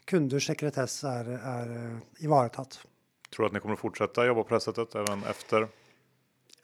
kunders 0.04 0.46
sekretess 0.46 1.04
är, 1.04 1.28
är 1.44 1.70
uh, 1.70 1.98
ivaratatt. 2.18 2.80
Tror 3.34 3.44
du 3.44 3.46
att 3.46 3.52
ni 3.52 3.60
kommer 3.60 3.74
att 3.74 3.80
fortsätta 3.80 4.26
jobba 4.26 4.42
på 4.42 4.54
det 4.54 4.60
sättet 4.60 4.94
även 4.94 5.24
efter 5.24 5.68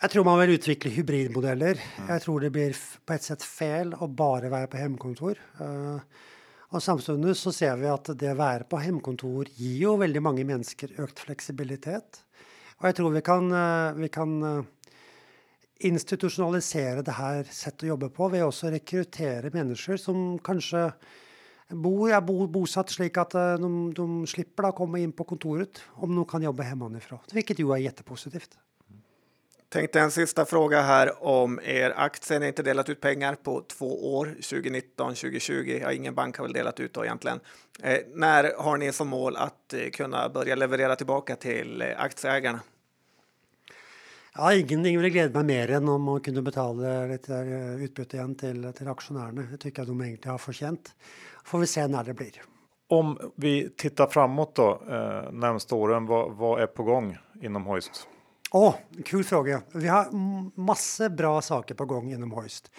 jag 0.01 0.11
tror 0.11 0.25
man 0.25 0.39
vill 0.39 0.51
utveckla 0.51 0.91
hybridmodeller. 0.91 1.81
Mm. 1.97 2.09
Jag 2.09 2.23
tror 2.23 2.41
det 2.41 2.51
blir 2.51 2.77
på 3.07 3.13
ett 3.13 3.23
sätt 3.23 3.43
fel 3.43 3.95
att 4.01 4.11
bara 4.11 4.49
vara 4.49 4.67
på 4.67 4.77
hemkontor. 4.77 5.39
Uh, 5.61 5.99
och 6.71 6.83
samtidigt 6.83 7.37
så 7.37 7.53
ser 7.53 7.77
vi 7.77 7.87
att 7.87 8.19
det 8.19 8.31
att 8.31 8.37
vara 8.37 8.65
på 8.65 8.77
hemkontor 8.77 9.47
ger 9.51 9.79
ju 9.79 9.97
väldigt 9.97 10.23
många 10.23 10.45
människor 10.45 10.91
ökad 10.93 11.19
flexibilitet. 11.19 12.25
Och 12.77 12.89
jag 12.89 12.97
tror 12.97 13.11
vi 13.11 13.21
kan, 13.21 13.53
uh, 13.53 13.95
vi 13.95 14.09
kan 14.09 14.43
uh, 14.43 14.65
institutionalisera 15.77 17.03
det 17.03 17.13
här 17.13 17.45
sättet 17.45 17.83
att 17.83 17.89
jobba 17.89 18.09
på. 18.09 18.29
Vi 18.29 18.43
också 18.43 18.67
rekrytera 18.67 19.51
människor 19.53 19.97
som 19.97 20.39
kanske 20.39 20.93
bor, 21.69 22.11
är 22.11 22.21
bo, 22.21 22.47
bosatt 22.47 22.91
slik 22.91 23.17
att 23.17 23.31
de, 23.31 23.95
de 23.95 24.27
slipper 24.27 24.73
komma 24.73 24.99
in 24.99 25.13
på 25.13 25.25
kontoret 25.25 25.81
om 25.87 26.17
de 26.17 26.25
kan 26.25 26.43
jobba 26.43 26.63
hemifrån, 26.63 27.19
vilket 27.33 27.59
ju 27.59 27.73
är 27.73 27.77
jättepositivt. 27.77 28.59
Tänkte 29.71 30.01
en 30.01 30.11
sista 30.11 30.45
fråga 30.45 30.81
här 30.81 31.25
om 31.25 31.61
er 31.65 31.93
aktie. 31.97 32.39
Ni 32.39 32.45
har 32.45 32.49
inte 32.49 32.63
delat 32.63 32.89
ut 32.89 33.01
pengar 33.01 33.35
på 33.35 33.61
två 33.61 34.17
år, 34.17 34.27
2019, 34.27 35.15
2020. 35.15 35.79
Ja, 35.83 35.93
ingen 35.93 36.15
bank 36.15 36.37
har 36.37 36.45
väl 36.45 36.53
delat 36.53 36.81
ut 36.81 36.95
då 36.95 37.05
egentligen. 37.05 37.41
Eh, 37.83 37.99
när 38.15 38.53
har 38.59 38.77
ni 38.77 38.93
som 38.93 39.09
mål 39.09 39.37
att 39.37 39.75
eh, 39.75 39.91
kunna 39.91 40.29
börja 40.29 40.55
leverera 40.55 40.97
tillbaka 40.97 41.37
till 41.37 41.83
eh, 41.83 41.89
aktieägarna? 42.01 42.61
Ja, 44.35 44.55
ingenting 44.55 45.01
vill 45.01 45.13
glädja 45.13 45.43
mig 45.43 45.45
mer 45.45 45.71
än 45.71 45.89
om 45.89 46.03
man 46.03 46.21
kunde 46.21 46.43
betala 46.43 47.07
lite 47.07 47.35
eh, 47.35 47.85
utbyte 47.85 48.17
igen 48.17 48.35
till, 48.35 48.73
till 48.73 48.89
aktionärerna. 48.89 49.43
Det 49.43 49.57
tycker 49.57 49.81
jag 49.81 49.89
de 49.89 50.01
egentligen 50.01 50.31
har 50.31 50.39
förtjänt. 50.39 50.95
Får 51.45 51.59
vi 51.59 51.67
se 51.67 51.87
när 51.87 52.05
det 52.05 52.15
blir. 52.15 52.43
Om 52.89 53.33
vi 53.37 53.71
tittar 53.77 54.07
framåt 54.07 54.57
då, 54.57 54.83
eh, 54.89 55.33
närmsta 55.33 55.75
åren, 55.75 56.07
vad, 56.07 56.33
vad 56.33 56.63
är 56.63 56.67
på 56.67 56.83
gång 56.83 57.19
inom 57.43 57.67
Hoist? 57.67 58.09
Åh, 58.51 58.69
oh, 58.69 59.03
kul 59.05 59.25
fråga. 59.25 59.63
Vi 59.73 59.89
har 59.89 60.09
massor 60.61 61.09
bra 61.09 61.43
saker 61.43 61.75
på 61.75 61.85
gång 61.85 62.13
inom 62.13 62.33
Hoist. 62.33 62.71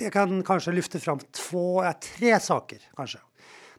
Jag 0.00 0.12
kan 0.12 0.42
kanske 0.42 0.72
lyfta 0.72 0.98
fram 0.98 1.18
två, 1.18 1.84
ja, 1.84 1.92
tre 1.92 2.40
saker 2.40 2.82
kanske. 2.96 3.18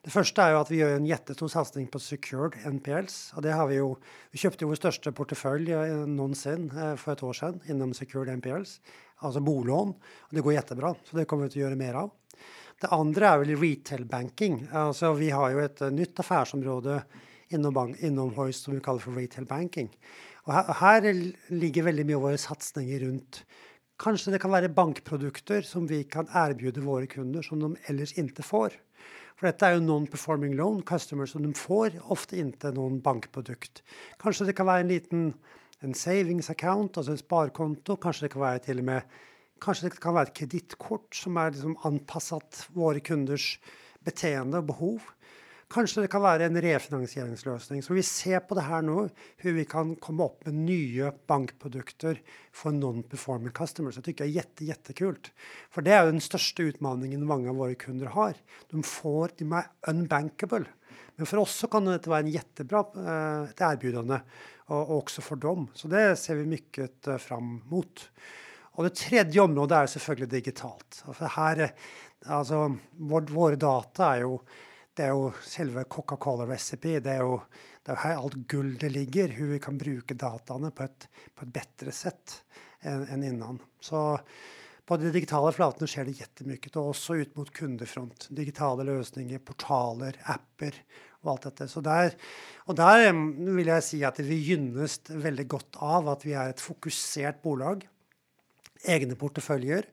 Det 0.02 0.10
första 0.10 0.44
är 0.44 0.54
att 0.54 0.72
vi 0.72 0.76
gör 0.76 0.96
en 0.96 1.06
jättestor 1.06 1.48
satsning 1.48 1.88
på 1.88 2.00
secured 2.00 2.54
NPLs. 2.66 3.34
Och 3.36 3.42
det 3.42 3.52
har 3.52 3.68
vi 3.68 3.76
ju, 3.76 3.96
vi 4.32 4.38
köpte 4.38 4.66
vår 4.66 4.76
största 4.76 5.12
portfölj 5.12 5.74
eh, 5.74 5.96
någonsin 5.96 6.72
eh, 6.78 6.96
för 6.96 7.14
ett 7.14 7.24
år 7.24 7.34
sedan 7.34 7.60
inom 7.66 7.94
secured 7.94 8.34
NPLs, 8.34 8.82
alltså 9.16 9.40
bolån. 9.40 9.90
Och 10.20 10.36
det 10.36 10.42
går 10.42 10.54
jättebra, 10.54 10.96
så 11.04 11.18
det 11.18 11.26
kommer 11.26 11.44
vi 11.44 11.48
att 11.48 11.56
göra 11.56 11.76
mer 11.76 11.94
av. 11.94 12.12
Det 12.82 12.88
andra 12.88 13.30
är 13.30 13.38
väl 13.38 13.56
retail 13.56 14.06
banking. 14.06 14.68
Alltså 14.72 15.14
vi 15.14 15.30
har 15.30 15.50
ju 15.50 15.66
ett 15.66 15.82
eh, 15.82 15.92
nytt 15.92 16.20
affärsområde 16.20 17.04
inom, 17.48 17.74
bank, 17.74 18.00
inom 18.00 18.34
Hoist 18.34 18.64
som 18.64 18.76
vi 18.76 18.82
kallar 18.82 19.00
för 19.00 19.12
retail 19.12 19.46
banking. 19.46 19.98
Og 20.48 20.54
här, 20.54 20.74
her 20.74 21.34
ligger 21.48 21.84
väldigt 21.84 22.06
mycket 22.06 22.16
av 22.16 22.22
våra 22.22 22.38
satsningar 22.38 23.00
runt 23.00 23.46
Kanske 24.00 24.32
det 24.32 24.40
kan 24.40 24.52
vara 24.52 24.70
bankprodukter 24.70 25.62
som 25.62 25.88
vi 25.88 26.04
kan 26.04 26.28
erbjuda 26.34 26.82
våra 26.82 27.08
kunder 27.08 27.42
som 27.42 27.60
de 27.60 27.76
ellers 27.84 28.14
inte 28.14 28.44
får. 28.44 28.74
För 29.36 29.48
dette 29.48 29.66
är 29.66 29.74
ju 29.74 29.80
non-performing 29.80 30.56
loan 30.56 30.82
customers 30.82 31.32
som 31.32 31.44
de 31.44 31.54
får 31.54 31.92
ofta 32.04 32.36
inte 32.36 32.72
någon 32.72 33.02
bankprodukt. 33.02 33.84
Kanske 34.20 34.46
det 34.46 34.54
kan 34.54 34.66
vara 34.66 34.80
en 34.80 34.88
liten 34.88 35.34
en 35.80 35.94
savings 35.94 36.50
account, 36.50 36.98
alltså 36.98 37.14
ett 37.14 37.20
sparkonto. 37.20 37.96
Kanske 37.96 38.26
det 38.26 38.30
kan 38.30 38.42
vara 38.42 38.60
til 38.60 38.80
og 38.80 38.86
med 38.86 39.02
Kanskje 39.62 39.90
det 39.90 40.00
kan 40.00 40.14
være 40.14 40.28
ett 40.28 40.34
kreditkort 40.34 41.16
som 41.16 41.38
är 41.38 41.52
liksom 41.52 41.78
anpasset 41.84 42.68
våra 42.74 43.00
kunders 43.00 43.60
beteende 44.00 44.58
och 44.58 44.64
behov. 44.64 45.02
Kanske 45.70 46.02
det 46.02 46.08
kan 46.08 46.22
vara 46.22 46.46
en 46.46 46.62
refinansieringslösning. 46.62 47.84
Så 47.84 47.94
vi 47.94 48.04
ser 48.04 48.40
på 48.40 48.56
det 48.56 48.62
här 48.62 48.82
nu, 48.82 49.10
hur 49.38 49.54
vi 49.54 49.66
kan 49.66 49.96
komma 49.96 50.26
upp 50.26 50.46
med 50.46 50.54
nya 50.54 51.14
bankprodukter 51.28 52.22
för 52.52 52.70
non-performing 52.70 53.52
customers. 53.52 53.96
Det 53.96 54.02
tycker 54.02 54.24
jag 54.24 54.30
är 54.30 54.36
jätte, 54.36 54.66
jättekult. 54.66 55.32
För 55.70 55.82
det 55.82 55.92
är 55.92 56.06
den 56.06 56.22
största 56.22 56.64
utmaningen 56.64 57.26
många 57.26 57.50
av 57.50 57.56
våra 57.56 57.76
kunder 57.76 58.06
har. 58.06 58.34
De 58.70 58.84
får, 58.84 59.32
de 59.38 59.54
är 59.54 59.66
unbankable. 59.88 60.66
Men 61.16 61.26
för 61.26 61.38
oss 61.38 61.56
så 61.56 61.68
kan 61.68 61.86
det 61.86 62.08
vara 62.08 62.20
en 62.20 62.28
jättebra 62.28 62.80
eh, 62.80 63.50
ett 63.50 63.62
erbjudande 63.62 64.20
och 64.58 64.98
också 64.98 65.22
för 65.22 65.36
dem. 65.36 65.68
Så 65.74 65.88
det 65.88 66.16
ser 66.16 66.36
vi 66.36 66.46
mycket 66.46 67.08
eh, 67.08 67.18
fram 67.18 67.62
emot. 67.66 68.10
Och 68.78 68.84
det 68.84 68.96
tredje 68.96 69.42
området 69.42 69.76
är 69.76 69.88
selvfølgelig 69.88 70.30
digitalt. 70.30 71.04
För 71.14 71.26
här, 71.26 71.60
eh, 71.60 71.70
alltså, 72.26 72.76
vår, 72.92 73.22
våra 73.22 73.56
data 73.56 74.16
är 74.16 74.20
ju 74.20 74.38
det 74.98 75.04
är 75.04 75.14
ju 75.14 75.32
själva 75.32 75.84
Coca-Cola 75.84 76.54
recipe. 76.54 77.00
Det 77.00 77.12
är 77.12 77.24
ju 77.24 77.40
det 77.84 77.92
är 77.92 77.96
här 77.96 78.16
allt 78.16 78.34
guld 78.34 78.84
ligger, 78.84 79.28
hur 79.28 79.48
vi 79.48 79.60
kan 79.60 79.78
bruka 79.78 80.14
datan 80.14 80.72
på 80.72 80.84
ett, 80.84 81.08
på 81.36 81.46
ett 81.46 81.54
bättre 81.54 81.92
sätt 81.92 82.44
än, 82.80 83.08
än 83.08 83.24
innan. 83.24 83.60
Så 83.80 84.20
på 84.86 84.98
de 84.98 85.12
digitala 85.12 85.52
flatorna 85.52 85.88
sker 85.88 86.06
det 86.06 86.12
jättemycket 86.12 86.76
och 86.76 86.90
också 86.90 87.16
ut 87.16 87.36
mot 87.36 87.52
kundfront. 87.52 88.28
Digitala 88.30 88.84
lösningar, 88.84 89.40
portaler, 89.40 90.22
appar 90.24 90.74
och 91.10 91.32
allt 91.32 91.42
detta. 91.42 91.68
Så 91.68 91.82
där, 91.82 92.14
och 92.56 92.76
där 92.76 93.14
vill 93.56 93.68
jag 93.68 93.84
säga 93.84 94.08
att 94.08 94.20
vi 94.20 94.36
gynnas 94.36 95.02
väldigt 95.10 95.48
gott 95.48 95.76
av 95.76 96.10
att 96.10 96.26
vi 96.26 96.34
är 96.34 96.50
ett 96.50 96.62
fokuserat 96.62 97.42
bolag 97.42 97.88
egna 98.84 99.16
portföljer. 99.16 99.86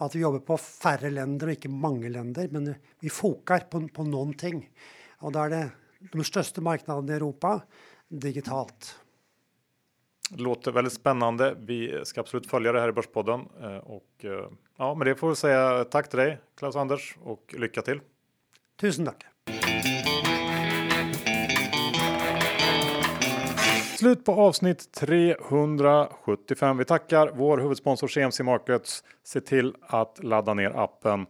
Att 0.00 0.14
vi 0.14 0.20
jobbar 0.20 0.38
på 0.38 0.56
färre 0.56 1.10
länder 1.10 1.46
och 1.46 1.52
inte 1.52 1.68
många 1.68 2.08
länder, 2.08 2.48
men 2.48 2.74
vi 3.00 3.10
fokar 3.10 3.58
på, 3.58 3.88
på 3.88 4.04
någonting. 4.04 4.70
Och 5.18 5.32
då 5.32 5.38
är 5.38 5.50
det 5.50 5.70
de 6.12 6.24
största 6.24 6.60
marknaderna 6.60 7.12
i 7.12 7.16
Europa 7.16 7.62
digitalt. 8.08 9.00
Det 10.30 10.42
låter 10.42 10.72
väldigt 10.72 10.92
spännande. 10.92 11.56
Vi 11.58 12.00
ska 12.04 12.20
absolut 12.20 12.46
följa 12.46 12.72
det 12.72 12.80
här 12.80 12.88
i 12.88 12.92
Börspodden 12.92 13.40
eh, 13.60 13.76
och 13.76 14.24
eh, 14.24 14.48
ja, 14.76 14.94
med 14.94 15.06
det 15.06 15.14
får 15.14 15.28
vi 15.28 15.36
säga 15.36 15.84
tack 15.84 16.08
till 16.08 16.18
dig 16.18 16.38
Klaus 16.56 16.76
Anders 16.76 17.16
och 17.22 17.54
lycka 17.58 17.82
till. 17.82 18.00
Tusen 18.80 19.06
tack. 19.06 19.29
Slut 24.00 24.24
på 24.24 24.32
avsnitt 24.32 24.92
375. 24.92 26.76
Vi 26.78 26.84
tackar 26.84 27.32
vår 27.34 27.58
huvudsponsor 27.58 28.08
CMC 28.08 28.42
Markets. 28.42 29.04
Se 29.24 29.40
till 29.40 29.74
att 29.80 30.24
ladda 30.24 30.54
ner 30.54 30.70
appen. 30.70 31.20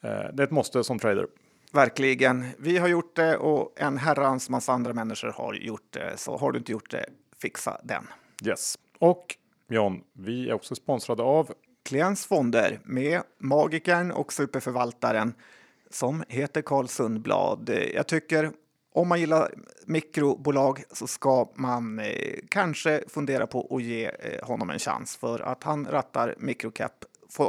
Eh, 0.00 0.10
det 0.32 0.42
är 0.42 0.42
ett 0.42 0.50
måste 0.50 0.84
som 0.84 0.98
trader. 0.98 1.26
Verkligen. 1.72 2.46
Vi 2.58 2.78
har 2.78 2.88
gjort 2.88 3.16
det 3.16 3.36
och 3.36 3.72
en 3.76 3.98
herrans 3.98 4.50
massa 4.50 4.72
andra 4.72 4.92
människor 4.92 5.28
har 5.28 5.54
gjort 5.54 5.86
det. 5.90 6.12
Så 6.16 6.36
har 6.36 6.52
du 6.52 6.58
inte 6.58 6.72
gjort 6.72 6.90
det, 6.90 7.06
fixa 7.42 7.80
den. 7.82 8.06
Yes. 8.44 8.78
Och 8.98 9.36
John, 9.68 10.00
vi 10.12 10.48
är 10.48 10.52
också 10.52 10.74
sponsrade 10.74 11.22
av 11.22 11.52
Klients 11.84 12.26
fonder 12.26 12.80
med 12.84 13.22
magikern 13.38 14.12
och 14.12 14.32
superförvaltaren 14.32 15.34
som 15.90 16.24
heter 16.28 16.62
Carl 16.62 16.88
Sundblad. 16.88 17.70
Jag 17.94 18.06
tycker 18.06 18.50
om 18.94 19.08
man 19.08 19.20
gillar 19.20 19.54
mikrobolag 19.86 20.82
så 20.90 21.06
ska 21.06 21.48
man 21.54 21.98
eh, 21.98 22.38
kanske 22.48 23.04
fundera 23.08 23.46
på 23.46 23.76
att 23.76 23.82
ge 23.82 24.04
eh, 24.04 24.46
honom 24.46 24.70
en 24.70 24.78
chans 24.78 25.16
för 25.16 25.40
att 25.40 25.64
han 25.64 25.86
rattar 25.90 26.34
microcap 26.38 27.04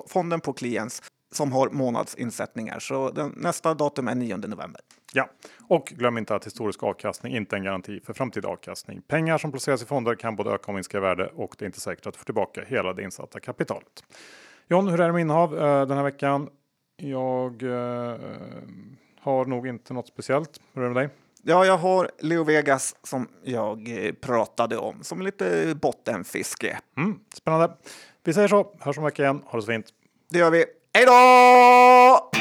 fonden 0.07 0.39
på 0.39 0.53
Clients 0.53 1.01
som 1.31 1.51
har 1.51 1.69
månadsinsättningar. 1.69 2.79
Så 2.79 3.11
den, 3.11 3.33
nästa 3.37 3.73
datum 3.73 4.07
är 4.07 4.15
9 4.15 4.37
november. 4.37 4.81
Ja, 5.13 5.29
och 5.67 5.85
glöm 5.85 6.17
inte 6.17 6.35
att 6.35 6.45
historisk 6.45 6.83
avkastning 6.83 7.35
inte 7.35 7.55
är 7.55 7.57
en 7.57 7.63
garanti 7.63 7.99
för 8.05 8.13
framtida 8.13 8.47
avkastning. 8.47 9.01
Pengar 9.01 9.37
som 9.37 9.51
placeras 9.51 9.83
i 9.83 9.85
fonder 9.85 10.15
kan 10.15 10.35
både 10.35 10.49
öka 10.49 10.63
och 10.67 10.73
minska 10.73 10.97
i 10.97 11.01
värde 11.01 11.27
och 11.35 11.55
det 11.57 11.65
är 11.65 11.67
inte 11.67 11.79
säkert 11.79 12.07
att 12.07 12.13
du 12.13 12.17
får 12.17 12.25
tillbaka 12.25 12.63
hela 12.67 12.93
det 12.93 13.03
insatta 13.03 13.39
kapitalet. 13.39 14.03
John, 14.67 14.87
hur 14.87 15.01
är 15.01 15.07
det 15.07 15.13
med 15.13 15.21
innehav 15.21 15.57
eh, 15.57 15.87
den 15.87 15.97
här 15.97 16.03
veckan? 16.03 16.49
Jag 16.97 17.63
eh, 17.63 18.19
har 19.19 19.45
nog 19.45 19.67
inte 19.67 19.93
något 19.93 20.07
speciellt. 20.07 20.61
Hur 20.73 20.83
är 20.83 20.87
det 20.87 20.93
med 20.93 21.03
dig? 21.03 21.24
Ja, 21.47 21.65
jag 21.65 21.77
har 21.77 22.11
Leo 22.19 22.43
Vegas 22.43 22.95
som 23.03 23.27
jag 23.43 24.05
eh, 24.05 24.13
pratade 24.13 24.77
om 24.77 25.03
som 25.03 25.21
lite 25.21 25.75
bottenfiske. 25.81 26.79
Mm, 26.97 27.19
spännande. 27.33 27.75
Vi 28.23 28.33
säger 28.33 28.47
så. 28.47 28.75
Hörs 28.79 28.97
om 28.97 29.03
veckan 29.03 29.25
igen. 29.25 29.41
Ha 29.45 29.57
det 29.57 29.61
så 29.61 29.71
fint. 29.71 29.85
Det 30.29 30.39
gör 30.39 30.51
vi. 30.51 30.65
Hej 30.93 31.05
då! 31.05 32.34